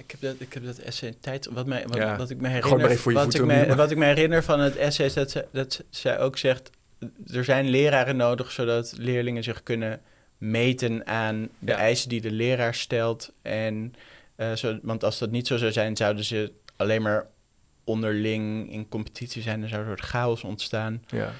ik 0.04 0.10
heb 0.10 0.20
dat, 0.20 0.34
ik 0.38 0.52
heb 0.52 0.64
dat 0.64 0.78
essay 0.78 1.14
tijd. 1.20 1.46
Wat, 1.46 1.66
mij, 1.66 1.84
wat, 1.86 2.16
wat 2.16 2.30
ik 2.30 2.40
me 2.40 2.48
herinner. 2.48 2.98
Wat 3.12 3.34
ik 3.34 3.44
me, 3.44 3.74
wat 3.74 3.90
ik 3.90 3.96
me 3.96 4.04
herinner 4.04 4.42
van 4.42 4.60
het 4.60 4.76
essay 4.76 5.06
is 5.06 5.14
dat, 5.14 5.30
ze, 5.30 5.46
dat 5.52 5.84
zij 5.90 6.18
ook 6.18 6.38
zegt. 6.38 6.70
Er 7.26 7.44
zijn 7.44 7.68
leraren 7.68 8.16
nodig 8.16 8.50
zodat 8.50 8.94
leerlingen 8.96 9.42
zich 9.42 9.62
kunnen 9.62 10.00
meten 10.38 11.06
aan 11.06 11.48
de 11.58 11.72
eisen 11.72 12.08
die 12.08 12.20
de 12.20 12.30
leraar 12.30 12.74
stelt. 12.74 13.32
En, 13.42 13.94
uh, 14.36 14.52
zo, 14.52 14.78
want 14.82 15.04
als 15.04 15.18
dat 15.18 15.30
niet 15.30 15.46
zo 15.46 15.56
zou 15.56 15.72
zijn, 15.72 15.96
zouden 15.96 16.24
ze 16.24 16.52
alleen 16.76 17.02
maar 17.02 17.26
onderling 17.84 18.72
in 18.72 18.88
competitie 18.88 19.42
zijn. 19.42 19.62
Er 19.62 19.68
zou 19.68 19.80
een 19.80 19.86
soort 19.86 20.00
chaos 20.00 20.44
ontstaan. 20.44 21.04
Ja. 21.06 21.32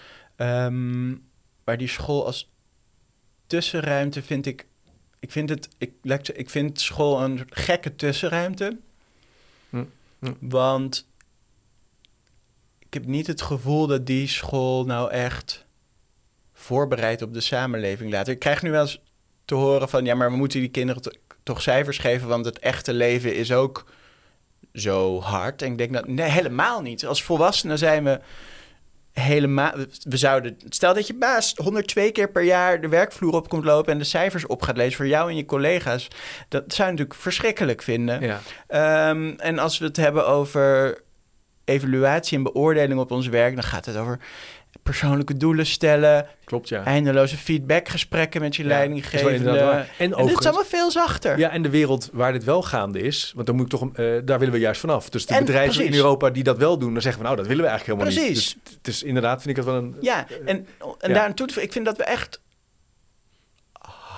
Um, 0.67 1.31
maar 1.65 1.79
die 1.79 1.89
school 1.89 2.27
als 2.27 2.51
tussenruimte 3.47 4.23
vind 4.23 4.47
ik 4.47 4.67
ik 5.23 5.31
vind, 5.31 5.49
het, 5.49 5.69
ik, 5.79 5.93
ik 6.35 6.51
vind 6.51 6.81
school 6.81 7.23
een 7.23 7.47
gekke 7.51 7.95
tussenruimte. 7.95 8.79
Hm. 9.71 9.85
Hm. 10.19 10.33
Want 10.39 11.07
ik 12.79 12.95
heb 12.95 13.07
niet 13.07 13.27
het 13.27 13.43
gevoel 13.43 13.87
dat 13.87 14.07
die 14.07 14.27
school 14.27 14.85
nou 14.85 15.11
echt 15.11 15.67
voorbereidt 16.53 17.23
op 17.23 17.35
de 17.35 17.41
samenleving 17.41 18.13
later. 18.13 18.33
Ik 18.33 18.39
krijg 18.39 18.63
nu 18.63 18.71
wel 18.71 18.81
eens 18.81 19.01
te 19.45 19.55
horen 19.55 19.89
van... 19.89 20.05
ja, 20.05 20.15
maar 20.15 20.31
we 20.31 20.37
moeten 20.37 20.61
die 20.61 20.69
kinderen 20.69 21.03
toch 21.43 21.63
cijfers 21.63 21.99
geven... 21.99 22.29
want 22.29 22.45
het 22.45 22.59
echte 22.59 22.93
leven 22.93 23.35
is 23.35 23.53
ook 23.53 23.91
zo 24.73 25.21
hard. 25.21 25.63
En 25.63 25.71
ik 25.71 25.79
denk 25.79 25.93
dat... 25.93 26.09
nee, 26.09 26.31
helemaal 26.31 26.81
niet. 26.81 27.07
Als 27.07 27.23
volwassenen 27.23 27.79
zijn 27.79 28.05
we 28.05 28.21
helemaal... 29.13 29.73
We 30.03 30.17
zouden... 30.17 30.57
Stel 30.69 30.95
dat 30.95 31.07
je 31.07 31.15
baas 31.15 31.55
102 31.57 32.13
keer 32.13 32.31
per 32.31 32.43
jaar 32.43 32.81
de 32.81 32.89
werkvloer 32.89 33.33
op 33.33 33.49
komt 33.49 33.65
lopen... 33.65 33.93
en 33.93 33.99
de 33.99 34.05
cijfers 34.05 34.47
op 34.47 34.63
gaat 34.63 34.77
lezen 34.77 34.97
voor 34.97 35.07
jou 35.07 35.31
en 35.31 35.37
je 35.37 35.45
collega's. 35.45 36.09
Dat 36.49 36.63
zou 36.67 36.89
je 36.89 36.95
natuurlijk 36.95 37.21
verschrikkelijk 37.21 37.83
vinden. 37.83 38.21
Ja. 38.21 38.41
Ehm, 38.67 39.35
en 39.37 39.59
als 39.59 39.79
we 39.79 39.85
het 39.85 39.97
hebben 39.97 40.27
over 40.27 41.01
evaluatie 41.65 42.37
en 42.37 42.43
beoordeling 42.43 43.01
op 43.01 43.11
ons 43.11 43.27
werk... 43.27 43.55
dan 43.55 43.65
gaat 43.65 43.87
het 43.87 43.97
over 43.97 44.19
persoonlijke 44.83 45.37
doelen 45.37 45.67
stellen. 45.67 46.27
Klopt, 46.45 46.69
ja. 46.69 46.85
Eindeloze 46.85 47.37
feedbackgesprekken 47.37 48.41
met 48.41 48.57
je 48.57 48.63
ja, 48.63 48.69
leidinggevende. 48.69 49.59
En, 49.99 50.13
en 50.15 50.27
dit 50.27 50.39
is 50.39 50.47
allemaal 50.47 50.65
veel 50.65 50.91
zachter. 50.91 51.39
Ja, 51.39 51.51
en 51.51 51.63
de 51.63 51.71
wereld 51.71 52.11
waar 52.13 52.33
dit 52.33 52.45
wel 52.45 52.63
gaande 52.63 53.01
is, 53.01 53.33
want 53.35 53.47
dan 53.47 53.57
moet 53.57 53.65
ik 53.65 53.71
toch, 53.71 53.83
uh, 53.83 54.21
daar 54.25 54.39
willen 54.39 54.55
we 54.55 54.61
juist 54.61 54.81
vanaf. 54.81 55.11
Dus 55.11 55.27
de 55.27 55.39
bedrijven 55.39 55.85
in 55.85 55.95
Europa 55.95 56.31
die 56.31 56.43
dat 56.43 56.59
wel 56.59 56.79
doen, 56.79 56.93
dan 56.93 57.03
zeggen 57.03 57.21
we 57.21 57.27
nou, 57.27 57.39
dat 57.39 57.47
willen 57.47 57.63
we 57.63 57.71
eigenlijk 57.71 58.01
helemaal 58.01 58.23
precies. 58.25 58.55
niet. 58.55 58.65
Dus 58.65 58.75
het 58.77 58.89
is 58.89 59.03
inderdaad, 59.03 59.43
vind 59.43 59.51
ik 59.51 59.57
het 59.57 59.65
wel 59.65 59.75
een... 59.75 59.97
Ja, 60.01 60.27
en, 60.29 60.47
en 60.47 60.67
ja. 60.79 60.97
daar 60.99 61.13
naartoe, 61.13 61.63
ik 61.63 61.73
vind 61.73 61.85
dat 61.85 61.97
we 61.97 62.05
echt 62.05 62.41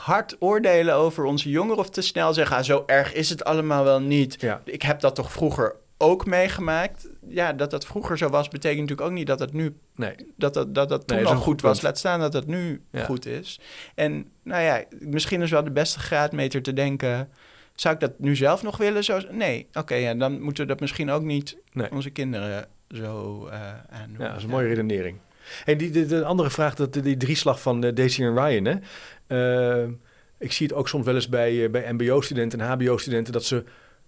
hard 0.05 0.37
oordelen 0.39 0.95
over 0.95 1.25
onze 1.25 1.51
jongeren 1.51 1.79
of 1.79 1.91
te 1.91 2.01
snel 2.01 2.35
zeggen, 2.35 2.57
ah, 2.57 2.63
zo 2.63 2.83
erg 2.87 3.13
is 3.13 3.29
het 3.29 3.45
allemaal 3.45 3.85
wel 3.85 4.01
niet. 4.01 4.41
Ja. 4.41 4.61
Ik 4.65 4.83
heb 4.83 5.01
dat 5.01 5.15
toch 5.15 5.33
vroeger 5.33 5.77
ook 5.99 6.27
meegemaakt. 6.27 7.09
Ja, 7.29 7.53
dat 7.53 7.71
dat 7.71 7.87
vroeger 7.87 8.19
zo 8.19 8.29
was, 8.29 8.49
betekent 8.49 8.81
natuurlijk 8.81 9.09
ook 9.09 9.17
niet 9.17 9.27
dat 9.27 9.39
het 9.39 9.53
nu... 9.53 9.77
Nee. 9.95 10.15
Dat 10.37 10.55
dat, 10.55 10.75
dat, 10.75 10.89
dat 10.89 11.07
toen 11.07 11.17
nee, 11.17 11.27
al 11.27 11.37
goed 11.37 11.61
was. 11.61 11.83
Laat 11.83 11.99
staan 11.99 12.21
dat 12.21 12.33
het 12.33 12.47
nu 12.47 12.83
goed 13.05 13.27
is. 13.27 13.61
En 13.95 14.27
nou 14.43 14.63
ja, 14.63 14.85
misschien 14.99 15.43
is 15.43 15.51
wel 15.51 15.65
de 15.65 15.71
beste 15.71 15.99
graadmeter 15.99 16.63
te 16.63 16.73
denken... 16.73 17.29
Zou 17.75 17.95
ik 17.95 18.01
dat 18.01 18.19
nu 18.19 18.37
zelf 18.37 18.63
nog 18.63 18.77
willen? 18.77 19.05
Zo, 19.05 19.21
nee, 19.31 19.69
oké, 19.73 19.95
ja, 19.95 20.15
dan 20.15 20.41
moeten 20.41 20.63
we 20.63 20.69
dat 20.69 20.81
misschien 20.81 21.11
ook 21.11 21.23
niet 21.23 21.57
onze 21.91 22.11
kinderen 22.11 22.69
zo 22.89 23.47
uh, 23.47 23.53
aandoen. 23.91 24.19
Ja, 24.19 24.29
dat 24.29 24.37
is 24.37 24.43
een 24.43 24.51
mooie 24.51 24.69
redenering. 24.69 25.19
En 25.65 25.79
die, 25.79 26.07
de, 26.07 26.25
andere 26.25 26.51
vraag, 26.51 26.75
dat, 26.75 26.93
die 26.93 27.17
drieslag 27.17 27.61
van 27.61 27.85
uh, 27.85 27.95
Daisy 27.95 28.23
en 28.23 28.45
Ryan, 28.45 28.65
hè? 28.65 29.83
Uh, 29.83 29.91
ik 30.39 30.53
zie 30.53 30.67
het 30.67 30.77
ook 30.77 30.89
soms 30.89 31.05
wel 31.05 31.15
eens 31.15 31.29
bij, 31.29 31.71
bij 31.71 31.93
mbo-studenten 31.93 32.61
en 32.61 32.67
hbo-studenten... 32.67 33.33
dat 33.33 33.45
ze 33.45 33.65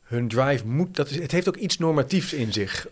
hun 0.07 0.29
drive 0.29 0.67
moet, 0.67 0.97
dat 0.97 1.11
is, 1.11 1.19
het 1.19 1.33
heeft 1.33 1.49
ook 1.49 1.57
iets 1.57 1.79
normatiefs 1.79 2.33
in 2.33 2.53
zich, 2.53 2.87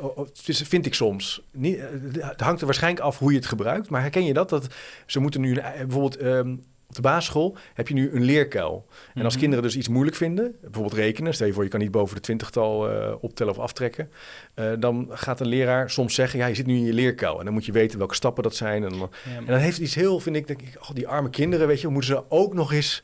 vind 0.45 0.87
ik 0.87 0.95
soms. 0.95 1.43
Niet, 1.53 1.79
eh, 1.79 1.87
het 2.19 2.41
hangt 2.41 2.61
er 2.61 2.67
waarschijnlijk 2.67 3.05
af 3.05 3.19
hoe 3.19 3.31
je 3.31 3.37
het 3.37 3.47
gebruikt, 3.47 3.91
maar 3.91 4.01
herken 4.01 4.25
je 4.25 4.33
dat? 4.33 4.49
dat 4.49 4.67
ze 5.07 5.21
moeten 5.21 5.41
nu, 5.41 5.55
eh, 5.55 5.73
bijvoorbeeld 5.73 6.23
um, 6.23 6.63
op 6.89 6.95
de 6.95 7.01
basisschool 7.01 7.57
heb 7.75 7.89
je 7.89 7.95
nu 7.95 8.11
een 8.13 8.23
leerkuil. 8.23 8.87
En 9.15 9.25
als 9.25 9.33
mhm. 9.33 9.43
kinderen 9.43 9.65
dus 9.65 9.77
iets 9.77 9.89
moeilijk 9.89 10.17
vinden, 10.17 10.57
bijvoorbeeld 10.61 10.95
rekenen, 10.95 11.35
stel 11.35 11.47
je 11.47 11.53
voor 11.53 11.63
je 11.63 11.69
kan 11.69 11.81
niet 11.81 11.91
boven 11.91 12.15
de 12.15 12.21
twintigtal 12.21 12.91
uh, 12.91 13.15
optellen 13.21 13.53
of 13.53 13.59
aftrekken, 13.59 14.11
uh, 14.55 14.73
dan 14.79 15.09
gaat 15.11 15.41
een 15.41 15.47
leraar 15.47 15.91
soms 15.91 16.15
zeggen, 16.15 16.39
ja 16.39 16.47
je 16.47 16.55
zit 16.55 16.67
nu 16.67 16.77
in 16.77 16.85
je 16.85 16.93
leerkuil 16.93 17.39
en 17.39 17.45
dan 17.45 17.55
moet 17.55 17.67
je 17.67 17.73
weten 17.73 17.99
welke 17.99 18.15
stappen 18.15 18.43
dat 18.43 18.55
zijn. 18.55 18.85
En, 18.85 18.91
dan, 18.91 19.11
en 19.39 19.47
dan 19.47 19.59
heeft 19.59 19.79
iets 19.79 19.95
heel, 19.95 20.21
vind 20.21 20.37
ik, 20.37 20.47
denk 20.47 20.63
ik, 20.63 20.77
oh, 20.81 20.91
die 20.95 21.09
arme 21.09 21.31
kinderen, 21.31 21.67
weet 21.67 21.81
je, 21.81 21.89
moeten 21.89 22.11
ze 22.11 22.25
ook 22.29 22.55
nog 22.55 22.73
eens 22.73 23.03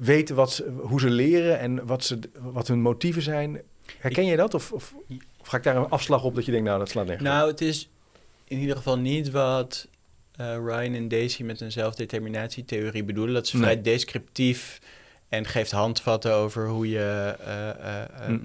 weten 0.00 0.34
wat 0.34 0.52
ze, 0.52 0.72
hoe 0.80 1.00
ze 1.00 1.10
leren 1.10 1.58
en 1.58 1.86
wat, 1.86 2.04
ze, 2.04 2.18
wat 2.38 2.68
hun 2.68 2.80
motieven 2.80 3.22
zijn. 3.22 3.60
Herken 3.98 4.24
je 4.24 4.36
dat? 4.36 4.54
Of, 4.54 4.72
of, 4.72 4.94
of, 5.38 5.48
ga 5.48 5.56
ik 5.56 5.62
daar 5.62 5.76
een 5.76 5.88
afslag 5.88 6.24
op 6.24 6.34
dat 6.34 6.44
je 6.44 6.50
denkt, 6.50 6.66
nou, 6.66 6.78
dat 6.78 6.88
slaat 6.88 7.06
nergens 7.06 7.28
Nou, 7.28 7.50
het 7.50 7.60
is 7.60 7.88
in 8.44 8.58
ieder 8.58 8.76
geval 8.76 8.98
niet 8.98 9.30
wat 9.30 9.88
uh, 10.40 10.56
Ryan 10.56 10.94
en 10.94 11.08
Daisy 11.08 11.42
met 11.42 11.60
een 11.60 11.72
zelfdeterminatietheorie 11.72 13.04
bedoelen. 13.04 13.34
Dat 13.34 13.44
is 13.44 13.50
vrij 13.50 13.82
descriptief 13.82 14.80
en 15.28 15.46
geeft 15.46 15.70
handvatten 15.70 16.34
over 16.34 16.68
hoe 16.68 16.88
je 16.88 17.36
uh, 17.40 18.28
uh, 18.28 18.38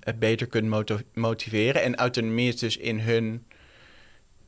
het 0.00 0.18
beter 0.18 0.46
kunt 0.46 0.96
motiveren. 1.14 1.82
En 1.82 1.96
autonomie 1.96 2.48
is 2.48 2.58
dus 2.58 2.76
in 2.76 3.00
hun 3.00 3.44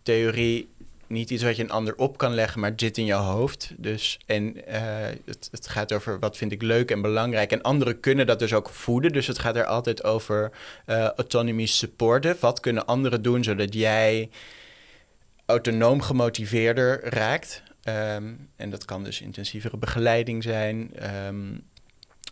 theorie 0.02 0.68
niet 1.12 1.30
iets 1.30 1.42
wat 1.42 1.56
je 1.56 1.62
een 1.62 1.70
ander 1.70 1.96
op 1.96 2.18
kan 2.18 2.34
leggen, 2.34 2.60
maar 2.60 2.70
het 2.70 2.80
zit 2.80 2.98
in 2.98 3.04
jouw 3.04 3.22
hoofd. 3.22 3.72
Dus, 3.76 4.20
en 4.26 4.56
uh, 4.56 4.62
het, 5.24 5.48
het, 5.50 5.68
gaat 5.68 5.92
over 5.92 6.18
wat 6.18 6.36
vind 6.36 6.52
ik 6.52 6.62
leuk 6.62 6.90
en 6.90 7.02
belangrijk. 7.02 7.52
En 7.52 7.62
anderen 7.62 8.00
kunnen 8.00 8.26
dat 8.26 8.38
dus 8.38 8.52
ook 8.52 8.68
voeden. 8.68 9.12
Dus 9.12 9.26
het 9.26 9.38
gaat 9.38 9.56
er 9.56 9.64
altijd 9.64 10.04
over 10.04 10.50
uh, 10.86 11.08
autonomy 11.08 11.66
supporten. 11.66 12.36
Wat 12.40 12.60
kunnen 12.60 12.86
anderen 12.86 13.22
doen 13.22 13.44
zodat 13.44 13.74
jij 13.74 14.30
autonoom 15.46 16.00
gemotiveerder 16.00 17.04
raakt? 17.04 17.62
Um, 17.84 18.48
en 18.56 18.70
dat 18.70 18.84
kan 18.84 19.04
dus 19.04 19.20
intensievere 19.20 19.76
begeleiding 19.76 20.42
zijn. 20.42 20.90
Um, 21.26 21.64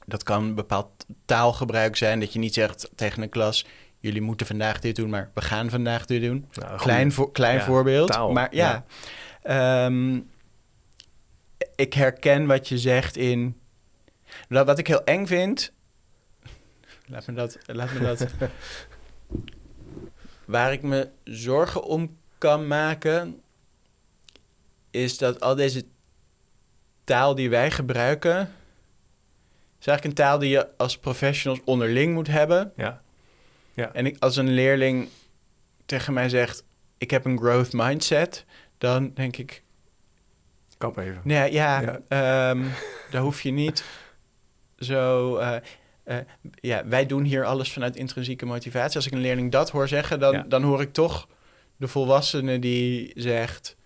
dat 0.06 0.22
kan 0.22 0.54
bepaald 0.54 1.06
taalgebruik 1.24 1.96
zijn. 1.96 2.20
Dat 2.20 2.32
je 2.32 2.38
niet 2.38 2.54
zegt 2.54 2.90
tegen 2.94 3.22
een 3.22 3.28
klas: 3.28 3.66
jullie 4.00 4.20
moeten 4.20 4.46
vandaag 4.46 4.80
dit 4.80 4.96
doen, 4.96 5.10
maar 5.10 5.30
we 5.34 5.40
gaan 5.40 5.70
vandaag 5.70 6.06
dit 6.06 6.22
doen. 6.22 6.48
Nou, 6.52 6.78
klein 6.78 7.12
voor, 7.12 7.32
klein 7.32 7.60
voorbeeld. 7.60 8.32
Maar 8.32 8.54
ja, 8.54 8.84
ehm, 9.42 10.20
ik 11.74 11.94
herken 11.94 12.46
wat 12.46 12.68
je 12.68 12.78
zegt 12.78 13.16
in. 13.16 13.60
Wat 14.48 14.78
ik 14.78 14.86
heel 14.86 15.04
eng 15.04 15.26
vind. 15.26 15.72
Laat 17.06 17.26
me 17.26 17.32
dat. 17.32 17.58
Laat 17.66 17.92
me 17.92 18.00
dat 18.00 18.26
waar 20.44 20.72
ik 20.72 20.82
me 20.82 21.08
zorgen 21.24 21.84
om 21.84 22.16
kan 22.38 22.66
maken. 22.66 23.40
Is 24.90 25.18
dat 25.18 25.40
al 25.40 25.54
deze 25.54 25.84
taal 27.04 27.34
die 27.34 27.50
wij 27.50 27.70
gebruiken. 27.70 28.40
is 29.80 29.86
eigenlijk 29.86 30.04
een 30.04 30.24
taal 30.24 30.38
die 30.38 30.50
je 30.50 30.68
als 30.76 30.98
professionals 30.98 31.60
onderling 31.64 32.14
moet 32.14 32.26
hebben. 32.26 32.72
Ja. 32.76 33.02
Ja. 33.74 33.92
En 33.92 34.06
ik, 34.06 34.16
als 34.18 34.36
een 34.36 34.50
leerling 34.50 35.08
tegen 35.86 36.12
mij 36.12 36.28
zegt: 36.28 36.64
Ik 36.98 37.10
heb 37.10 37.24
een 37.24 37.38
growth 37.38 37.72
mindset, 37.72 38.44
dan 38.78 39.10
denk 39.14 39.36
ik. 39.36 39.62
Kap 40.78 40.96
even. 40.96 41.20
Nee, 41.24 41.52
ja, 41.52 41.80
ja. 41.80 42.00
Ehm, 42.08 42.64
daar 43.10 43.22
hoef 43.22 43.40
je 43.40 43.50
niet 43.50 43.84
zo. 44.78 45.38
Uh, 45.38 45.56
uh, 46.04 46.16
ja, 46.54 46.86
wij 46.86 47.06
doen 47.06 47.24
hier 47.24 47.44
alles 47.44 47.72
vanuit 47.72 47.96
intrinsieke 47.96 48.46
motivatie. 48.46 48.96
Als 48.96 49.06
ik 49.06 49.12
een 49.12 49.20
leerling 49.20 49.52
dat 49.52 49.70
hoor 49.70 49.88
zeggen, 49.88 50.20
dan, 50.20 50.44
dan 50.48 50.62
hoor 50.62 50.80
ik 50.80 50.92
toch 50.92 51.28
de 51.76 51.88
volwassene 51.88 52.58
die 52.58 53.12
zegt. 53.14 53.76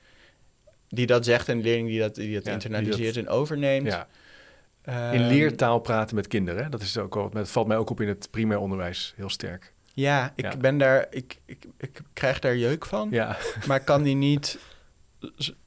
Die 0.88 1.06
dat 1.06 1.24
zegt 1.24 1.48
en 1.48 1.56
de 1.56 1.64
leerling 1.64 1.88
die 1.88 2.00
dat, 2.00 2.14
die 2.14 2.34
dat 2.34 2.46
internaliseert 2.46 3.16
en 3.16 3.28
overneemt. 3.28 3.98
In 4.86 4.92
ehm, 4.92 5.26
leertaal 5.26 5.78
praten 5.78 6.16
met 6.16 6.26
kinderen. 6.26 6.70
Dat 6.70 6.82
is 6.82 6.98
ook 6.98 7.14
wel, 7.14 7.30
het 7.32 7.50
valt 7.50 7.66
mij 7.66 7.76
ook 7.76 7.90
op 7.90 8.00
in 8.00 8.08
het 8.08 8.28
primair 8.30 8.58
onderwijs 8.58 9.12
heel 9.16 9.28
sterk. 9.28 9.72
Ja, 9.94 10.32
ik 10.36 10.58
ben 10.58 10.78
daar, 10.78 11.06
ik, 11.10 11.38
ik, 11.46 11.64
ik 11.78 12.00
krijg 12.12 12.38
daar 12.38 12.56
jeuk 12.56 12.86
van. 12.86 13.08
Ja. 13.10 13.36
Maar 13.66 13.80
kan 13.80 14.02
die 14.02 14.14
niet 14.14 14.58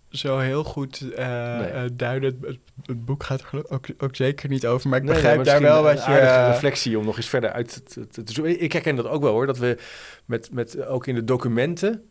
zo 0.09 0.37
heel 0.37 0.63
goed 0.63 1.01
uh, 1.01 1.83
duiden. 1.93 2.37
Het, 2.41 2.57
het, 2.85 3.05
boek 3.05 3.23
gaat 3.23 3.41
er 3.51 3.69
ook, 3.69 3.85
ook 3.97 4.15
zeker 4.15 4.49
niet 4.49 4.67
over. 4.67 4.89
Maar 4.89 4.99
ik 4.99 5.05
begrijp 5.05 5.43
daar 5.43 5.61
wel 5.61 5.83
wat 5.83 6.05
je... 6.05 6.11
Een 6.11 6.51
reflectie 6.51 6.97
om 6.97 7.05
nog 7.05 7.17
eens 7.17 7.29
verder 7.29 7.51
uit 7.51 7.85
te, 7.85 8.07
te, 8.07 8.23
te, 8.23 8.57
Ik 8.57 8.71
herken 8.71 8.95
dat 8.95 9.07
ook 9.07 9.21
wel 9.21 9.31
hoor. 9.31 9.45
Dat 9.45 9.57
we 9.57 9.77
met, 10.25 10.51
met 10.51 10.85
ook 10.85 11.07
in 11.07 11.15
de 11.15 11.23
documenten 11.23 12.07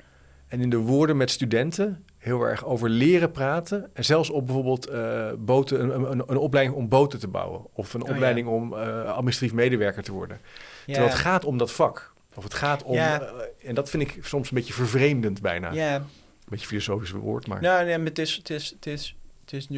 en 0.49 0.61
in 0.61 0.71
de 0.71 0.77
woorden 0.77 1.17
met 1.17 1.31
studenten 1.31 2.05
heel 2.19 2.43
erg 2.43 2.65
over 2.65 2.89
leren 2.89 3.31
praten. 3.31 3.91
En 3.93 4.05
zelfs 4.05 4.31
op 4.31 4.47
bijvoorbeeld 4.47 4.91
uh, 4.91 5.29
boten, 5.39 5.81
een, 5.83 6.11
een, 6.11 6.23
een, 6.27 6.37
opleiding 6.37 6.77
om 6.77 6.89
boten 6.89 7.19
te 7.19 7.29
bouwen. 7.29 7.67
Of 7.73 7.95
een 7.95 8.03
oh, 8.03 8.11
opleiding 8.11 8.49
om 8.49 8.73
administratief 8.73 9.55
medewerker 9.55 10.03
te 10.03 10.13
worden. 10.13 10.41
Terwijl 10.85 11.09
het 11.09 11.19
gaat 11.19 11.45
om 11.45 11.59
dat 11.59 11.73
vak. 11.73 12.15
Of 12.37 12.45
het 12.45 12.55
gaat 12.55 12.83
om... 12.83 12.95
Ja. 12.95 13.21
Eh, 13.21 13.69
en 13.69 13.75
dat 13.75 13.91
vind 13.91 14.03
ik 14.03 14.19
soms 14.21 14.51
een 14.51 14.57
beetje 14.57 14.73
vervreemdend 14.73 15.41
bijna. 15.41 15.73
Ja. 15.73 15.95
Een 15.95 16.05
beetje 16.49 16.67
filosofisch 16.67 17.11
woord, 17.11 17.47
maar... 17.47 17.61
Nou, 17.61 17.85
nee, 17.85 17.97
maar 17.97 18.07
het 18.07 18.19
is, 18.19 18.35
het 18.35 18.51
is, 18.51 18.71
het 18.71 18.87
is, 18.87 19.17
het 19.41 19.53
is 19.53 19.69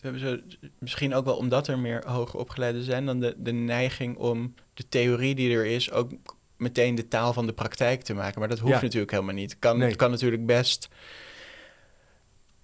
hebben 0.00 0.20
zo, 0.20 0.38
misschien 0.78 1.14
ook 1.14 1.24
wel 1.24 1.36
omdat 1.36 1.68
er 1.68 1.78
meer 1.78 2.02
hoger 2.06 2.38
opgeleiden 2.38 2.82
zijn... 2.82 3.06
dan 3.06 3.20
de, 3.20 3.34
de 3.38 3.52
neiging 3.52 4.16
om 4.16 4.54
de 4.74 4.88
theorie 4.88 5.34
die 5.34 5.56
er 5.56 5.66
is... 5.66 5.90
ook 5.90 6.12
meteen 6.56 6.94
de 6.94 7.08
taal 7.08 7.32
van 7.32 7.46
de 7.46 7.52
praktijk 7.52 8.02
te 8.02 8.14
maken. 8.14 8.40
Maar 8.40 8.48
dat 8.48 8.58
hoeft 8.58 8.82
natuurlijk 8.82 9.10
helemaal 9.10 9.34
niet. 9.34 9.58
Kan, 9.58 9.80
Het 9.80 9.96
kan 9.96 10.10
natuurlijk 10.10 10.46
best 10.46 10.88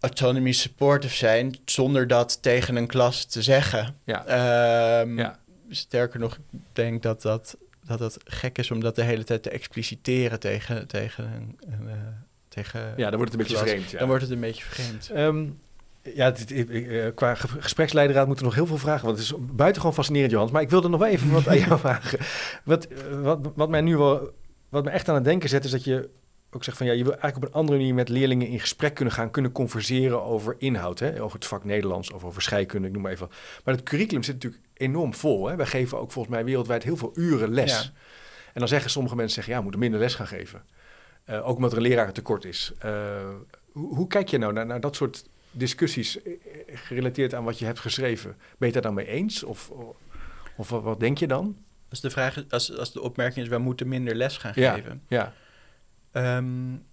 autonomy 0.01 0.53
supportive 0.53 1.15
zijn... 1.15 1.59
zonder 1.65 2.07
dat 2.07 2.43
tegen 2.43 2.77
een 2.77 2.87
klas 2.87 3.25
te 3.25 3.43
zeggen. 3.43 3.97
Ja. 4.05 4.27
Ehm, 4.27 5.19
ja 5.19 5.41
sterker 5.75 6.21
nog, 6.21 6.35
ik 6.35 6.59
denk 6.73 7.03
dat 7.03 7.23
dat, 7.23 7.57
dat 7.85 7.99
het 7.99 8.19
gek 8.25 8.59
is 8.59 8.71
om 8.71 8.81
dat 8.81 8.95
de 8.95 9.03
hele 9.03 9.25
tijd 9.25 9.43
te 9.43 9.51
expliciteren 9.51 10.41
tegen, 10.41 10.87
tegen, 10.87 11.57
uh, 11.69 11.93
tegen 12.49 12.95
Ja, 12.97 13.11
dan 13.11 13.19
wordt 13.19 13.33
het 13.33 13.41
een 13.41 13.47
beetje 13.49 13.67
vreemd. 13.67 13.91
Ja. 13.91 13.99
Dan 13.99 14.09
wordt 14.09 14.23
het 14.23 14.33
een 14.33 14.41
beetje 14.41 14.65
vreemd. 14.65 15.11
Um, 15.11 15.61
Ja, 16.03 16.35
uh, 16.49 17.07
qua 17.15 17.35
gespreksleiderraad 17.35 18.27
moeten 18.27 18.45
we 18.45 18.51
nog 18.51 18.59
heel 18.61 18.69
veel 18.69 18.79
vragen. 18.79 19.07
Want 19.07 19.19
het 19.19 19.27
is 19.27 19.35
buitengewoon 19.39 19.95
fascinerend, 19.95 20.31
Johans. 20.31 20.51
Maar 20.51 20.63
ik 20.63 20.71
wilde 20.71 20.89
nog 20.89 21.01
wel 21.01 21.09
even 21.09 21.31
wat 21.31 21.49
aan 21.49 21.59
jou 21.59 21.79
vragen. 21.87 22.19
Wat, 22.65 22.89
wat, 23.23 23.39
wat 23.55 23.69
mij 23.69 23.81
nu 23.81 23.97
wel, 23.97 24.31
wat 24.69 24.85
me 24.85 24.91
echt 24.91 25.09
aan 25.09 25.15
het 25.15 25.25
denken 25.25 25.49
zet, 25.49 25.65
is 25.65 25.71
dat 25.71 25.85
je 25.85 26.09
ook 26.51 26.65
zegt 26.65 26.77
van 26.77 26.87
ja, 26.87 26.93
je 26.93 27.05
wil 27.05 27.13
eigenlijk 27.13 27.45
op 27.45 27.49
een 27.49 27.61
andere 27.61 27.79
manier 27.79 27.95
met 27.95 28.09
leerlingen 28.09 28.47
in 28.47 28.61
gesprek 28.61 28.95
kunnen 28.95 29.15
gaan, 29.15 29.31
kunnen 29.31 29.53
converseren 29.53 30.23
over 30.23 30.55
inhoud, 30.59 30.99
hè? 30.99 31.23
over 31.23 31.37
het 31.39 31.47
vak 31.47 31.65
Nederlands 31.65 32.13
of 32.13 32.25
over 32.25 32.43
scheikunde, 32.43 32.87
ik 32.87 32.93
noem 32.93 33.03
maar 33.03 33.13
even. 33.13 33.29
Maar 33.65 33.75
het 33.75 33.83
curriculum 33.83 34.23
zit 34.23 34.35
natuurlijk 34.35 34.63
enorm 34.75 35.15
vol. 35.15 35.49
Hè? 35.49 35.57
Wij 35.57 35.67
geven 35.67 35.99
ook 35.99 36.13
volgens 36.13 36.35
mij 36.35 36.45
wereldwijd 36.45 36.83
heel 36.83 36.97
veel 36.97 37.11
uren 37.15 37.51
les. 37.51 37.93
En 38.53 38.61
dan 38.61 38.69
zeggen 38.69 38.91
sommige 38.91 39.17
mensen 39.17 39.35
zeggen 39.35 39.53
ja, 39.53 39.59
we 39.59 39.65
moeten 39.65 39.81
minder 39.81 40.01
les 40.01 40.15
gaan 40.15 40.27
geven. 40.27 40.63
Uh, 41.31 41.49
ook 41.49 41.57
omdat 41.57 41.71
er 41.71 41.77
een 41.77 41.83
leraar 41.83 42.13
tekort 42.13 42.45
is. 42.45 42.73
Uh, 42.85 42.93
hoe, 43.73 43.95
hoe, 43.95 44.07
kijk 44.07 44.29
je 44.29 44.39
nou 44.39 44.53
naar, 44.53 44.67
naar, 44.67 44.81
dat 44.81 44.97
soort 44.97 45.25
discussies 45.53 46.23
eh, 46.23 46.33
gerelateerd 46.67 47.35
aan 47.35 47.45
wat 47.45 47.59
je 47.59 47.65
hebt 47.65 47.79
geschreven? 47.79 48.31
Ben 48.31 48.55
je 48.59 48.65
het 48.65 48.73
daar 48.73 48.83
dan 48.83 48.95
mee 48.95 49.07
eens? 49.07 49.43
Of, 49.43 49.71
of 50.57 50.69
wat, 50.69 50.83
wat, 50.83 51.01
denk 51.01 51.19
je 51.19 51.27
dan? 51.27 51.57
Als 51.91 52.01
de 52.01 52.11
vraag 52.11 52.45
als, 52.49 52.77
als 52.77 52.93
de 52.93 53.01
opmerking 53.01 53.45
is, 53.45 53.51
we 53.51 53.59
moeten 53.59 53.89
minder 53.89 54.15
les 54.15 54.37
gaan 54.37 54.55
geven. 54.55 55.03
Ja. 55.09 55.35
Um, 56.13 56.85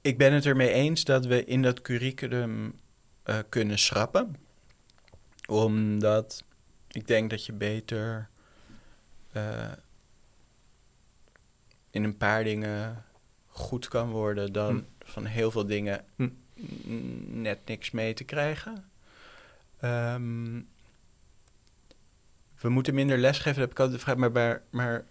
ik 0.00 0.18
ben 0.18 0.32
het 0.32 0.46
ermee 0.46 0.70
eens 0.70 1.04
dat 1.04 1.26
we 1.26 1.44
in 1.44 1.62
dat 1.62 1.80
curriculum 1.80 2.80
uh, 3.24 3.38
kunnen 3.48 3.78
schrappen. 3.78 4.36
Omdat 5.48 6.44
ik 6.88 7.06
denk 7.06 7.30
dat 7.30 7.46
je 7.46 7.52
beter 7.52 8.28
uh, 9.36 9.72
in 11.90 12.04
een 12.04 12.16
paar 12.16 12.44
dingen 12.44 13.04
goed 13.60 13.88
kan 13.88 14.10
worden 14.10 14.52
dan 14.52 14.74
hm. 14.74 15.10
van 15.10 15.24
heel 15.24 15.50
veel 15.50 15.66
dingen 15.66 16.04
hm. 16.16 16.28
net 17.42 17.58
niks 17.66 17.90
mee 17.90 18.14
te 18.14 18.24
krijgen. 18.24 18.84
Um, 19.84 20.68
we 22.60 22.68
moeten 22.68 22.94
minder 22.94 23.18
lesgeven, 23.18 23.60
heb 23.60 23.70
ik 23.70 23.78
altijd 23.78 23.98
de 23.98 24.04
vraag, 24.04 24.16
maar, 24.16 24.62
maar 24.70 25.04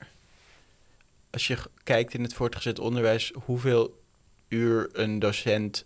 als 1.29 1.47
je 1.47 1.57
kijkt 1.83 2.13
in 2.13 2.23
het 2.23 2.33
voortgezet 2.33 2.79
onderwijs, 2.79 3.31
hoeveel 3.43 4.01
uur 4.47 4.89
een 4.93 5.19
docent 5.19 5.85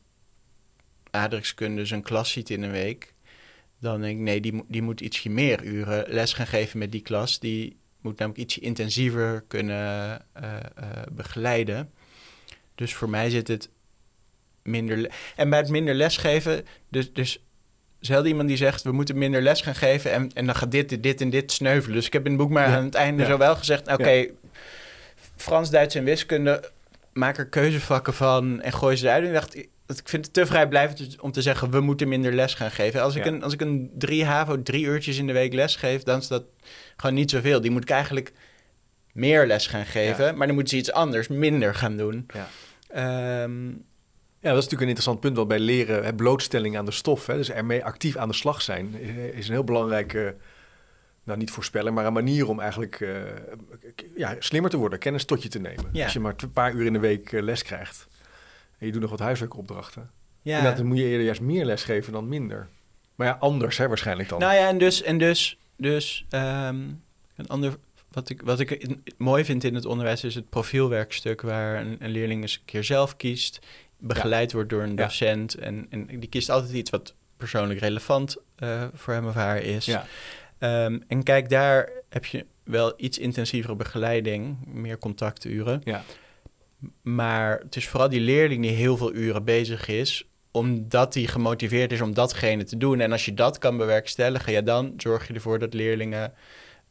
aardrijkskunde 1.09 1.85
zijn 1.85 2.01
klas 2.01 2.31
ziet 2.31 2.49
in 2.49 2.63
een 2.63 2.71
week, 2.71 3.13
dan 3.83 4.01
denk 4.01 4.17
ik, 4.17 4.23
nee, 4.23 4.41
die, 4.41 4.63
die 4.67 4.81
moet 4.81 5.01
ietsje 5.01 5.29
meer 5.29 5.63
uren 5.63 6.05
les 6.07 6.33
gaan 6.33 6.47
geven 6.47 6.79
met 6.79 6.91
die 6.91 7.01
klas. 7.01 7.39
Die 7.39 7.77
moet 8.01 8.17
namelijk 8.17 8.43
ietsje 8.43 8.59
intensiever 8.59 9.43
kunnen 9.47 10.25
uh, 10.41 10.57
begeleiden. 11.11 11.91
Dus 12.75 12.93
voor 12.93 13.09
mij 13.09 13.29
zit 13.29 13.47
het 13.47 13.69
minder... 14.63 15.11
En 15.35 15.49
bij 15.49 15.59
het 15.59 15.69
minder 15.69 15.93
lesgeven, 15.93 16.65
dus, 16.89 17.13
dus 17.13 17.39
zelden 17.99 18.27
iemand 18.27 18.47
die 18.47 18.57
zegt... 18.57 18.83
we 18.83 18.91
moeten 18.91 19.17
minder 19.17 19.41
les 19.41 19.61
gaan 19.61 19.75
geven 19.75 20.11
en, 20.11 20.31
en 20.33 20.45
dan 20.45 20.55
gaat 20.55 20.71
dit, 20.71 21.03
dit 21.03 21.21
en 21.21 21.29
dit 21.29 21.51
sneuvelen. 21.51 21.95
Dus 21.95 22.05
ik 22.05 22.13
heb 22.13 22.25
in 22.25 22.31
het 22.31 22.41
boek 22.41 22.49
maar 22.49 22.67
aan 22.67 22.83
het 22.83 22.95
einde 22.95 23.25
zo 23.25 23.37
wel 23.37 23.55
gezegd... 23.55 23.87
oké, 23.87 24.27
Frans, 25.35 25.69
Duits 25.69 25.95
en 25.95 26.03
wiskunde, 26.03 26.71
maak 27.13 27.37
er 27.37 27.47
keuzevakken 27.47 28.13
van 28.13 28.61
en 28.61 28.73
gooi 28.73 28.95
ze 28.95 29.05
eruit. 29.05 29.21
En 29.21 29.27
ik 29.27 29.33
dacht, 29.33 29.55
ik 29.99 30.09
vind 30.09 30.25
het 30.25 30.33
te 30.33 30.45
vrijblijvend 30.45 31.21
om 31.21 31.31
te 31.31 31.41
zeggen, 31.41 31.71
we 31.71 31.79
moeten 31.79 32.07
minder 32.07 32.33
les 32.33 32.53
gaan 32.53 32.71
geven. 32.71 33.01
Als 33.01 33.15
ik, 33.15 33.25
een, 33.25 33.43
als 33.43 33.53
ik 33.53 33.61
een 33.61 33.91
drie 33.97 34.25
HAVO 34.25 34.63
drie 34.63 34.85
uurtjes 34.85 35.17
in 35.17 35.27
de 35.27 35.33
week 35.33 35.53
les 35.53 35.75
geef, 35.75 36.03
dan 36.03 36.19
is 36.19 36.27
dat 36.27 36.43
gewoon 36.95 37.15
niet 37.15 37.31
zoveel. 37.31 37.61
Die 37.61 37.71
moet 37.71 37.83
ik 37.83 37.89
eigenlijk 37.89 38.31
meer 39.13 39.47
les 39.47 39.67
gaan 39.67 39.85
geven, 39.85 40.37
maar 40.37 40.47
dan 40.47 40.55
moeten 40.55 40.73
ze 40.73 40.79
iets 40.79 40.91
anders, 40.91 41.27
minder 41.27 41.75
gaan 41.75 41.97
doen. 41.97 42.25
Ja. 42.33 42.47
Ehm, 42.87 43.67
ja, 44.39 44.49
dat 44.49 44.57
is 44.57 44.69
natuurlijk 44.69 44.81
een 44.81 44.87
interessant 44.87 45.19
punt. 45.19 45.35
Want 45.35 45.47
bij 45.47 45.59
leren, 45.59 46.03
hè, 46.03 46.13
blootstelling 46.13 46.77
aan 46.77 46.85
de 46.85 46.91
stof, 46.91 47.25
hè, 47.27 47.35
dus 47.35 47.51
ermee 47.51 47.85
actief 47.85 48.17
aan 48.17 48.27
de 48.27 48.33
slag 48.33 48.61
zijn, 48.61 48.93
is 49.33 49.47
een 49.47 49.53
heel 49.53 49.63
belangrijke 49.63 50.35
nou 51.23 51.39
niet 51.39 51.51
voorspellen, 51.51 51.93
maar 51.93 52.05
een 52.05 52.13
manier 52.13 52.49
om 52.49 52.59
eigenlijk 52.59 52.99
uh, 52.99 53.21
ja, 54.15 54.35
slimmer 54.39 54.71
te 54.71 54.77
worden, 54.77 54.99
kennis 54.99 55.25
tot 55.25 55.43
je 55.43 55.49
te 55.49 55.59
nemen. 55.59 56.03
Als 56.03 56.13
je 56.13 56.19
maar 56.19 56.33
een 56.37 56.51
paar 56.51 56.73
uur 56.73 56.85
in 56.85 56.93
de 56.93 56.99
week 56.99 57.31
uh, 57.31 57.41
les 57.41 57.63
krijgt 57.63 58.07
en 58.77 58.85
je 58.85 58.91
doet 58.91 59.01
nog 59.01 59.09
wat 59.09 59.19
huiswerkopdrachten. 59.19 60.11
Ja. 60.41 60.71
dan 60.71 60.85
moet 60.85 60.97
je 60.97 61.03
eerder 61.03 61.25
juist 61.25 61.41
meer 61.41 61.65
les 61.65 61.83
geven 61.83 62.13
dan 62.13 62.27
minder. 62.27 62.67
Maar 63.15 63.27
ja, 63.27 63.37
anders 63.39 63.77
hè, 63.77 63.87
waarschijnlijk 63.87 64.29
dan. 64.29 64.39
Nou 64.39 64.53
ja, 64.53 64.67
en 64.67 64.77
dus, 64.77 65.01
en 65.01 65.17
dus, 65.17 65.57
dus 65.77 66.25
um, 66.29 67.03
een 67.35 67.47
ander, 67.47 67.77
wat 68.13 68.29
ik, 68.29 68.41
wat 68.41 68.59
ik 68.59 68.87
mooi 69.17 69.45
vind 69.45 69.63
in 69.63 69.75
het 69.75 69.85
onderwijs 69.85 70.23
is 70.23 70.35
het 70.35 70.49
profielwerkstuk 70.49 71.41
waar 71.41 71.81
een, 71.81 71.95
een 71.99 72.09
leerling 72.09 72.41
eens 72.41 72.55
een 72.55 72.65
keer 72.65 72.83
zelf 72.83 73.15
kiest, 73.17 73.59
begeleid 73.97 74.51
wordt 74.51 74.69
door 74.69 74.83
een 74.83 74.95
docent 74.95 75.55
en, 75.55 75.87
en 75.89 76.19
die 76.19 76.29
kiest 76.29 76.49
altijd 76.49 76.73
iets 76.73 76.89
wat 76.89 77.15
persoonlijk 77.37 77.79
relevant 77.79 78.37
uh, 78.59 78.83
voor 78.93 79.13
hem 79.13 79.27
of 79.27 79.33
haar 79.33 79.61
is. 79.61 79.85
Ja. 79.85 80.05
Um, 80.59 81.03
en 81.07 81.23
kijk, 81.23 81.49
daar 81.49 81.89
heb 82.09 82.25
je 82.25 82.45
wel 82.63 82.93
iets 82.97 83.17
intensievere 83.17 83.75
begeleiding, 83.75 84.57
meer 84.65 84.97
contacturen. 84.97 85.81
Ja. 85.83 86.03
Maar 87.01 87.59
het 87.59 87.75
is 87.75 87.87
vooral 87.87 88.09
die 88.09 88.19
leerling 88.19 88.61
die 88.61 88.71
heel 88.71 88.97
veel 88.97 89.13
uren 89.13 89.43
bezig 89.43 89.87
is, 89.87 90.27
omdat 90.51 91.13
hij 91.13 91.23
gemotiveerd 91.23 91.91
is 91.91 92.01
om 92.01 92.13
datgene 92.13 92.63
te 92.63 92.77
doen. 92.77 92.99
En 92.99 93.11
als 93.11 93.25
je 93.25 93.33
dat 93.33 93.57
kan 93.57 93.77
bewerkstelligen, 93.77 94.53
ja, 94.53 94.61
dan 94.61 94.93
zorg 94.97 95.27
je 95.27 95.33
ervoor 95.33 95.59
dat 95.59 95.73
leerlingen 95.73 96.33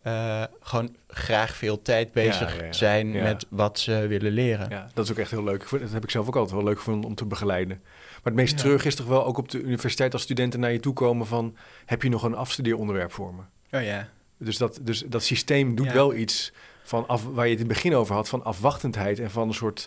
uh, 0.07 0.43
gewoon 0.61 0.97
graag 1.09 1.57
veel 1.57 1.83
tijd 1.83 2.13
bezig 2.13 2.61
zijn 2.71 3.11
met 3.11 3.47
wat 3.49 3.79
ze 3.79 4.07
willen 4.07 4.33
leren. 4.33 4.71
Ja, 4.71 4.89
dat 4.95 5.05
is 5.05 5.11
ook 5.11 5.19
echt 5.19 5.31
heel 5.31 5.45
leuk. 5.45 5.71
Dat 5.71 5.93
heb 5.93 6.03
ik 6.03 6.11
zelf 6.11 6.27
ook 6.27 6.37
altijd 6.37 6.55
wel 6.55 6.65
leuk 6.65 6.79
gevonden 6.79 7.11
om 7.11 7.15
te 7.15 7.25
begeleiden. 7.25 7.81
Maar 7.83 8.33
het 8.33 8.35
meest 8.35 8.59
terug 8.59 8.85
is 8.85 8.95
toch 8.95 9.07
wel 9.07 9.25
ook 9.27 9.39
op 9.39 9.49
de 9.49 9.61
universiteit 9.61 10.13
als 10.13 10.23
studenten 10.23 10.61
naar 10.61 10.73
je 10.73 10.81
toe 10.81 10.93
komen 10.93 11.27
van... 11.27 11.57
heb 11.85 12.03
je 12.03 12.09
nog 12.09 12.23
een 12.23 12.35
afstudeeronderwerp 12.35 13.13
voor 13.13 13.35
me? 13.35 13.43
Oh 13.79 13.85
ja. 13.85 14.09
Dus 14.39 14.59
dat, 14.59 14.79
dus 14.83 15.05
dat 15.07 15.23
systeem 15.23 15.75
doet 15.75 15.93
wel 15.93 16.15
iets 16.15 16.53
van 16.83 17.07
af, 17.09 17.25
waar 17.25 17.45
je 17.45 17.51
het 17.51 17.61
in 17.61 17.67
het 17.67 17.75
begin 17.75 17.95
over 17.95 18.15
had, 18.15 18.29
van 18.29 18.45
afwachtendheid 18.45 19.19
en 19.19 19.31
van 19.31 19.49
een 19.49 19.55
soort 19.55 19.87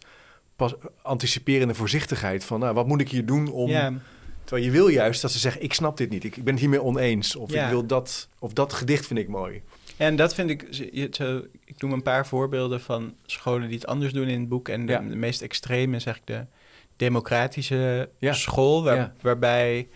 pas, 0.56 0.74
anticiperende 1.02 1.74
voorzichtigheid. 1.74 2.44
Van 2.44 2.60
nou, 2.60 2.74
wat 2.74 2.88
moet 2.88 3.02
ik 3.02 3.10
hier 3.10 3.26
doen 3.26 3.52
om. 3.52 4.02
Terwijl 4.44 4.66
je 4.66 4.72
wil 4.72 4.88
juist 4.88 5.22
dat 5.22 5.32
ze 5.32 5.40
zeggen: 5.40 5.64
Ik 5.64 5.74
snap 5.74 5.98
dit 5.98 6.10
niet, 6.10 6.24
ik, 6.24 6.38
ik 6.38 6.44
ben 6.44 6.54
het 6.54 6.62
hiermee 6.62 6.82
oneens. 6.82 7.36
Of 7.36 7.54
ik 7.54 7.70
wil 7.70 7.86
dat, 7.86 8.28
of 8.40 8.54
dat 8.54 8.74
gedicht 8.74 9.08
vind 9.08 9.20
ik 9.20 9.28
mooi. 9.28 9.62
En 9.98 10.16
dat 10.16 10.34
vind 10.34 10.50
ik, 10.50 10.68
zo, 11.14 11.42
ik 11.66 11.82
noem 11.82 11.92
een 11.92 12.04
paar 12.04 12.28
voorbeelden 12.28 12.82
van 12.82 13.16
scholen 13.26 13.68
die 13.68 13.78
het 13.78 13.88
anders 13.88 14.14
doen 14.14 14.28
in 14.28 14.40
het 14.40 14.50
boek. 14.50 14.70
En 14.70 14.86
de, 14.86 15.00
meest 15.00 15.42
extreme 15.42 15.96
is 15.96 16.06
eigenlijk 16.06 16.40
de 16.40 16.48
democratische 16.96 18.10
school, 18.20 18.84
waar, 18.84 19.14
waarbij 19.22 19.88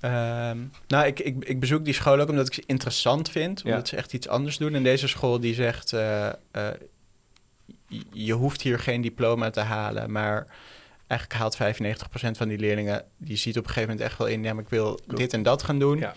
Ehm, 0.00 0.58
nou, 0.88 1.06
ik, 1.06 1.20
ik, 1.20 1.44
ik, 1.44 1.60
bezoek 1.60 1.84
die 1.84 1.94
school 1.94 2.20
ook 2.20 2.28
omdat 2.28 2.46
ik 2.46 2.54
ze 2.54 2.62
interessant 2.66 3.30
vind. 3.30 3.62
Omdat 3.64 3.88
ze 3.88 3.96
echt 3.96 4.12
iets 4.12 4.28
anders 4.28 4.56
doen. 4.56 4.74
En 4.74 4.82
deze 4.82 5.08
school 5.08 5.40
die 5.40 5.54
zegt... 5.54 5.92
Uh, 5.92 6.28
uh, 6.56 6.68
je 8.12 8.32
hoeft 8.32 8.62
hier 8.62 8.78
geen 8.78 9.00
diploma 9.00 9.50
te 9.50 9.60
halen, 9.60 10.12
maar 10.12 10.46
eigenlijk 11.06 11.40
haalt 11.40 11.56
95% 11.56 12.30
van 12.30 12.48
die 12.48 12.58
leerlingen... 12.58 13.04
die 13.16 13.36
ziet 13.36 13.58
op 13.58 13.62
een 13.62 13.68
gegeven 13.68 13.88
moment 13.88 14.08
echt 14.08 14.18
wel 14.18 14.26
in... 14.26 14.42
ja, 14.42 14.52
maar 14.52 14.62
ik 14.62 14.68
wil 14.68 15.00
dit 15.06 15.32
en 15.32 15.42
dat 15.42 15.62
gaan 15.62 15.78
doen. 15.78 15.98
Ja. 15.98 16.14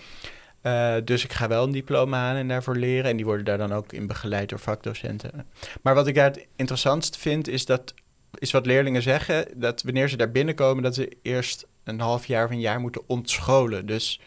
Uh, 0.64 0.96
dus 1.04 1.24
ik 1.24 1.34
ga 1.34 1.48
wel 1.48 1.64
een 1.64 1.72
diploma 1.72 2.18
halen 2.18 2.42
en 2.42 2.48
daarvoor 2.48 2.76
leren. 2.76 3.10
En 3.10 3.16
die 3.16 3.26
worden 3.26 3.46
daar 3.46 3.58
dan 3.58 3.74
ook 3.74 3.94
in 3.94 4.08
begeleid 4.08 4.50
door 4.50 4.60
vakdocenten. 4.60 5.46
Maar 5.82 5.96
wat 5.96 6.08
ik 6.08 6.16
daar 6.16 6.26
het 6.26 6.48
interessantst 6.56 7.18
vind, 7.18 7.48
is 7.48 7.66
dat 7.66 7.94
is 8.38 8.52
wat 8.52 8.66
leerlingen 8.66 9.02
zeggen, 9.02 9.48
dat 9.56 9.82
wanneer 9.82 10.10
ze 10.10 10.18
daar 10.18 10.32
binnenkomen, 10.32 10.84
dat 10.84 10.96
ze 10.96 11.18
eerst 11.22 11.68
een 11.84 12.00
half 12.00 12.26
jaar 12.26 12.46
of 12.46 12.52
een 12.52 12.60
jaar 12.60 12.80
moeten 12.80 13.02
ontscholen. 13.08 13.86
Dus 13.86 14.20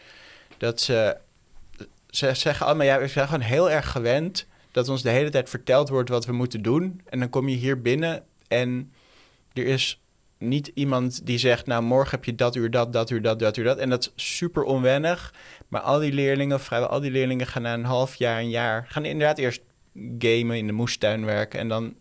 dat 0.57 0.81
ze, 0.81 1.17
ze 2.09 2.33
zeggen 2.33 2.65
allemaal, 2.65 2.85
ja, 2.85 2.99
we 2.99 3.07
zijn 3.07 3.27
gewoon 3.27 3.41
heel 3.41 3.71
erg 3.71 3.91
gewend 3.91 4.47
dat 4.71 4.89
ons 4.89 5.01
de 5.01 5.09
hele 5.09 5.29
tijd 5.29 5.49
verteld 5.49 5.89
wordt 5.89 6.09
wat 6.09 6.25
we 6.25 6.31
moeten 6.31 6.61
doen. 6.61 7.01
En 7.09 7.19
dan 7.19 7.29
kom 7.29 7.49
je 7.49 7.55
hier 7.55 7.81
binnen 7.81 8.23
en 8.47 8.91
er 9.53 9.65
is 9.65 10.01
niet 10.39 10.71
iemand 10.73 11.25
die 11.25 11.37
zegt, 11.37 11.65
nou 11.65 11.83
morgen 11.83 12.11
heb 12.11 12.25
je 12.25 12.35
dat 12.35 12.55
uur 12.55 12.71
dat, 12.71 12.93
dat 12.93 13.09
uur 13.09 13.21
dat, 13.21 13.39
dat 13.39 13.57
uur 13.57 13.63
dat. 13.63 13.77
En 13.77 13.89
dat 13.89 14.11
is 14.15 14.35
super 14.35 14.63
onwennig. 14.63 15.33
Maar 15.67 15.81
al 15.81 15.99
die 15.99 16.13
leerlingen, 16.13 16.59
vrijwel 16.59 16.89
al 16.89 16.99
die 16.99 17.11
leerlingen 17.11 17.47
gaan 17.47 17.61
na 17.61 17.73
een 17.73 17.83
half 17.83 18.15
jaar, 18.15 18.39
een 18.39 18.49
jaar, 18.49 18.85
gaan 18.89 19.05
inderdaad 19.05 19.37
eerst 19.37 19.61
gamen 20.19 20.57
in 20.57 20.67
de 20.67 20.73
moestuin 20.73 21.25
werken. 21.25 21.59
En 21.59 21.67
dan 21.67 21.95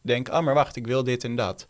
denk, 0.00 0.28
oh 0.28 0.40
maar 0.40 0.54
wacht, 0.54 0.76
ik 0.76 0.86
wil 0.86 1.04
dit 1.04 1.24
en 1.24 1.36
dat. 1.36 1.66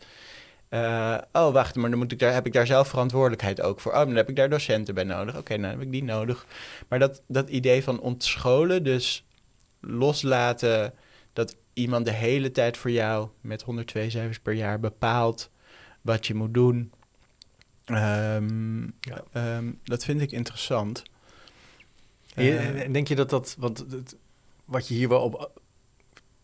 Uh, 0.69 1.17
oh, 1.31 1.53
wacht, 1.53 1.75
maar 1.75 1.89
dan 1.89 1.99
moet 1.99 2.11
ik 2.11 2.19
daar, 2.19 2.33
heb 2.33 2.45
ik 2.45 2.53
daar 2.53 2.65
zelf 2.65 2.87
verantwoordelijkheid 2.87 3.61
ook 3.61 3.79
voor. 3.79 3.91
Oh, 3.91 3.97
dan 3.97 4.15
heb 4.15 4.29
ik 4.29 4.35
daar 4.35 4.49
docenten 4.49 4.95
bij 4.95 5.03
nodig. 5.03 5.37
Oké, 5.37 5.57
dan 5.57 5.69
heb 5.69 5.81
ik 5.81 5.91
die 5.91 6.03
nodig. 6.03 6.45
Maar 6.87 6.99
dat, 6.99 7.21
dat 7.27 7.49
idee 7.49 7.83
van 7.83 7.99
ontscholen, 7.99 8.83
dus 8.83 9.25
loslaten 9.79 10.93
dat 11.33 11.55
iemand 11.73 12.05
de 12.05 12.11
hele 12.11 12.51
tijd 12.51 12.77
voor 12.77 12.91
jou 12.91 13.29
met 13.41 13.61
102 13.61 14.09
cijfers 14.09 14.39
per 14.39 14.53
jaar 14.53 14.79
bepaalt 14.79 15.49
wat 16.05 16.27
je 16.27 16.33
moet 16.33 16.53
doen. 16.53 16.91
Um, 17.85 18.93
ja. 18.99 19.23
um, 19.57 19.79
dat 19.83 20.03
vind 20.03 20.21
ik 20.21 20.31
interessant. 20.31 21.03
Uh, 22.35 22.91
denk 22.91 23.07
je 23.07 23.15
dat 23.15 23.29
dat, 23.29 23.55
want 23.59 23.77
het, 23.77 24.15
wat 24.65 24.87
je 24.87 24.93
hier 24.93 25.09
wel 25.09 25.21
op 25.21 25.61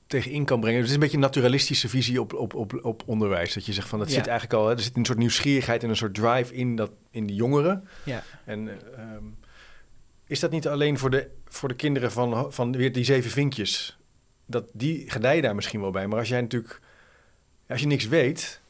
tegenin 0.07 0.45
kan 0.45 0.59
brengen. 0.59 0.79
Het 0.79 0.87
is 0.87 0.93
een 0.93 0.99
beetje 0.99 1.15
een 1.15 1.23
naturalistische 1.23 1.89
visie 1.89 2.21
op, 2.21 2.33
op, 2.33 2.53
op, 2.53 2.79
op 2.81 3.03
onderwijs. 3.05 3.53
Dat 3.53 3.65
je 3.65 3.73
zegt 3.73 3.87
van 3.87 3.99
dat 3.99 4.11
zit 4.11 4.27
eigenlijk 4.27 4.59
al, 4.59 4.67
hè, 4.67 4.73
er 4.73 4.81
zit 4.81 4.95
een 4.95 5.05
soort 5.05 5.17
nieuwsgierigheid 5.17 5.83
en 5.83 5.89
een 5.89 5.95
soort 5.95 6.13
drive 6.13 6.53
in, 6.53 6.75
dat, 6.75 6.91
in 7.11 7.27
de 7.27 7.35
jongeren. 7.35 7.87
Ja. 8.05 8.23
En 8.45 8.69
ehm, 8.97 9.23
is 10.25 10.39
dat 10.39 10.51
niet 10.51 10.67
alleen 10.67 10.97
voor 10.97 11.09
de, 11.09 11.29
voor 11.47 11.69
de 11.69 11.75
kinderen 11.75 12.11
van, 12.11 12.53
van 12.53 12.71
weer 12.71 12.91
die 12.91 13.03
zeven 13.03 13.31
vinkjes? 13.31 13.97
Dat 14.45 14.65
die 14.73 15.09
gedijen 15.09 15.41
daar 15.41 15.55
misschien 15.55 15.81
wel 15.81 15.91
bij. 15.91 16.07
Maar 16.07 16.19
als 16.19 16.29
jij 16.29 16.41
natuurlijk, 16.41 16.81
als 17.67 17.81
je 17.81 17.87
niks 17.87 18.07
weet, 18.07 18.61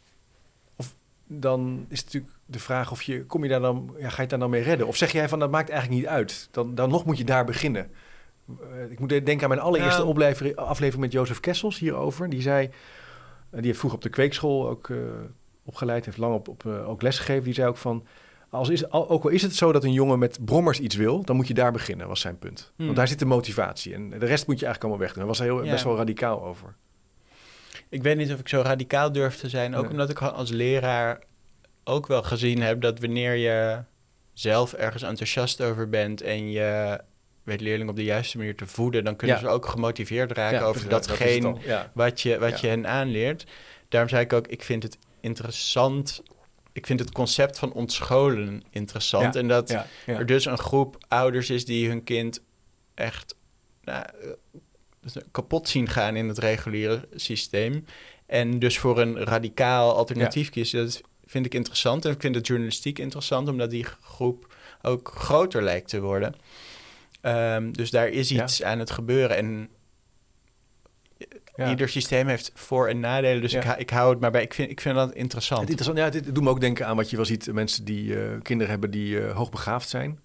dan 1.40 1.86
is 1.90 1.98
het 1.98 2.06
natuurlijk 2.06 2.34
de 2.46 2.60
vraag 2.60 2.92
of 2.92 3.02
je, 3.02 3.26
kom 3.26 3.44
je 3.44 3.50
daar 3.50 3.60
dan, 3.60 3.96
ja, 3.98 4.10
ga 4.10 4.16
je 4.16 4.22
het 4.22 4.30
daar 4.30 4.40
dan 4.40 4.50
mee 4.50 4.62
redden? 4.62 4.88
Of 4.88 4.96
zeg 4.96 5.12
jij 5.12 5.30
van 5.30 5.40
dat 5.40 5.52
maakt 5.52 5.70
eigenlijk 5.70 6.02
niet 6.02 6.10
uit? 6.10 6.48
Dan, 6.52 6.76
dan 6.76 6.90
nog 6.90 7.06
moet 7.06 7.18
je 7.18 7.24
daar 7.24 7.46
beginnen. 7.46 7.92
Eh, 8.48 8.92
ik 8.92 9.00
moet 9.00 9.10
denken 9.10 9.42
aan 9.42 9.50
mijn 9.50 9.62
allereerste 9.62 10.04
nou. 10.04 10.56
aflevering 10.56 11.04
met 11.04 11.12
Jozef 11.12 11.40
Kessels 11.40 11.80
hierover. 11.80 12.30
Die 12.30 12.42
zei, 12.42 12.66
uh, 12.66 12.72
die 13.52 13.66
heeft 13.66 13.78
vroeger 13.78 13.98
op 13.98 14.04
de 14.04 14.10
kweekschool 14.10 14.70
ook 14.70 14.88
uh, 14.88 14.98
opgeleid, 15.64 16.06
heeft 16.06 16.18
lang 16.18 16.34
op, 16.34 16.48
op 16.48 16.66
ook 16.66 17.02
lesgegeven. 17.02 17.44
Die 17.44 17.54
zei 17.54 17.68
ook 17.68 17.78
van, 17.78 18.06
als 18.50 18.70
is, 18.70 18.92
ook 18.92 19.24
al 19.24 19.30
is 19.30 19.42
het 19.42 19.56
zo 19.56 19.72
dat 19.72 19.84
een 19.84 19.94
jongen 19.94 20.20
met 20.20 20.46
brommers 20.46 20.80
iets 20.80 20.96
wil, 20.96 21.24
dan 21.24 21.36
moet 21.36 21.48
je 21.48 21.54
daar 21.54 21.72
beginnen, 21.72 22.08
was 22.08 22.20
zijn 22.20 22.38
punt. 22.38 22.72
Hmm. 22.76 22.86
Want 22.86 22.98
daar 22.98 23.08
zit 23.08 23.20
de 23.20 23.26
motivatie. 23.26 23.94
En 23.94 24.10
de 24.10 24.26
rest 24.26 24.48
moet 24.48 24.60
je 24.60 24.66
eigenlijk 24.66 24.84
allemaal 24.84 25.00
wegdoen. 25.00 25.20
Daar 25.20 25.28
was 25.28 25.38
hij 25.38 25.48
heel, 25.48 25.72
best 25.72 25.84
wel 25.84 25.98
radicaal 25.98 26.44
over. 26.44 26.76
Ik 27.92 28.04
weet 28.04 28.18
niet 28.18 28.34
of 28.34 28.40
ik 28.40 28.48
zo 28.48 28.62
radicaal 28.62 29.12
durf 29.12 29.36
te 29.36 29.50
zijn. 29.50 29.76
Ook 29.76 29.90
omdat 29.90 30.10
ik 30.10 30.22
als 30.22 30.50
leraar 30.50 31.20
ook 31.84 32.08
wel 32.08 32.24
gezien 32.24 32.62
heb 32.62 32.82
dat 32.82 33.00
wanneer 33.00 33.36
je 33.36 33.84
zelf 34.34 34.74
ergens 34.74 35.04
enthousiast 35.04 35.62
over 35.62 35.90
bent 35.90 36.22
en 36.22 36.52
je 36.52 37.00
weet 37.44 37.62
leerlingen 37.62 37.90
op 37.90 37.96
de 37.96 38.04
juiste 38.04 38.38
manier 38.38 38.56
te 38.56 38.68
voeden, 38.68 39.04
dan 39.04 39.16
kunnen 39.16 39.40
ze 39.40 39.48
ook 39.48 39.66
gemotiveerd 39.66 40.32
raken 40.32 40.62
over 40.62 40.90
datgene 40.90 41.56
wat 41.94 42.22
je, 42.22 42.40
wat 42.40 42.60
je 42.60 42.68
hen 42.68 42.88
aanleert. 42.88 43.46
Daarom 43.90 44.10
zei 44.10 44.24
ik 44.24 44.34
ook, 44.34 44.48
ik 44.48 44.64
vind 44.64 44.84
het 44.84 44.98
interessant. 45.22 46.24
Ik 46.74 46.86
vind 46.86 47.00
het 47.00 47.12
concept 47.12 47.60
van 47.60 47.74
ontscholen 47.74 48.64
interessant. 48.70 49.36
en 49.36 49.48
dat 49.48 49.78
er 50.06 50.26
dus 50.26 50.46
een 50.46 50.58
groep 50.58 50.98
ouders 51.08 51.50
is 51.50 51.66
die 51.66 51.88
hun 51.88 52.04
kind 52.04 52.42
echt 52.94 53.36
nou, 53.84 54.06
kapot 55.32 55.70
zien 55.70 55.88
gaan 55.88 56.16
in 56.16 56.28
het 56.28 56.38
reguliere 56.38 57.08
systeem. 57.16 57.86
En 58.26 58.60
dus 58.60 58.80
voor 58.80 59.00
een 59.00 59.24
radicaal 59.24 59.96
alternatief 59.96 60.50
kiezen. 60.50 60.86
Dat 60.86 61.02
vind 61.26 61.46
ik 61.46 61.54
interessant. 61.54 62.06
En 62.06 62.12
ik 62.12 62.22
vind 62.22 62.36
het 62.36 62.48
journalistiek 62.48 63.00
interessant, 63.00 63.50
omdat 63.50 63.70
die 63.70 63.86
groep 64.02 64.54
ook 64.82 65.12
groter 65.16 65.64
lijkt 65.64 65.90
te 65.90 66.02
worden. 66.02 66.36
Um, 67.22 67.72
dus 67.72 67.90
daar 67.90 68.08
is 68.08 68.32
iets 68.32 68.64
aan 68.64 68.80
het 68.80 68.92
gebeuren. 68.92 69.38
En 69.38 69.70
ieder 71.70 71.90
systeem 71.90 72.28
heeft 72.28 72.52
voor- 72.54 72.88
en 72.88 73.00
nadelen. 73.00 73.42
Dus 73.42 73.54
ik, 73.54 73.64
ik 73.64 73.90
hou 73.90 74.12
het 74.12 74.20
maar 74.20 74.32
bij. 74.32 74.42
Ik 74.42 74.54
vind, 74.54 74.72
ik 74.72 74.82
vind 74.82 74.96
dat 74.96 75.14
interessant. 75.14 75.62
Het 75.62 75.70
interessant. 75.70 75.98
Ja, 75.98 76.10
dit 76.10 76.36
doet 76.36 76.44
me 76.44 76.50
ook 76.50 76.62
denken 76.62 76.88
aan 76.88 76.96
wat 76.96 77.10
je 77.10 77.16
wel 77.16 77.26
ziet. 77.26 77.54
Mensen 77.54 77.86
die 77.86 78.04
uh, 78.04 78.42
kinderen 78.42 78.72
hebben 78.72 78.92
die 78.92 79.16
uh, 79.16 79.36
hoogbegaafd 79.36 79.90
zijn. 79.90 80.20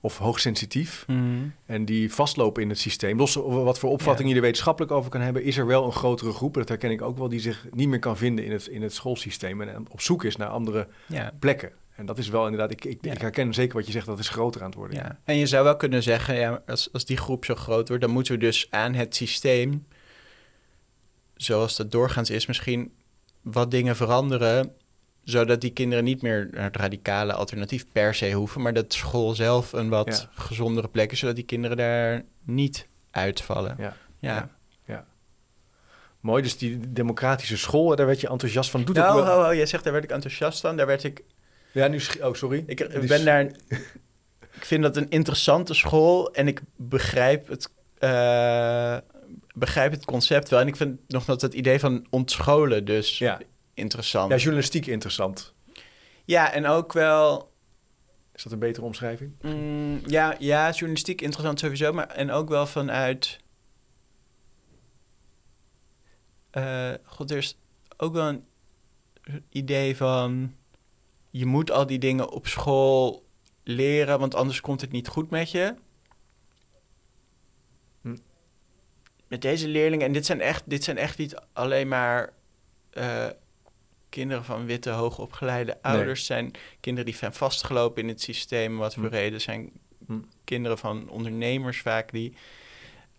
Of 0.00 0.18
hoogsensitief. 0.18 1.04
Mm. 1.06 1.52
En 1.66 1.84
die 1.84 2.12
vastlopen 2.12 2.62
in 2.62 2.68
het 2.68 2.78
systeem. 2.78 3.18
Los 3.18 3.34
wat 3.34 3.78
voor 3.78 3.90
opvatting 3.90 4.28
je 4.28 4.34
er 4.34 4.40
wetenschappelijk 4.40 4.92
over 4.92 5.10
kan 5.10 5.20
hebben... 5.20 5.42
is 5.42 5.56
er 5.56 5.66
wel 5.66 5.84
een 5.84 5.92
grotere 5.92 6.32
groep, 6.32 6.54
dat 6.54 6.68
herken 6.68 6.90
ik 6.90 7.02
ook 7.02 7.18
wel... 7.18 7.28
die 7.28 7.40
zich 7.40 7.66
niet 7.72 7.88
meer 7.88 7.98
kan 7.98 8.16
vinden 8.16 8.44
in 8.44 8.52
het, 8.52 8.66
in 8.66 8.82
het 8.82 8.94
schoolsysteem... 8.94 9.60
en 9.60 9.86
op 9.90 10.00
zoek 10.00 10.24
is 10.24 10.36
naar 10.36 10.48
andere 10.48 10.88
plekken. 11.38 11.72
En 12.00 12.06
dat 12.06 12.18
is 12.18 12.28
wel 12.28 12.44
inderdaad, 12.44 12.70
ik, 12.70 12.84
ik, 12.84 12.98
ik, 13.02 13.20
herken 13.20 13.54
zeker 13.54 13.76
wat 13.76 13.86
je 13.86 13.92
zegt, 13.92 14.06
dat 14.06 14.18
is 14.18 14.28
groter 14.28 14.60
aan 14.60 14.66
het 14.66 14.76
worden. 14.76 14.96
Ja. 14.96 15.18
En 15.24 15.36
je 15.36 15.46
zou 15.46 15.64
wel 15.64 15.76
kunnen 15.76 16.02
zeggen, 16.02 16.34
ja, 16.34 16.62
als, 16.66 16.92
als 16.92 17.04
die 17.04 17.16
groep 17.16 17.44
zo 17.44 17.54
groot 17.54 17.88
wordt, 17.88 18.02
dan 18.02 18.12
moeten 18.12 18.32
we 18.32 18.38
dus 18.38 18.66
aan 18.70 18.94
het 18.94 19.14
systeem, 19.14 19.86
zoals 21.34 21.76
dat 21.76 21.90
doorgaans 21.90 22.30
is, 22.30 22.46
misschien 22.46 22.92
wat 23.42 23.70
dingen 23.70 23.96
veranderen, 23.96 24.72
zodat 25.24 25.60
die 25.60 25.72
kinderen 25.72 26.04
niet 26.04 26.22
meer 26.22 26.48
naar 26.52 26.64
het 26.64 26.76
radicale 26.76 27.32
alternatief 27.32 27.86
per 27.92 28.14
se 28.14 28.32
hoeven, 28.32 28.62
maar 28.62 28.72
dat 28.72 28.92
school 28.92 29.34
zelf 29.34 29.72
een 29.72 29.88
wat 29.88 30.28
gezondere 30.34 30.88
plek 30.88 31.12
is, 31.12 31.18
zodat 31.18 31.36
die 31.36 31.44
kinderen 31.44 31.76
daar 31.76 32.24
niet 32.44 32.88
uitvallen. 33.10 33.76
Ja. 33.78 33.96
ja. 34.18 34.50
ja. 34.84 35.06
Mooi, 36.20 36.42
dus 36.42 36.58
die 36.58 36.92
democratische 36.92 37.56
school, 37.56 37.96
daar 37.96 38.06
werd 38.06 38.20
je 38.20 38.28
enthousiast 38.28 38.70
van. 38.70 38.84
Doet 38.84 38.96
nou, 38.96 39.22
wel... 39.22 39.38
oh, 39.38 39.48
oh, 39.48 39.54
jij 39.54 39.66
zegt 39.66 39.84
daar 39.84 39.92
werd 39.92 40.04
ik 40.04 40.10
enthousiast 40.10 40.60
van. 40.60 40.76
Daar 40.76 40.86
werd 40.86 41.04
ik 41.04 41.22
ja, 41.72 41.88
nu... 41.88 42.00
Oh, 42.20 42.34
sorry. 42.34 42.64
Ik 42.66 43.06
ben 43.06 43.24
daar... 43.24 43.42
ik 44.60 44.64
vind 44.64 44.82
dat 44.82 44.96
een 44.96 45.10
interessante 45.10 45.74
school 45.74 46.32
en 46.32 46.48
ik 46.48 46.60
begrijp 46.76 47.48
het, 47.48 47.70
uh, 47.98 48.96
begrijp 49.54 49.92
het 49.92 50.04
concept 50.04 50.48
wel. 50.48 50.60
En 50.60 50.66
ik 50.66 50.76
vind 50.76 50.98
nog 51.06 51.24
dat 51.24 51.40
het 51.40 51.54
idee 51.54 51.78
van 51.78 52.06
ontscholen 52.10 52.84
dus 52.84 53.18
ja. 53.18 53.40
Interessant. 53.74 54.30
Ja, 54.30 54.36
journalistiek 54.36 54.86
interessant. 54.86 55.54
Ja, 56.24 56.52
en 56.52 56.66
ook 56.66 56.92
wel... 56.92 57.52
Is 58.34 58.42
dat 58.42 58.52
een 58.52 58.58
betere 58.58 58.86
omschrijving? 58.86 59.32
Mm, 59.40 60.00
ja, 60.06 60.36
ja, 60.38 60.70
journalistiek 60.70 61.20
interessant 61.20 61.58
sowieso, 61.58 61.92
maar 61.92 62.08
en 62.08 62.30
ook 62.30 62.48
wel 62.48 62.66
vanuit... 62.66 63.38
Uh, 66.52 66.92
God, 67.04 67.30
er 67.30 67.36
is 67.36 67.58
ook 67.96 68.12
wel 68.12 68.28
een 68.28 68.44
idee 69.48 69.96
van 69.96 70.54
je 71.30 71.46
moet 71.46 71.70
al 71.70 71.86
die 71.86 71.98
dingen 71.98 72.30
op 72.30 72.46
school 72.46 73.26
leren, 73.62 74.18
want 74.18 74.34
anders 74.34 74.60
komt 74.60 74.80
het 74.80 74.92
niet 74.92 75.08
goed 75.08 75.30
met 75.30 75.50
je. 75.50 75.74
Hm. 78.02 78.16
Met 79.28 79.42
deze 79.42 79.68
leerlingen, 79.68 80.06
en 80.06 80.12
dit 80.12 80.26
zijn 80.26 80.40
echt, 80.40 80.62
dit 80.66 80.84
zijn 80.84 80.98
echt 80.98 81.18
niet 81.18 81.34
alleen 81.52 81.88
maar 81.88 82.32
uh, 82.92 83.26
kinderen 84.10 84.44
van 84.44 84.66
witte, 84.66 84.90
hoogopgeleide 84.90 85.82
ouders. 85.82 86.28
Nee. 86.28 86.38
zijn 86.38 86.50
kinderen 86.80 87.10
die 87.10 87.18
zijn 87.18 87.32
vastgelopen 87.32 88.02
in 88.02 88.08
het 88.08 88.20
systeem, 88.20 88.76
wat 88.76 88.94
voor 88.94 89.04
hm. 89.04 89.10
reden. 89.10 89.40
zijn 89.40 89.70
hm. 90.06 90.18
kinderen 90.44 90.78
van 90.78 91.08
ondernemers 91.08 91.80
vaak 91.80 92.12
die... 92.12 92.32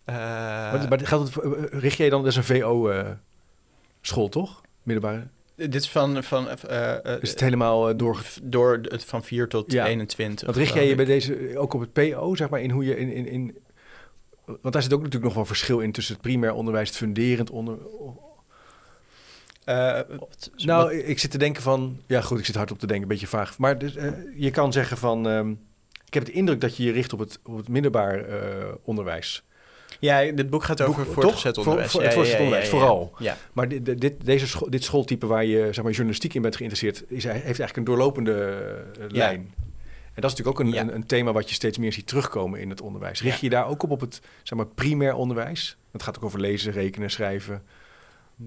Uh, 0.06 0.14
maar, 0.14 0.88
maar 0.88 1.00
geldt 1.00 1.34
het, 1.34 1.44
eh, 1.44 1.80
richt 1.80 1.96
jij 1.96 2.08
dan, 2.08 2.22
dat 2.22 2.30
is 2.30 2.36
een 2.36 2.44
VO-school, 2.44 4.28
toch? 4.28 4.60
Middelbare? 4.82 5.26
Dit 5.56 5.74
is 5.74 5.90
van... 5.90 6.22
van 6.22 6.48
uh, 6.70 6.94
is 7.20 7.30
het 7.30 7.40
helemaal 7.40 7.96
door... 7.96 8.22
Door 8.42 8.80
van 8.90 9.24
4 9.24 9.48
tot 9.48 9.72
ja. 9.72 9.86
21. 9.86 10.46
Wat 10.46 10.56
richt 10.56 10.74
jij 10.74 10.86
je 10.86 10.94
bij 10.94 11.04
deze 11.04 11.52
ook 11.58 11.74
op 11.74 11.80
het 11.80 11.92
PO, 11.92 12.34
zeg 12.34 12.48
maar, 12.48 12.60
in 12.60 12.70
hoe 12.70 12.84
je 12.84 12.96
in, 12.96 13.12
in, 13.12 13.26
in... 13.26 13.58
Want 14.44 14.74
daar 14.74 14.82
zit 14.82 14.92
ook 14.92 14.98
natuurlijk 14.98 15.24
nog 15.24 15.34
wel 15.34 15.44
verschil 15.44 15.80
in 15.80 15.92
tussen 15.92 16.14
het 16.14 16.22
primair 16.22 16.52
onderwijs, 16.52 16.88
het 16.88 16.96
funderend 16.98 17.50
onder... 17.50 17.78
Uh, 19.66 20.00
nou, 20.56 20.94
ik 20.94 21.18
zit 21.18 21.30
te 21.30 21.38
denken 21.38 21.62
van... 21.62 22.00
Ja, 22.06 22.20
goed, 22.20 22.38
ik 22.38 22.44
zit 22.44 22.54
hard 22.54 22.70
op 22.70 22.78
te 22.78 22.86
denken, 22.86 23.02
een 23.02 23.12
beetje 23.12 23.26
vaag. 23.26 23.58
Maar 23.58 23.78
dus, 23.78 23.94
je 24.36 24.50
kan 24.50 24.72
zeggen 24.72 24.96
van... 24.96 25.26
Um, 25.26 25.60
ik 26.06 26.14
heb 26.14 26.26
het 26.26 26.34
indruk 26.34 26.60
dat 26.60 26.76
je 26.76 26.84
je 26.84 26.92
richt 26.92 27.12
op 27.12 27.18
het, 27.18 27.38
op 27.42 27.56
het 27.56 27.68
middelbaar 27.68 28.24
onderwijs. 28.82 29.44
Ja, 30.00 30.32
dit 30.32 30.50
boek 30.50 30.64
gaat 30.64 30.80
over 30.80 31.04
boek, 31.04 31.14
voortgezet 31.14 31.58
onderwijs. 31.58 31.90
Voor, 31.90 32.02
het 32.02 32.12
voortgezet 32.12 32.40
onderwijs, 32.40 32.68
vooral. 32.68 33.12
Maar 33.52 33.68
dit, 33.68 34.00
dit, 34.00 34.24
deze 34.24 34.46
school, 34.46 34.70
dit 34.70 34.84
schooltype 34.84 35.26
waar 35.26 35.44
je 35.44 35.68
zeg 35.72 35.84
maar, 35.84 35.92
journalistiek 35.92 36.34
in 36.34 36.42
bent 36.42 36.56
geïnteresseerd... 36.56 37.04
Is, 37.08 37.24
heeft 37.24 37.44
eigenlijk 37.44 37.76
een 37.76 37.84
doorlopende 37.84 38.64
lijn. 39.08 39.54
En 40.14 40.22
dat 40.22 40.30
is 40.30 40.36
natuurlijk 40.36 40.60
ook 40.60 40.66
een, 40.66 40.78
een, 40.78 40.94
een, 40.94 41.06
thema 41.06 41.32
wat 41.32 41.48
je 41.48 41.54
steeds 41.54 41.78
meer 41.78 41.92
ziet 41.92 42.06
terugkomen 42.06 42.60
in 42.60 42.70
het 42.70 42.80
onderwijs. 42.80 43.22
Richt 43.22 43.40
je 43.40 43.50
daar 43.50 43.66
ook 43.66 43.82
op 43.82 43.90
op 43.90 44.00
het 44.00 44.20
zeg 44.42 44.58
maar, 44.58 44.66
primair 44.66 45.14
onderwijs? 45.14 45.76
Het 45.92 46.02
gaat 46.02 46.16
ook 46.16 46.24
over 46.24 46.40
lezen, 46.40 46.72
rekenen, 46.72 47.10
schrijven... 47.10 47.62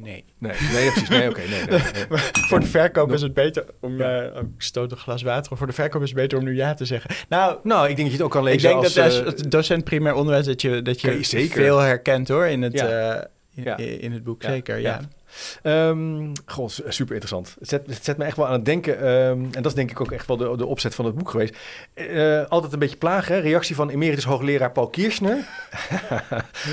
Nee. 0.01 0.23
Nee, 0.37 0.51
nee 0.73 0.91
precies. 0.91 1.09
Nee, 1.09 1.29
oké. 1.29 1.41
nee, 1.49 1.65
nee, 1.65 1.79
voor 2.49 2.59
de 2.59 2.65
verkoop 2.65 3.11
is 3.11 3.21
het 3.21 3.33
beter 3.33 3.65
om... 3.79 3.97
Ja. 3.97 4.23
Uh, 4.23 4.37
ik 4.37 4.45
stoot 4.57 4.91
een 4.91 4.97
glas 4.97 5.21
water. 5.21 5.57
Voor 5.57 5.67
de 5.67 5.73
verkoop 5.73 6.01
is 6.01 6.09
het 6.09 6.17
beter 6.17 6.37
om 6.37 6.43
nu 6.43 6.55
ja 6.55 6.73
te 6.73 6.85
zeggen. 6.85 7.15
Nou, 7.29 7.59
nou 7.63 7.89
ik 7.89 7.95
denk 7.95 7.97
dat 7.97 8.07
je 8.07 8.13
het 8.13 8.21
ook 8.21 8.31
kan 8.31 8.43
lezen 8.43 8.69
Ik 8.69 8.81
denk 8.81 8.93
dat 8.93 9.03
als 9.03 9.43
uh, 9.43 9.49
docent 9.49 9.83
primair 9.83 10.15
onderwijs... 10.15 10.45
dat 10.45 10.61
je, 10.61 10.81
dat 10.81 11.01
je, 11.01 11.17
je 11.19 11.49
veel 11.49 11.79
herkent 11.79 12.27
hoor 12.27 12.45
in 12.45 12.61
het, 12.61 12.73
ja. 12.73 13.27
uh, 13.55 13.73
in, 13.77 14.01
in, 14.01 14.11
het 14.11 14.23
boek. 14.23 14.43
Zeker, 14.43 14.79
ja. 14.79 15.01
Um, 15.63 16.31
goh, 16.45 16.69
super 16.69 17.13
interessant. 17.13 17.55
Het 17.59 17.69
zet, 17.69 17.88
het 17.88 18.03
zet 18.03 18.17
me 18.17 18.23
echt 18.23 18.38
wel 18.38 18.45
aan 18.45 18.53
het 18.53 18.65
denken. 18.65 19.07
Um, 19.07 19.43
en 19.43 19.61
dat 19.61 19.65
is 19.65 19.73
denk 19.73 19.91
ik 19.91 20.01
ook 20.01 20.11
echt 20.11 20.27
wel 20.27 20.38
de, 20.38 20.57
de 20.57 20.65
opzet 20.65 20.95
van 20.95 21.05
het 21.05 21.15
boek 21.15 21.29
geweest. 21.29 21.57
Uh, 21.95 22.45
altijd 22.47 22.73
een 22.73 22.79
beetje 22.79 22.97
plagen. 22.97 23.41
Reactie 23.41 23.75
van 23.75 23.89
emeritus 23.89 24.23
hoogleraar 24.23 24.71
Paul 24.71 24.88
Kiersner. 24.88 25.38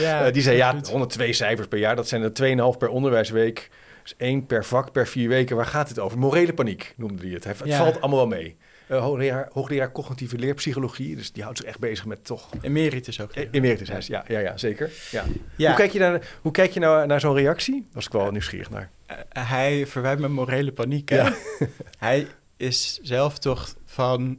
ja, 0.01 0.27
uh, 0.27 0.33
die 0.33 0.43
zei, 0.43 0.57
ja, 0.57 0.81
102 0.91 1.33
cijfers 1.33 1.69
per 1.69 1.79
jaar. 1.79 1.97
Dat 1.97 2.09
zijn 2.09 2.23
er 2.23 2.73
2,5 2.75 2.79
per 2.79 2.89
onderwijsweek. 2.89 3.71
Dus 4.03 4.15
één 4.17 4.47
per 4.47 4.65
vak 4.65 4.93
per 4.93 5.07
vier 5.07 5.29
weken. 5.29 5.57
Waar 5.57 5.67
gaat 5.67 5.89
het 5.89 5.99
over? 5.99 6.19
Morele 6.19 6.55
paniek 6.55 6.95
noemde 6.97 7.23
hij 7.23 7.33
het. 7.33 7.45
Het 7.45 7.61
ja. 7.65 7.79
valt 7.79 8.01
allemaal 8.01 8.29
wel 8.29 8.39
mee. 8.39 8.57
Uh, 8.93 9.01
hoogleraar, 9.01 9.49
hoogleraar, 9.53 9.93
cognitieve 9.93 10.39
leerpsychologie. 10.39 11.17
Dus 11.17 11.33
die 11.33 11.43
houdt 11.43 11.59
zich 11.59 11.67
echt 11.67 11.79
bezig 11.79 12.05
met 12.07 12.25
toch... 12.25 12.49
Emeritus 12.61 13.21
ook. 13.21 13.35
E 13.35 13.49
emeritus, 13.51 14.07
ja. 14.07 14.25
ja, 14.29 14.39
ja, 14.39 14.57
zeker. 14.57 14.91
Ja. 15.11 15.25
ja. 15.57 15.67
Hoe, 15.67 15.77
kijk 15.77 15.93
je 15.93 15.99
naar, 15.99 16.29
hoe 16.43 16.53
kijk 16.53 16.73
je 16.73 16.81
nou 16.81 17.07
naar 17.07 17.21
zo'n 17.21 17.35
reactie? 17.35 17.87
Was 17.93 18.07
ik 18.07 18.13
wel 18.13 18.31
nieuwsgierig 18.31 18.71
naar. 18.71 18.91
Uh, 19.11 19.17
hij 19.49 19.87
verwijt 19.87 20.19
me 20.19 20.29
morele 20.29 20.73
paniek, 20.73 21.09
hè? 21.09 21.17
Ja. 21.17 21.35
hij 21.99 22.27
is 22.57 22.99
zelf 23.03 23.39
toch 23.39 23.75
van 23.85 24.39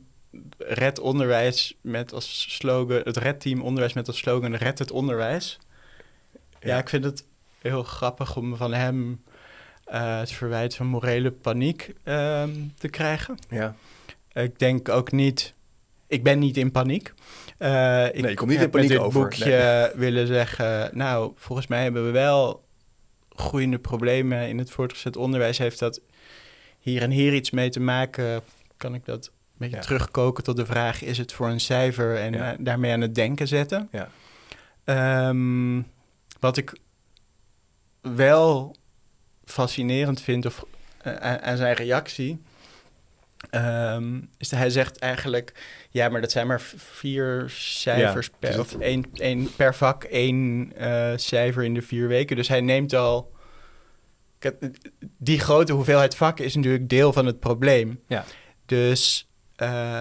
red 0.58 1.00
onderwijs 1.00 1.78
met 1.82 2.14
als 2.14 2.56
slogan... 2.58 3.02
Het 3.04 3.18
red 3.18 3.42
team 3.42 3.62
onderwijs 3.62 3.94
met 3.94 4.08
als 4.08 4.18
slogan 4.18 4.56
red 4.56 4.80
het 4.80 4.92
onderwijs. 4.92 5.60
Ja, 6.32 6.40
ja 6.60 6.78
ik 6.78 6.90
vind 6.90 7.04
het 7.04 7.26
heel 7.62 7.84
grappig 7.84 8.36
om 8.36 8.56
van 8.56 8.74
hem 8.74 9.24
uh, 9.88 10.20
het 10.20 10.32
verwijt 10.32 10.76
van 10.76 10.88
morele 10.88 11.32
paniek 11.32 11.94
ehm, 12.04 12.52
te 12.78 12.88
krijgen. 12.88 13.38
Ja. 13.50 13.76
Ik 14.34 14.60
denk 14.60 14.90
ook 14.90 15.12
niet... 15.12 15.54
Ik 16.08 16.24
ben 16.24 16.40
niet 16.40 16.58
in 16.58 16.72
paniek. 16.72 17.14
Uh, 17.60 18.06
ik 18.06 18.22
nee, 18.22 18.30
je 18.30 18.36
komt 18.36 18.50
niet 18.50 18.62
in 18.62 18.70
paniek 18.70 18.90
met 18.90 19.02
dit 19.02 19.12
boekje 19.12 19.92
willen 19.96 20.28
zeggen... 20.28 20.90
Nou, 20.94 21.32
volgens 21.36 21.68
mij 21.68 21.84
hebben 21.84 22.06
we 22.06 22.12
wel 22.12 22.64
groeiende 23.30 23.80
problemen 23.80 24.48
in 24.48 24.58
het 24.58 24.72
voortgezet 24.72 25.18
onderwijs. 25.18 25.58
Heeft 25.58 25.80
dat 25.80 26.02
hier 26.80 27.02
en 27.02 27.12
hier 27.12 27.34
iets 27.34 27.52
mee 27.52 27.70
te 27.70 27.80
maken? 27.80 28.42
Kan 28.78 28.94
ik 28.94 29.06
dat 29.06 29.26
een 29.26 29.34
beetje 29.58 29.80
terugkoken 29.80 30.44
tot 30.44 30.56
de 30.56 30.66
vraag... 30.66 31.04
is 31.04 31.18
het 31.18 31.34
voor 31.34 31.50
een 31.50 31.60
cijfer 31.60 32.18
en 32.18 32.34
eh, 32.34 32.50
daarmee 32.60 32.92
aan 32.92 33.02
het 33.02 33.16
denken 33.16 33.48
zetten? 33.48 33.90
Ja. 33.92 34.10
Ehm, 34.84 35.82
wat 36.40 36.58
ik 36.58 36.78
wel 38.02 38.76
fascinerend 39.46 40.22
vind 40.22 40.46
of, 40.46 40.66
uh, 41.08 41.16
aan 41.16 41.58
zijn 41.58 41.76
reactie... 41.76 42.42
Ehm, 43.50 44.16
is 44.38 44.50
dat 44.50 44.60
hij 44.60 44.70
zegt 44.70 44.98
eigenlijk, 44.98 45.54
ja, 45.90 46.10
maar 46.10 46.22
dat 46.22 46.32
zijn 46.32 46.48
maar 46.48 46.62
vier 46.76 47.46
cijfers 47.48 48.30
per, 48.40 48.60
of 48.60 48.80
één, 48.80 49.06
één, 49.14 49.56
per 49.56 49.76
vak, 49.76 50.04
één 50.04 50.72
uh, 50.78 51.12
cijfer 51.16 51.64
in 51.64 51.74
de 51.74 51.82
vier 51.82 52.08
weken. 52.08 52.36
Dus 52.36 52.48
hij 52.48 52.62
neemt 52.62 52.94
al, 52.94 53.32
die 55.18 55.40
grote 55.40 55.74
hoeveelheid 55.74 56.16
vakken 56.16 56.46
is 56.46 56.56
natuurlijk 56.56 56.90
deel 56.90 57.14
van 57.14 57.26
het 57.26 57.40
probleem. 57.40 58.00
Ja. 58.08 58.26
Dus 58.66 59.30
uh, 59.58 60.00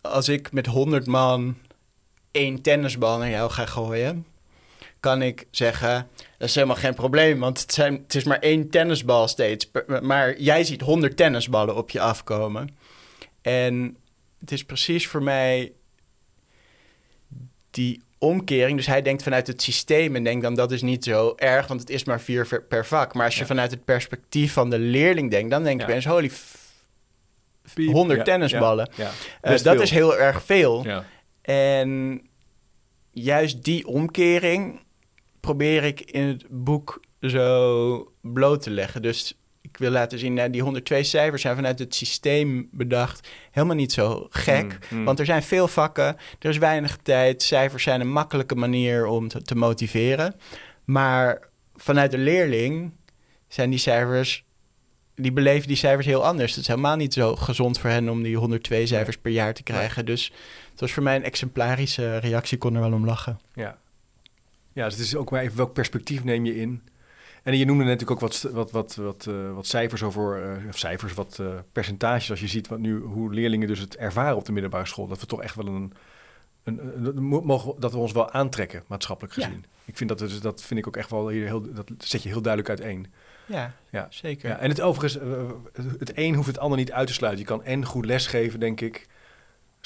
als 0.00 0.28
ik 0.28 0.52
met 0.52 0.66
100 0.66 1.06
man 1.06 1.56
één 2.30 2.62
tennisbal 2.62 3.18
naar 3.18 3.30
jou 3.30 3.50
ga 3.50 3.66
gooien, 3.66 4.26
kan 5.00 5.22
ik 5.22 5.46
zeggen, 5.50 6.08
dat 6.38 6.48
is 6.48 6.54
helemaal 6.54 6.76
geen 6.76 6.94
probleem, 6.94 7.38
want 7.38 7.60
het, 7.60 7.72
zijn, 7.72 7.92
het 7.92 8.14
is 8.14 8.24
maar 8.24 8.38
één 8.38 8.70
tennisbal 8.70 9.28
steeds. 9.28 9.70
Maar 10.00 10.40
jij 10.40 10.64
ziet 10.64 10.80
honderd 10.80 11.16
tennisballen 11.16 11.76
op 11.76 11.90
je 11.90 12.00
afkomen. 12.00 12.76
En 13.42 13.96
het 14.40 14.52
is 14.52 14.64
precies 14.64 15.06
voor 15.06 15.22
mij 15.22 15.72
die 17.70 18.02
omkering. 18.18 18.76
Dus 18.76 18.86
hij 18.86 19.02
denkt 19.02 19.22
vanuit 19.22 19.46
het 19.46 19.62
systeem 19.62 20.16
en 20.16 20.24
denkt 20.24 20.42
dan 20.42 20.54
dat 20.54 20.72
is 20.72 20.82
niet 20.82 21.04
zo 21.04 21.32
erg, 21.36 21.66
want 21.66 21.80
het 21.80 21.90
is 21.90 22.04
maar 22.04 22.20
vier 22.20 22.64
per 22.68 22.86
vak. 22.86 23.14
Maar 23.14 23.24
als 23.24 23.38
je 23.38 23.46
vanuit 23.46 23.70
het 23.70 23.84
perspectief 23.84 24.52
van 24.52 24.70
de 24.70 24.78
leerling 24.78 25.30
denkt, 25.30 25.50
dan 25.50 25.62
denk 25.62 25.80
je 25.80 25.86
ja. 25.86 25.94
eens, 25.94 26.04
holy, 26.04 26.30
100 27.74 28.24
tennisballen. 28.24 28.90
Uh, 29.42 29.58
dat 29.58 29.80
is 29.80 29.90
heel 29.90 30.18
erg 30.18 30.42
veel. 30.42 30.86
En 31.42 32.20
juist 33.10 33.64
die 33.64 33.86
omkering 33.86 34.80
probeer 35.48 35.84
ik 35.84 36.00
in 36.00 36.26
het 36.26 36.44
boek 36.48 37.00
zo 37.20 38.12
bloot 38.20 38.62
te 38.62 38.70
leggen. 38.70 39.02
Dus 39.02 39.38
ik 39.60 39.76
wil 39.76 39.90
laten 39.90 40.18
zien, 40.18 40.34
nou, 40.34 40.50
die 40.50 40.62
102 40.62 41.02
cijfers 41.02 41.42
zijn 41.42 41.54
vanuit 41.54 41.78
het 41.78 41.94
systeem 41.94 42.68
bedacht. 42.72 43.28
Helemaal 43.50 43.76
niet 43.76 43.92
zo 43.92 44.26
gek, 44.30 44.78
mm, 44.90 44.98
mm. 44.98 45.04
want 45.04 45.18
er 45.18 45.24
zijn 45.24 45.42
veel 45.42 45.68
vakken, 45.68 46.16
er 46.38 46.50
is 46.50 46.58
weinig 46.58 46.96
tijd. 47.02 47.42
Cijfers 47.42 47.82
zijn 47.82 48.00
een 48.00 48.12
makkelijke 48.12 48.54
manier 48.54 49.06
om 49.06 49.28
te, 49.28 49.42
te 49.42 49.54
motiveren. 49.54 50.34
Maar 50.84 51.48
vanuit 51.74 52.10
de 52.10 52.18
leerling 52.18 52.92
zijn 53.46 53.70
die 53.70 53.78
cijfers 53.78 54.44
die 55.14 55.32
beleven 55.32 55.68
die 55.68 55.76
cijfers 55.76 56.06
heel 56.06 56.26
anders. 56.26 56.50
Het 56.50 56.60
is 56.60 56.66
helemaal 56.66 56.96
niet 56.96 57.14
zo 57.14 57.36
gezond 57.36 57.78
voor 57.78 57.90
hen 57.90 58.08
om 58.08 58.22
die 58.22 58.36
102 58.36 58.86
cijfers 58.86 59.18
per 59.18 59.32
jaar 59.32 59.54
te 59.54 59.62
krijgen. 59.62 60.06
Dus 60.06 60.32
het 60.70 60.80
was 60.80 60.92
voor 60.92 61.02
mij 61.02 61.16
een 61.16 61.24
exemplarische 61.24 62.16
reactie, 62.16 62.58
kon 62.58 62.74
er 62.74 62.80
wel 62.80 62.92
om 62.92 63.04
lachen. 63.04 63.40
Ja, 63.54 63.78
ja, 64.78 64.84
dus 64.84 64.94
het 64.94 65.04
is 65.04 65.16
ook 65.16 65.30
maar 65.30 65.42
even 65.42 65.56
welk 65.56 65.72
perspectief 65.72 66.24
neem 66.24 66.44
je 66.44 66.56
in. 66.56 66.82
En 67.42 67.56
je 67.56 67.64
noemde 67.64 67.84
natuurlijk 67.84 68.10
ook 68.10 68.20
wat, 68.20 68.48
wat, 68.52 68.70
wat, 68.70 68.94
wat, 68.94 69.26
uh, 69.28 69.54
wat 69.54 69.66
cijfers 69.66 70.02
over, 70.02 70.44
uh, 70.64 70.72
cijfers, 70.72 71.14
wat 71.14 71.38
uh, 71.40 71.46
percentages 71.72 72.30
als 72.30 72.40
je 72.40 72.46
ziet 72.46 72.68
wat 72.68 72.78
nu, 72.78 73.00
hoe 73.00 73.32
leerlingen 73.34 73.68
dus 73.68 73.78
het 73.78 73.96
ervaren 73.96 74.36
op 74.36 74.44
de 74.44 74.52
middelbare 74.52 74.86
school. 74.86 75.06
Dat 75.06 75.20
we 75.20 75.26
toch 75.26 75.42
echt 75.42 75.54
wel 75.54 75.66
een, 75.66 75.92
een, 76.64 77.06
een 77.16 77.24
mogen, 77.24 77.74
dat 77.80 77.92
we 77.92 77.98
ons 77.98 78.12
wel 78.12 78.30
aantrekken, 78.30 78.84
maatschappelijk 78.86 79.34
gezien. 79.34 79.64
Ik 79.84 79.96
vind 79.96 80.08
dat, 80.08 80.18
dus, 80.18 80.40
dat 80.40 80.62
vind 80.62 80.80
ik 80.80 80.86
ook 80.86 80.96
echt 80.96 81.10
wel 81.10 81.28
heel, 81.28 81.44
heel, 81.44 81.72
dat 81.72 81.90
zet 81.98 82.22
je 82.22 82.28
heel 82.28 82.42
duidelijk 82.42 82.80
uiteen. 82.80 83.06
Ja, 83.46 83.74
ja. 83.90 84.06
zeker. 84.10 84.48
Ja, 84.48 84.58
en 84.58 84.68
het 84.68 84.80
overigens, 84.80 85.24
het 85.98 86.12
een 86.14 86.34
hoeft 86.34 86.46
het 86.46 86.58
ander 86.58 86.78
niet 86.78 86.92
uit 86.92 87.06
te 87.06 87.12
sluiten. 87.12 87.42
Je 87.42 87.48
kan 87.48 87.64
en 87.64 87.84
goed 87.84 88.04
lesgeven, 88.04 88.60
denk 88.60 88.80
ik 88.80 89.06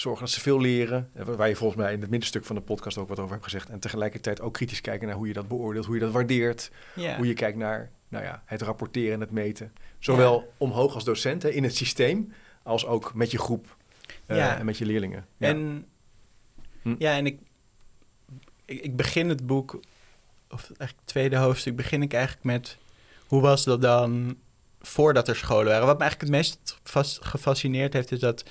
zorgen 0.03 0.25
dat 0.25 0.35
ze 0.35 0.41
veel 0.41 0.61
leren. 0.61 1.11
Eh, 1.15 1.25
waar 1.25 1.49
je 1.49 1.57
volgens 1.57 1.83
mij 1.83 1.93
in 1.93 2.01
het 2.01 2.11
middenstuk 2.11 2.45
van 2.45 2.57
de 2.57 2.63
podcast 2.63 2.99
ook 2.99 3.09
wat 3.09 3.19
over 3.19 3.33
hebt 3.33 3.45
gezegd. 3.45 3.69
En 3.69 3.79
tegelijkertijd 3.79 4.41
ook 4.41 4.53
kritisch 4.53 4.81
kijken 4.81 5.07
naar 5.07 5.17
hoe 5.17 5.27
je 5.27 5.33
dat 5.33 5.49
beoordeelt, 5.49 5.87
hoe 5.87 5.95
je 5.95 6.01
dat 6.01 6.13
waardeert. 6.13 6.71
Hoe 6.95 7.27
je 7.27 7.35
kijkt 7.35 7.59
naar 7.59 7.91
nou 8.09 8.25
ja, 8.25 8.43
het 8.47 8.63
rapporteren 8.63 9.13
en 9.13 9.21
het 9.21 9.31
meten. 9.31 9.73
Zowel 9.99 10.53
omhoog 10.57 10.95
als 10.95 11.05
docenten 11.05 11.55
in 11.55 11.63
het 11.63 11.77
systeem, 11.77 12.33
als 12.63 12.87
ook 12.87 13.15
met 13.15 13.31
je 13.31 13.39
groep 13.39 13.77
uh, 14.27 14.59
en 14.59 14.65
met 14.65 14.79
je 14.79 14.87
leerlingen. 14.87 15.27
Ja. 15.37 15.49
En, 15.49 15.87
hm. 16.83 16.95
ja, 16.99 17.17
en 17.17 17.27
ik, 17.27 17.41
ik, 18.65 18.97
begin 18.97 19.29
het 19.29 19.47
boek, 19.47 19.75
of 20.51 20.61
eigenlijk 20.61 20.99
het 20.99 21.07
tweede 21.07 21.37
hoofdstuk, 21.37 21.77
begin 21.77 22.03
ik 22.03 22.13
eigenlijk 22.13 22.45
met... 22.45 22.79
Hoe 23.27 23.41
was 23.41 23.65
dat 23.65 23.83
dan 23.83 24.37
voordat 24.81 25.29
er 25.29 25.37
scholen 25.37 25.67
waren? 25.67 25.87
Wat 25.87 25.99
me 25.99 26.05
eigenlijk 26.05 26.33
het 26.33 26.41
meest 26.41 26.79
gefascineerd 27.23 27.93
heeft, 27.93 28.13
is 28.13 28.19
dat 28.19 28.45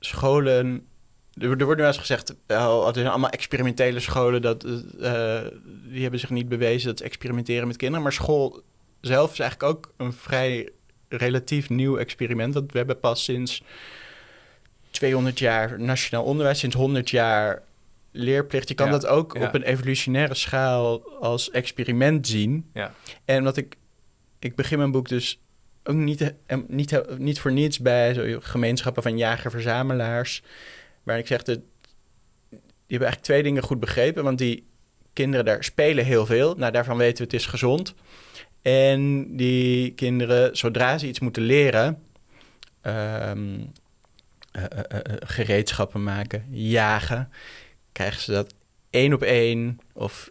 scholen. 0.00 0.86
Er, 1.34 1.64
wordt 1.64 1.80
nu 1.80 1.86
eens 1.86 1.98
gezegd, 1.98 2.34
oh, 2.48 2.86
het 2.86 2.94
zijn 2.94 3.06
allemaal 3.06 3.30
experimentele 3.30 4.00
scholen, 4.00 4.42
dat, 4.42 4.64
uh, 4.64 5.40
die 5.84 6.02
hebben 6.02 6.20
zich 6.20 6.30
niet 6.30 6.48
bewezen 6.48 6.88
dat 6.88 6.98
ze 6.98 7.04
experimenteren 7.04 7.66
met 7.66 7.76
kinderen. 7.76 8.02
Maar 8.02 8.12
school 8.12 8.62
zelf 9.00 9.32
is 9.32 9.38
eigenlijk 9.38 9.72
ook 9.72 9.92
een 9.96 10.12
vrij 10.12 10.68
relatief 11.08 11.68
nieuw 11.68 11.96
experiment. 11.96 12.54
Want 12.54 12.72
we 12.72 12.78
hebben 12.78 13.00
pas 13.00 13.24
sinds 13.24 13.62
200 14.90 15.38
jaar 15.38 15.80
nationaal 15.80 16.24
onderwijs, 16.24 16.58
sinds 16.58 16.76
100 16.76 17.10
jaar 17.10 17.62
leerplicht. 18.10 18.68
Je 18.68 18.74
kan 18.74 18.90
dat 18.90 19.06
ook 19.06 19.34
op 19.34 19.54
een 19.54 19.62
evolutionaire 19.62 20.34
schaal 20.34 21.02
als 21.20 21.50
experiment 21.50 22.26
zien. 22.26 22.70
Ja. 22.74 22.94
En 23.24 23.44
wat 23.44 23.56
ik, 23.56 23.76
ik 24.38 24.54
begin 24.54 24.78
mijn 24.78 24.90
boek 24.90 25.08
dus 25.08 25.40
ook 25.84 25.94
niet, 25.96 26.34
eh, 26.46 26.58
niet, 26.66 27.18
niet 27.18 27.40
voor 27.40 27.52
niets 27.52 27.78
bij 27.78 28.36
gemeenschappen 28.40 29.02
van 29.02 29.18
jager-verzamelaars. 29.18 30.42
Waar 31.02 31.18
ik 31.18 31.26
zeg, 31.26 31.42
dat, 31.42 31.60
die 32.50 32.58
hebben 32.98 33.08
eigenlijk 33.08 33.22
twee 33.22 33.42
dingen 33.42 33.62
goed 33.62 33.80
begrepen. 33.80 34.24
Want 34.24 34.38
die 34.38 34.66
kinderen 35.12 35.44
daar 35.44 35.64
spelen 35.64 36.04
heel 36.04 36.26
veel. 36.26 36.54
Nou, 36.54 36.72
daarvan 36.72 36.96
weten 36.96 37.16
we 37.16 37.22
het 37.22 37.32
is 37.32 37.46
gezond. 37.46 37.94
En 38.62 39.26
die 39.36 39.92
kinderen, 39.92 40.56
zodra 40.56 40.98
ze 40.98 41.06
iets 41.06 41.20
moeten 41.20 41.42
leren... 41.42 42.02
Um, 42.82 43.72
gereedschappen 45.20 46.02
maken, 46.02 46.44
jagen... 46.50 47.30
krijgen 47.92 48.20
ze 48.20 48.32
dat 48.32 48.54
één 48.90 49.12
op 49.12 49.22
één 49.22 49.80
of 49.92 50.30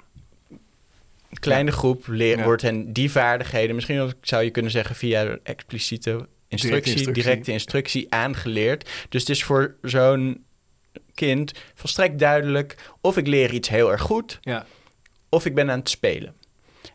kleine 1.39 1.71
groep 1.71 2.07
leer, 2.07 2.43
wordt 2.43 2.61
hen 2.61 2.93
die 2.93 3.11
vaardigheden, 3.11 3.75
misschien 3.75 4.13
zou 4.21 4.43
je 4.43 4.49
kunnen 4.49 4.71
zeggen 4.71 4.95
via 4.95 5.37
expliciete 5.43 6.27
instructie, 6.47 7.11
directe 7.11 7.51
instructie. 7.51 8.13
aangeleerd. 8.13 8.89
Dus 9.09 9.21
het 9.21 9.29
is 9.29 9.43
voor 9.43 9.75
zo'n 9.81 10.43
kind 11.13 11.51
volstrekt 11.75 12.19
duidelijk 12.19 12.77
of 13.01 13.17
ik 13.17 13.27
leer 13.27 13.53
iets 13.53 13.69
heel 13.69 13.91
erg 13.91 14.01
goed, 14.01 14.37
ja. 14.41 14.65
of 15.29 15.45
ik 15.45 15.55
ben 15.55 15.71
aan 15.71 15.79
het 15.79 15.89
spelen. 15.89 16.33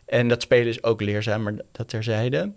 En 0.05 0.27
dat 0.27 0.41
spelen 0.41 0.67
is 0.67 0.83
ook 0.83 1.01
leerzaam, 1.01 1.43
maar 1.43 1.53
dat 1.71 1.89
terzijde. 1.89 2.53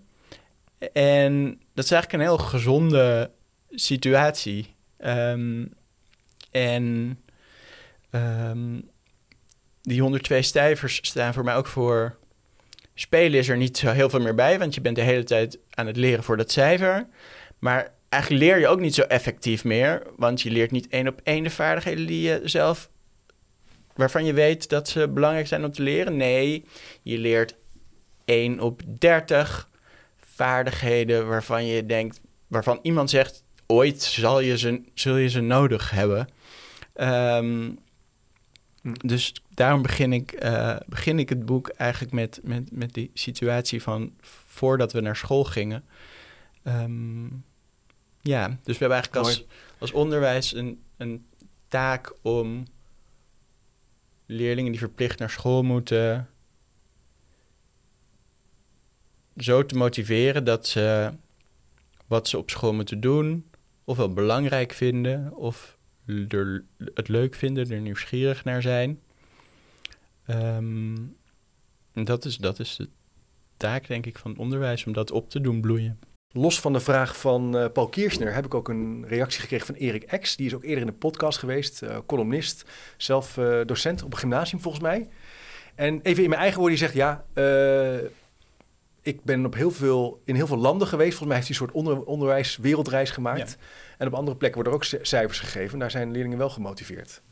En 0.92 1.60
dat 1.74 1.84
is 1.84 1.90
eigenlijk 1.90 2.12
een 2.12 2.28
heel 2.28 2.38
gezonde 2.46 3.30
situatie. 3.70 4.74
Ehm, 4.96 5.64
en 6.50 7.18
um, 8.10 8.90
die 9.88 10.00
102 10.00 10.42
stijvers 10.42 10.98
staan 11.02 11.34
voor 11.34 11.44
mij 11.44 11.56
ook 11.56 11.66
voor... 11.66 12.16
Spelen 12.94 13.38
is 13.38 13.48
er 13.48 13.56
niet 13.56 13.78
zo 13.78 13.90
heel 13.90 14.10
veel 14.10 14.20
meer 14.20 14.34
bij, 14.34 14.58
want 14.58 14.74
je 14.74 14.80
bent 14.80 14.96
de 14.96 15.02
hele 15.02 15.24
tijd 15.24 15.58
aan 15.70 15.86
het 15.86 15.96
leren 15.96 16.24
voor 16.24 16.36
dat 16.36 16.50
cijfer. 16.50 17.06
Maar 17.58 17.92
eigenlijk 18.08 18.42
leer 18.42 18.58
je 18.58 18.68
ook 18.68 18.80
niet 18.80 18.94
zo 18.94 19.02
effectief 19.02 19.64
meer, 19.64 20.02
want 20.16 20.42
je 20.42 20.50
leert 20.50 20.70
niet 20.70 20.88
één 20.88 21.08
op 21.08 21.20
één 21.22 21.42
de 21.42 21.50
vaardigheden 21.50 22.06
die 22.06 22.20
je 22.20 22.40
zelf, 22.44 22.90
waarvan 23.94 24.24
je 24.24 24.32
weet 24.32 24.68
dat 24.68 24.88
ze 24.88 25.08
belangrijk 25.08 25.46
zijn 25.46 25.64
om 25.64 25.72
te 25.72 25.82
leren. 25.82 26.16
Nee, 26.16 26.64
je 27.02 27.18
leert 27.18 27.54
1 28.24 28.60
op 28.60 28.82
30 28.98 29.68
vaardigheden 30.16 31.28
waarvan 31.28 31.66
je 31.66 31.86
denkt, 31.86 32.20
waarvan 32.46 32.78
iemand 32.82 33.10
zegt, 33.10 33.44
ooit 33.66 34.02
zal 34.02 34.40
je 34.40 34.58
ze, 34.58 34.82
zul 34.94 35.16
je 35.16 35.28
ze 35.28 35.40
nodig 35.40 35.90
hebben. 35.90 36.28
Um, 37.00 37.78
dus 38.92 39.34
daarom 39.54 39.82
begin 39.82 40.12
ik, 40.12 40.44
uh, 40.44 40.76
begin 40.86 41.18
ik 41.18 41.28
het 41.28 41.46
boek 41.46 41.68
eigenlijk 41.68 42.12
met, 42.12 42.40
met, 42.42 42.72
met 42.72 42.94
die 42.94 43.10
situatie 43.14 43.82
van 43.82 44.12
voordat 44.44 44.92
we 44.92 45.00
naar 45.00 45.16
school 45.16 45.44
gingen. 45.44 45.84
Um, 46.64 47.44
ja, 48.20 48.46
dus 48.48 48.78
we 48.78 48.84
hebben 48.84 48.98
eigenlijk 48.98 49.26
als, 49.26 49.44
als 49.78 49.92
onderwijs 49.92 50.54
een, 50.54 50.82
een 50.96 51.26
taak 51.68 52.14
om 52.22 52.66
leerlingen 54.26 54.70
die 54.70 54.80
verplicht 54.80 55.18
naar 55.18 55.30
school 55.30 55.62
moeten 55.62 56.28
zo 59.36 59.66
te 59.66 59.76
motiveren 59.76 60.44
dat 60.44 60.66
ze 60.66 61.12
wat 62.06 62.28
ze 62.28 62.38
op 62.38 62.50
school 62.50 62.74
moeten 62.74 63.00
doen, 63.00 63.50
ofwel 63.84 64.12
belangrijk 64.12 64.72
vinden, 64.72 65.36
of 65.36 65.77
het 66.94 67.08
leuk 67.08 67.34
vinden, 67.34 67.70
er 67.70 67.80
nieuwsgierig 67.80 68.44
naar 68.44 68.62
zijn. 68.62 69.00
Um, 70.30 71.16
dat, 71.92 72.24
is, 72.24 72.36
dat 72.36 72.58
is 72.58 72.76
de 72.76 72.88
taak, 73.56 73.86
denk 73.86 74.06
ik, 74.06 74.18
van 74.18 74.36
onderwijs, 74.36 74.84
om 74.84 74.92
dat 74.92 75.10
op 75.10 75.30
te 75.30 75.40
doen 75.40 75.60
bloeien. 75.60 75.98
Los 76.32 76.60
van 76.60 76.72
de 76.72 76.80
vraag 76.80 77.16
van 77.16 77.56
uh, 77.56 77.66
Paul 77.72 77.88
Kiersner 77.88 78.34
heb 78.34 78.44
ik 78.44 78.54
ook 78.54 78.68
een 78.68 79.06
reactie 79.06 79.40
gekregen 79.40 79.66
van 79.66 79.74
Erik 79.74 80.20
X. 80.20 80.36
Die 80.36 80.46
is 80.46 80.54
ook 80.54 80.64
eerder 80.64 80.80
in 80.80 80.86
de 80.86 80.92
podcast 80.92 81.38
geweest, 81.38 81.82
uh, 81.82 81.98
columnist, 82.06 82.64
zelf 82.96 83.36
uh, 83.36 83.60
docent 83.66 84.02
op 84.02 84.12
een 84.12 84.18
gymnasium 84.18 84.60
volgens 84.60 84.82
mij. 84.82 85.08
En 85.74 86.00
even 86.02 86.22
in 86.22 86.28
mijn 86.28 86.40
eigen 86.40 86.58
woorden, 86.60 86.78
die 86.78 86.86
zegt 86.86 86.98
ja, 86.98 87.24
ik 89.08 89.24
ben 89.24 89.44
op 89.46 89.54
heel 89.54 89.70
veel, 89.70 90.22
in 90.24 90.34
heel 90.34 90.46
veel 90.46 90.56
landen 90.56 90.88
geweest. 90.88 91.16
Volgens 91.16 91.28
mij 91.28 91.36
heeft 91.36 91.48
hij 91.48 91.58
een 91.58 91.66
soort 91.66 91.76
onder, 91.76 92.04
onderwijs 92.04 92.56
wereldreis 92.56 93.10
gemaakt. 93.10 93.56
En 93.98 94.06
op 94.06 94.14
andere 94.14 94.36
plekken 94.36 94.62
worden 94.62 94.80
er 94.80 94.94
ook 94.96 95.06
cijfers 95.06 95.38
gegeven. 95.40 95.78
Daar 95.78 95.90
zijn 95.90 96.10
leerlingen 96.10 96.38
wel 96.38 96.50
gemotiveerd. 96.50 97.22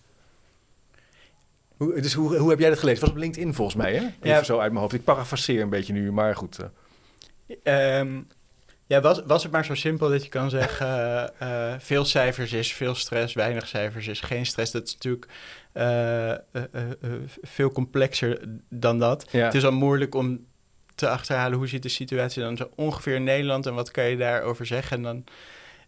Hoe, 1.77 2.01
dus 2.01 2.15
hoe, 2.15 2.37
hoe 2.37 2.51
heb 2.51 2.59
jij 2.59 2.69
dat 2.69 2.79
gelezen? 2.79 3.01
Het 3.01 3.09
was 3.09 3.19
op 3.19 3.25
LinkedIn 3.25 3.55
volgens 3.55 3.77
mij, 3.77 3.95
hè? 3.95 4.01
Even 4.01 4.17
ja. 4.21 4.43
zo 4.43 4.59
uit 4.59 4.71
mijn 4.71 4.83
hoofd. 4.83 4.95
Ik 4.95 5.05
parafraseer 5.05 5.63
een 5.63 5.69
beetje 5.69 5.93
nu, 5.93 6.13
maar 6.13 6.37
goed. 6.37 6.59
Uh. 7.65 8.03
ja, 8.87 9.01
was, 9.01 9.23
was 9.27 9.43
het 9.43 9.53
maar 9.53 9.65
zo 9.65 9.75
simpel 9.75 10.09
dat 10.09 10.25
je 10.25 10.29
kan 10.29 10.51
zeggen... 10.51 11.33
Uh, 11.43 11.75
veel 11.91 12.05
cijfers 12.05 12.53
is 12.53 12.73
veel 12.73 12.95
stress, 12.95 13.35
weinig 13.35 13.69
cijfers 13.69 14.07
is 14.07 14.21
geen 14.21 14.47
stress. 14.47 14.73
Dat 14.73 14.87
is 14.87 14.93
natuurlijk 14.93 15.27
veel 17.43 17.71
complexer 17.73 18.41
dan 18.69 18.99
dat. 18.99 19.27
Ja. 19.31 19.45
Het 19.45 19.55
is 19.55 19.65
al 19.65 19.73
moeilijk 19.73 20.15
om 20.15 20.47
te 20.97 21.09
achterhalen 21.09 21.59
hoe 21.59 21.69
ziet 21.69 21.83
de 21.83 21.89
situatie 21.89 22.43
dan 22.43 22.57
zo 22.57 22.71
ongeveer 22.75 23.15
in 23.15 23.25
Nederland... 23.25 23.67
en 23.67 23.75
wat 23.75 23.91
kan 23.91 24.05
je 24.05 24.17
daarover 24.17 24.67
zeggen. 24.67 24.97
En 24.97 25.03
dan 25.03 25.25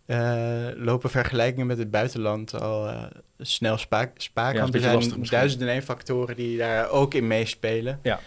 uh, 0.06 0.68
lopen 0.74 1.10
vergelijkingen 1.10 1.66
met 1.66 1.78
het 1.78 1.90
buitenland 1.90 2.60
al 2.60 2.88
uh, 2.88 3.02
snel 3.38 3.76
spaak, 3.76 4.10
spaak. 4.16 4.54
Ja, 4.54 4.68
er 4.72 4.80
zijn 4.80 5.22
duizenden 5.22 5.68
en 5.68 5.82
factoren 5.82 6.36
die 6.36 6.58
daar 6.58 6.90
ook 6.90 7.14
in 7.14 7.26
meespelen. 7.26 8.00
Ja. 8.02 8.20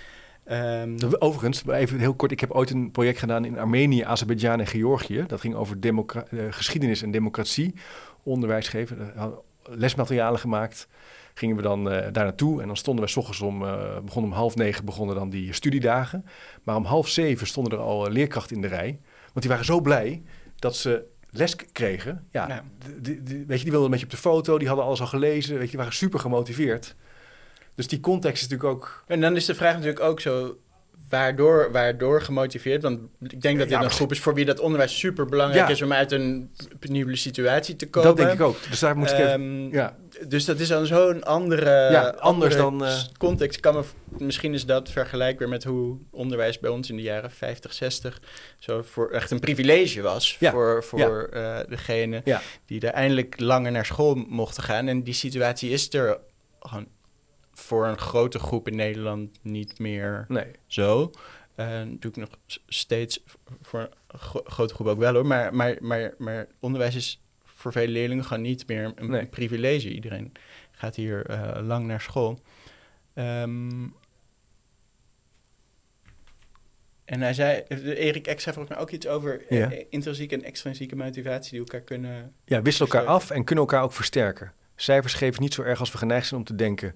Um, 0.82 0.98
Overigens, 1.20 1.64
even 1.68 2.00
heel 2.00 2.14
kort. 2.14 2.32
Ik 2.32 2.40
heb 2.40 2.52
ooit 2.52 2.70
een 2.70 2.92
project 2.92 3.20
gedaan 3.20 3.46
in 3.46 3.60
Armenië, 3.60 4.02
Azerbeidzjan 4.02 4.60
en 4.60 4.68
Georgië. 4.68 5.24
Dat 5.28 5.40
ging 5.40 5.56
over 5.56 5.78
uh, 5.82 6.46
geschiedenis 6.50 7.02
en 7.02 7.12
democratie. 7.12 7.74
Onderwijs 8.24 8.68
geven, 8.68 9.14
lesmaterialen 9.64 10.40
gemaakt. 10.40 10.88
Gingen 11.34 11.56
we 11.56 11.62
dan 11.62 11.84
daar 11.84 12.12
naartoe 12.12 12.62
en 12.62 12.68
dan 12.68 12.78
stonden 12.78 13.06
we 13.06 13.12
s 13.12 13.18
ochtends 13.18 13.42
om, 13.42 13.60
begonnen 14.06 14.32
om 14.32 14.38
half 14.38 14.56
negen 14.56 14.86
begonnen 14.86 15.16
dan 15.16 15.30
die 15.30 15.54
studiedagen. 15.54 16.26
Maar 16.64 16.76
om 16.76 16.86
half 16.86 17.08
zeven 17.08 17.48
stonden 17.48 17.74
er 17.74 17.84
al 17.84 18.10
leerkrachten 18.10 18.56
in 18.56 18.62
de 18.62 18.68
rij. 18.68 19.00
Want 19.22 19.40
die 19.40 19.50
waren 19.50 19.66
zo 19.66 19.82
blij 19.82 20.24
dat 20.56 20.76
ze 20.76 21.04
les 21.30 21.56
kregen. 21.72 22.28
Ja, 22.32 22.64
Die, 23.00 23.24
die, 23.24 23.44
weet 23.48 23.58
je, 23.58 23.64
die 23.64 23.72
wilden 23.72 23.90
met 23.90 24.00
je 24.00 24.06
op 24.06 24.12
de 24.12 24.18
foto, 24.18 24.58
die 24.58 24.68
hadden 24.68 24.86
alles 24.86 25.02
al 25.02 25.08
gelezen, 25.08 25.54
weet 25.54 25.64
je, 25.64 25.70
die 25.70 25.78
waren 25.78 25.94
super 25.94 26.20
gemotiveerd. 26.20 26.96
Dus 27.76 27.88
die 27.88 28.00
context 28.00 28.44
is 28.44 28.50
natuurlijk 28.50 28.76
ook... 28.76 29.04
En 29.08 29.22
dan 29.22 29.36
is 29.36 29.46
de 29.46 29.56
vraag 29.56 29.74
natuurlijk 29.74 30.00
ook 30.00 30.20
zo, 30.20 30.58
waardoor, 31.10 31.72
waardoor 31.72 32.22
gemotiveerd? 32.22 32.82
Want 32.84 33.00
ik 33.20 33.42
denk 33.42 33.60
dat 33.60 33.70
dit 33.70 33.82
een 33.82 33.90
groep 33.90 34.12
is 34.12 34.20
voor 34.20 34.34
wie 34.34 34.46
dat 34.46 34.60
onderwijs 34.60 35.00
super 35.00 35.26
belangrijk 35.26 35.70
is 35.70 35.82
om 35.82 35.94
uit 35.94 36.12
een 36.12 36.52
penibele 36.80 37.16
situatie 37.16 37.76
te 37.76 37.90
komen. 37.90 38.10
Dat 38.10 38.18
denk 38.18 38.32
ik 38.32 38.42
ook. 38.42 38.58
Dus 38.70 38.80
daar 38.80 38.98
moet 38.98 39.12
ik 39.12 39.18
even, 39.18 39.32
ehm, 39.32 39.74
ja. 39.74 39.98
Dus 40.28 40.46
dat 40.46 40.60
is 40.60 40.68
dan 40.68 40.86
zo'n 40.86 41.24
andere, 41.24 41.70
ja, 41.70 42.10
anders 42.10 42.56
dan, 42.56 42.84
uh... 42.84 43.00
context. 43.18 43.60
Kan 43.60 43.76
me, 43.76 43.84
misschien 44.18 44.54
is 44.54 44.66
dat 44.66 44.90
vergelijkbaar 44.90 45.50
met 45.50 45.64
hoe 45.64 45.98
onderwijs 46.12 46.60
bij 46.60 46.70
ons 46.70 46.90
in 46.90 46.96
de 46.96 47.02
jaren 47.02 47.32
50, 47.32 47.74
60 47.74 48.22
zo 48.60 48.82
voor 48.82 49.10
echt 49.10 49.32
een 49.32 49.40
privilege 49.40 50.02
was 50.02 50.38
voor, 50.42 50.84
voor 50.84 51.30
uh, 51.34 51.60
degene 51.68 52.24
die 52.66 52.82
er 52.82 52.94
eindelijk 52.94 53.40
langer 53.40 53.72
naar 53.72 53.86
school 53.86 54.16
mochten 54.16 54.64
gaan. 54.64 54.88
En 54.88 55.04
die 55.04 55.14
situatie 55.14 55.70
is 55.70 55.94
er 55.94 56.20
gewoon 56.60 56.88
voor 57.54 57.88
een 57.88 57.98
grote 57.98 58.40
groep 58.40 58.68
in 58.68 58.76
Nederland 58.76 59.40
niet 59.42 59.80
meer 59.80 60.26
nee. 60.28 60.52
zo. 60.68 61.12
Uh, 61.56 61.68
natuurlijk 61.68 62.18
nog 62.18 62.30
steeds 62.68 63.24
voor 63.62 63.90
een 64.08 64.20
grote 64.46 64.74
groep 64.74 64.88
ook 64.88 65.00
wel 65.00 65.14
hoor. 65.14 65.26
Maar, 65.26 65.56
maar, 65.56 65.78
maar, 65.80 66.14
maar 66.18 66.48
onderwijs 66.60 66.96
is 66.96 67.22
voor 67.62 67.72
veel 67.72 67.88
leerlingen 67.88 68.26
gewoon 68.26 68.44
niet 68.44 68.68
meer 68.68 68.94
een 68.96 69.30
privilege. 69.30 69.94
Iedereen 69.94 70.32
gaat 70.72 70.96
hier 70.96 71.30
uh, 71.30 71.58
lang 71.62 71.86
naar 71.86 72.02
school. 72.02 72.40
Um, 73.16 73.94
en 77.06 77.22
hij 77.22 77.34
zei, 77.34 77.64
Erik 77.68 78.36
X 78.36 78.44
zei 78.44 78.56
volgens 78.56 78.76
mij 78.76 78.78
ook 78.78 78.92
iets 78.92 79.08
over 79.08 79.46
ja. 79.50 79.72
intrinsieke 79.90 80.36
en 80.36 80.44
extrinsieke 80.44 80.96
motivatie 80.96 81.52
die 81.52 81.60
elkaar 81.60 81.82
kunnen... 81.82 82.34
Ja, 82.46 82.62
wisselen 82.62 82.92
elkaar 82.92 83.08
af 83.08 83.30
en 83.30 83.44
kunnen 83.44 83.64
elkaar 83.64 83.84
ook 83.84 83.94
versterken. 83.94 84.54
Cijfers 84.76 85.14
geven 85.14 85.42
niet 85.42 85.54
zo 85.54 85.62
erg 85.62 85.80
als 85.80 85.92
we 85.92 85.98
geneigd 85.98 86.28
zijn 86.28 86.40
om 86.40 86.46
te 86.46 86.56
denken 86.56 86.96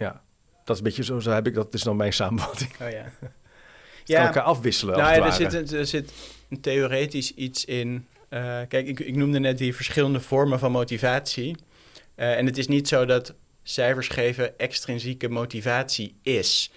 ja, 0.00 0.22
dat 0.64 0.76
is 0.76 0.76
een 0.76 0.82
beetje 0.82 1.04
zo, 1.04 1.20
zo 1.20 1.30
heb 1.30 1.46
ik 1.46 1.54
dat. 1.54 1.74
is 1.74 1.82
dan 1.82 1.96
mijn 1.96 2.12
samenvatting. 2.12 2.70
Oh 2.80 2.90
ja. 2.90 3.04
ja. 4.04 4.26
elkaar 4.26 4.42
afwisselen. 4.42 4.96
Nou 4.96 5.14
ja, 5.14 5.26
er 5.26 5.32
zit, 5.32 5.72
er 5.72 5.86
zit 5.86 6.12
een 6.48 6.60
theoretisch 6.60 7.34
iets 7.34 7.64
in. 7.64 8.06
Uh, 8.30 8.60
kijk, 8.68 8.86
ik, 8.86 9.00
ik 9.00 9.16
noemde 9.16 9.38
net 9.38 9.58
die 9.58 9.74
verschillende 9.74 10.20
vormen 10.20 10.58
van 10.58 10.72
motivatie. 10.72 11.56
Uh, 12.16 12.38
en 12.38 12.46
het 12.46 12.58
is 12.58 12.66
niet 12.66 12.88
zo 12.88 13.04
dat 13.04 13.34
cijfers 13.62 14.08
geven 14.08 14.58
extrinsieke 14.58 15.28
motivatie 15.28 16.14
is. 16.22 16.70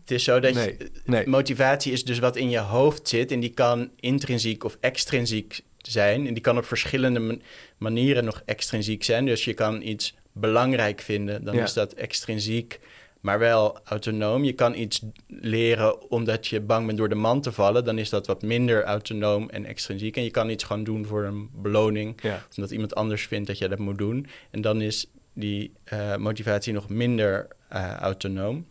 Het 0.00 0.10
is 0.10 0.24
zo 0.24 0.40
dat 0.40 0.54
nee, 0.54 0.76
je, 0.78 0.90
nee. 1.04 1.26
motivatie 1.26 1.92
is 1.92 2.04
dus 2.04 2.18
wat 2.18 2.36
in 2.36 2.50
je 2.50 2.58
hoofd 2.58 3.08
zit 3.08 3.32
en 3.32 3.40
die 3.40 3.50
kan 3.50 3.90
intrinsiek 4.00 4.64
of 4.64 4.76
extrinsiek 4.80 5.60
zijn. 5.76 6.26
En 6.26 6.34
die 6.34 6.42
kan 6.42 6.58
op 6.58 6.64
verschillende 6.64 7.38
manieren 7.78 8.24
nog 8.24 8.42
extrinsiek 8.44 9.04
zijn. 9.04 9.26
Dus 9.26 9.44
je 9.44 9.54
kan 9.54 9.82
iets 9.82 10.14
belangrijk 10.32 11.00
vinden, 11.00 11.44
dan 11.44 11.54
is 11.54 11.72
dat 11.72 11.92
extrinsiek, 11.92 12.80
maar 13.20 13.38
wel 13.38 13.78
autonoom. 13.84 14.44
Je 14.44 14.52
kan 14.52 14.74
iets 14.74 15.02
leren 15.26 16.10
omdat 16.10 16.46
je 16.46 16.60
bang 16.60 16.86
bent 16.86 16.98
door 16.98 17.08
de 17.08 17.14
man 17.14 17.40
te 17.40 17.52
vallen, 17.52 17.84
dan 17.84 17.98
is 17.98 18.10
dat 18.10 18.26
wat 18.26 18.42
minder 18.42 18.84
autonoom 18.84 19.50
en 19.50 19.64
extrinsiek. 19.64 20.16
En 20.16 20.24
je 20.24 20.30
kan 20.30 20.50
iets 20.50 20.64
gewoon 20.64 20.84
doen 20.84 21.06
voor 21.06 21.24
een 21.24 21.50
beloning, 21.54 22.20
omdat 22.56 22.70
iemand 22.70 22.94
anders 22.94 23.26
vindt 23.26 23.46
dat 23.46 23.58
je 23.58 23.68
dat 23.68 23.78
moet 23.78 23.98
doen. 23.98 24.26
En 24.50 24.60
dan 24.60 24.80
is 24.80 25.06
die 25.32 25.72
uh, 25.92 26.16
motivatie 26.16 26.72
nog 26.72 26.88
minder 26.88 27.48
uh, 27.72 27.92
autonoom. 27.92 28.66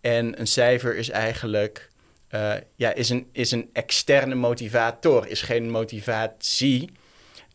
En 0.00 0.40
een 0.40 0.46
cijfer 0.46 0.96
is 0.96 1.10
eigenlijk 1.10 1.90
uh, 2.34 2.54
ja, 2.76 2.94
is 2.94 3.08
een, 3.08 3.26
is 3.32 3.50
een 3.50 3.70
externe 3.72 4.34
motivator, 4.34 5.26
is 5.26 5.42
geen 5.42 5.70
motivatie. 5.70 6.90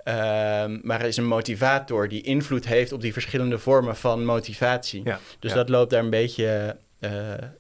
Um, 0.03 0.79
maar 0.83 0.99
er 0.99 1.07
is 1.07 1.17
een 1.17 1.27
motivator 1.27 2.07
die 2.07 2.21
invloed 2.21 2.65
heeft 2.67 2.91
op 2.91 3.01
die 3.01 3.13
verschillende 3.13 3.57
vormen 3.57 3.95
van 3.95 4.25
motivatie. 4.25 5.01
Ja, 5.03 5.19
dus 5.39 5.53
dat 5.53 5.69
loopt 5.69 5.89
daar 5.89 6.03
een 6.03 6.09
beetje 6.09 6.77
uh, 6.99 7.11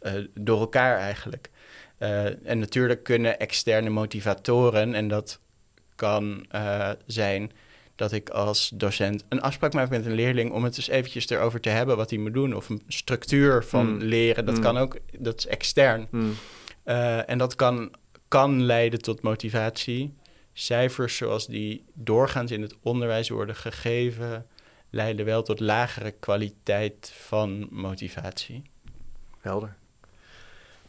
uh, 0.01 0.25
door 0.33 0.59
elkaar 0.59 0.97
eigenlijk. 0.97 1.49
Uh, 1.99 2.47
en 2.47 2.59
natuurlijk 2.59 3.03
kunnen 3.03 3.39
externe 3.39 3.89
motivatoren, 3.89 4.93
en 4.93 5.07
dat 5.07 5.39
kan 5.95 6.45
zijn 7.05 7.51
dat 7.95 8.11
ik 8.11 8.29
als 8.29 8.71
docent 8.73 9.23
een 9.29 9.41
afspraak 9.41 9.73
maak 9.73 9.89
met 9.89 10.05
een 10.05 10.13
leerling 10.13 10.51
om 10.51 10.63
het 10.63 10.77
eens 10.77 10.87
eventjes 10.87 11.29
erover 11.29 11.59
te 11.59 11.69
hebben 11.69 11.97
wat 11.97 12.09
hij 12.09 12.19
moet 12.19 12.33
doen. 12.33 12.55
Of 12.55 12.69
een 12.69 12.81
structuur 12.87 13.63
van 13.63 13.93
mm. 13.93 14.01
leren, 14.01 14.45
dat 14.45 14.55
mm. 14.55 14.61
kan 14.61 14.77
ook, 14.77 14.97
dat 15.17 15.37
is 15.37 15.47
extern. 15.47 16.07
Mm. 16.11 16.35
en 17.25 17.37
dat 17.37 17.55
kan, 17.55 17.91
kan 18.27 18.61
leiden 18.61 19.01
tot 19.01 19.21
motivatie 19.21 20.13
cijfers 20.59 21.17
zoals 21.17 21.47
die 21.47 21.83
doorgaans 21.93 22.51
in 22.51 22.61
het 22.61 22.75
onderwijs 22.81 23.29
worden 23.29 23.55
gegeven, 23.55 24.45
leiden 24.89 25.25
wel 25.25 25.43
tot 25.43 25.59
lagere 25.59 26.11
kwaliteit 26.11 27.13
van 27.15 27.67
motivatie. 27.69 28.63
Helder. 29.41 29.75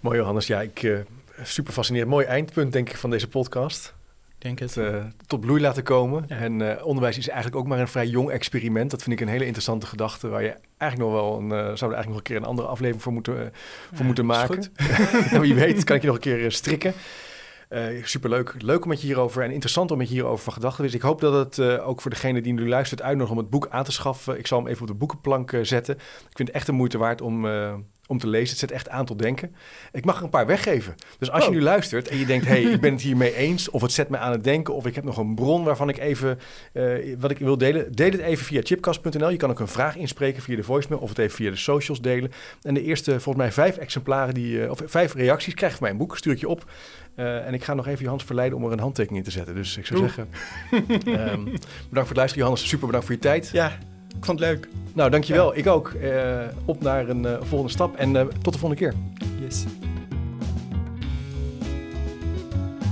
Mooi 0.01 0.19
Johannes, 0.19 0.47
ja, 0.47 0.61
ik 0.61 0.83
uh, 0.83 0.99
super 1.43 1.73
fascinerend. 1.73 2.11
Mooi 2.11 2.27
eindpunt 2.27 2.73
denk 2.73 2.91
ik 2.91 2.97
van 2.97 3.11
deze 3.11 3.29
podcast. 3.29 3.95
Denk 4.39 4.59
het. 4.59 4.77
Uh, 4.77 5.05
tot 5.27 5.41
bloei 5.41 5.61
laten 5.61 5.83
komen. 5.83 6.29
En 6.29 6.61
uh, 6.61 6.87
onderwijs 6.87 7.19
is 7.19 7.29
eigenlijk 7.29 7.57
ook 7.61 7.67
maar 7.67 7.79
een 7.79 7.89
vrij 7.89 8.07
jong 8.07 8.31
experiment. 8.31 8.91
Dat 8.91 9.03
vind 9.03 9.21
ik 9.21 9.27
een 9.27 9.33
hele 9.33 9.45
interessante 9.45 9.87
gedachte 9.87 10.29
waar 10.29 10.43
je 10.43 10.55
eigenlijk 10.77 11.11
nog 11.11 11.21
wel 11.21 11.39
een, 11.39 11.49
zouden 11.51 11.79
eigenlijk 11.79 12.09
nog 12.09 12.17
een 12.17 12.23
keer 12.23 12.37
een 12.37 12.45
andere 12.45 12.69
aflevering 12.69 13.03
voor 13.03 13.13
moeten, 13.13 13.53
voor 13.89 13.99
ja, 13.99 14.05
moeten 14.05 14.27
maken. 14.27 14.73
ja, 15.31 15.41
wie 15.47 15.55
weet, 15.55 15.85
kan 15.85 15.97
ik 15.97 16.03
je 16.03 16.09
nog 16.09 16.17
een 16.17 16.23
keer 16.23 16.53
strikken. 16.53 16.95
Uh, 17.71 18.05
superleuk. 18.05 18.55
Leuk 18.59 18.83
om 18.83 18.89
met 18.89 19.01
je 19.01 19.07
hierover 19.07 19.43
en 19.43 19.51
interessant 19.51 19.91
om 19.91 19.99
met 19.99 20.09
je 20.09 20.15
hierover 20.15 20.45
van 20.45 20.53
gedachten 20.53 20.85
is. 20.85 20.95
Ik 20.95 21.03
hoop 21.03 21.21
dat 21.21 21.33
het 21.33 21.59
uh, 21.59 21.89
ook 21.89 22.01
voor 22.01 22.11
degene 22.11 22.41
die 22.41 22.53
nu 22.53 22.69
luistert 22.69 23.03
uitnodigt 23.03 23.37
om 23.37 23.39
het 23.39 23.51
boek 23.51 23.69
aan 23.69 23.85
te 23.85 23.93
schaffen. 23.93 24.39
Ik 24.39 24.47
zal 24.47 24.59
hem 24.59 24.69
even 24.69 24.83
op 24.83 24.89
de 24.89 24.95
boekenplank 24.95 25.53
uh, 25.53 25.65
zetten. 25.65 25.95
Ik 25.97 26.37
vind 26.37 26.49
het 26.49 26.57
echt 26.57 26.69
een 26.69 26.75
moeite 26.75 26.99
waard 26.99 27.21
om, 27.21 27.47
om 28.11 28.19
te 28.19 28.27
lezen. 28.27 28.49
Het 28.49 28.59
zet 28.59 28.71
echt 28.71 28.89
aan 28.89 29.05
tot 29.05 29.19
denken. 29.19 29.55
Ik 29.93 30.05
mag 30.05 30.17
er 30.17 30.25
een 30.25 30.31
paar 30.31 30.47
weggeven. 30.47 30.95
Dus 31.19 31.31
als 31.31 31.43
je 31.43 31.51
oh. 31.51 31.55
nu 31.55 31.63
luistert 31.63 32.09
en 32.09 32.19
je 32.19 32.27
denkt, 32.27 32.47
hé, 32.47 32.63
hey, 32.63 32.73
ik 32.73 32.81
ben 32.81 32.93
het 32.93 33.03
hiermee 33.03 33.35
eens, 33.35 33.71
of 33.71 33.83
het 33.83 33.93
zet 33.93 34.09
me 34.09 34.19
aan 34.19 34.33
het 34.33 34.45
denken, 34.45 34.75
of 34.75 34.87
ik 34.87 34.95
heb 34.95 35.05
nog 35.05 35.17
een 35.17 35.35
bron 35.35 35.65
waarvan 35.65 35.89
ik 35.89 35.99
even 35.99 36.39
uh, 36.73 37.17
wat 37.19 37.31
ik 37.31 37.39
wil 37.39 37.59
delen, 37.59 37.93
deel 37.93 38.11
het 38.11 38.21
even 38.21 38.45
via 38.45 38.61
chipcast.nl. 38.65 39.31
Je 39.31 39.37
kan 39.37 39.51
ook 39.51 39.61
een 39.61 39.69
vraag 39.69 39.97
inspreken 39.97 40.43
via 40.43 40.57
de 40.57 40.63
voicemail 40.63 41.01
of 41.01 41.09
het 41.09 41.19
even 41.19 41.37
via 41.37 41.51
de 41.51 41.57
socials 41.57 42.01
delen. 42.01 42.33
En 42.63 42.75
de 42.75 42.83
eerste, 42.83 43.11
volgens 43.11 43.37
mij, 43.37 43.53
vijf 43.53 43.77
exemplaren, 43.77 44.35
die, 44.35 44.57
uh, 44.57 44.71
of 44.71 44.83
vijf 44.85 45.15
reacties 45.15 45.55
krijg 45.55 45.73
je 45.73 45.79
mijn 45.81 45.97
boek, 45.97 46.17
stuur 46.17 46.33
ik 46.33 46.41
je 46.41 46.49
op. 46.49 46.71
Uh, 47.17 47.47
en 47.47 47.55
ik 47.55 47.65
ga 47.65 47.75
nog 47.75 47.87
even 47.87 48.01
Johannes 48.01 48.25
verleiden 48.25 48.59
om 48.59 48.65
er 48.65 48.73
een 48.73 48.79
handtekening 48.79 49.25
in 49.25 49.31
te 49.31 49.37
zetten. 49.37 49.55
Dus 49.55 49.77
ik 49.77 49.87
zou 49.87 50.01
zeggen, 50.01 50.29
um, 50.73 51.45
bedankt 51.45 51.61
voor 51.91 52.07
het 52.07 52.17
luisteren, 52.17 52.45
Johannes. 52.45 52.69
Super 52.69 52.87
bedankt 52.87 53.07
voor 53.07 53.15
je 53.15 53.21
tijd. 53.21 53.51
Ja, 53.53 53.79
ik 54.21 54.27
vond 54.27 54.41
het 54.41 54.49
leuk. 54.49 54.69
Nou, 54.93 55.11
dankjewel. 55.11 55.57
Ik 55.57 55.67
ook. 55.67 55.93
Uh, 56.03 56.41
op 56.65 56.83
naar 56.83 57.09
een 57.09 57.23
uh, 57.23 57.37
volgende 57.41 57.73
stap 57.73 57.97
en 57.97 58.15
uh, 58.15 58.23
tot 58.43 58.53
de 58.53 58.59
volgende 58.59 58.85
keer. 58.85 58.95
Yes. 59.41 59.65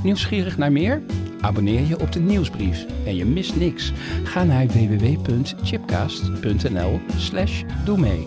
Nieuwsgierig 0.03 0.59
naar 0.59 0.73
meer? 0.73 1.03
Abonneer 1.41 1.87
je 1.87 2.01
op 2.01 2.13
de 2.13 2.21
nieuwsbrief 2.21 2.87
en 3.05 3.17
je 3.17 3.25
mist 3.25 3.57
niks. 3.57 3.93
Ga 4.25 4.45
naar 4.45 4.67
www.chipcast.nl 4.67 7.01
slash 7.17 7.63
doe 7.85 7.99
mee. 7.99 8.27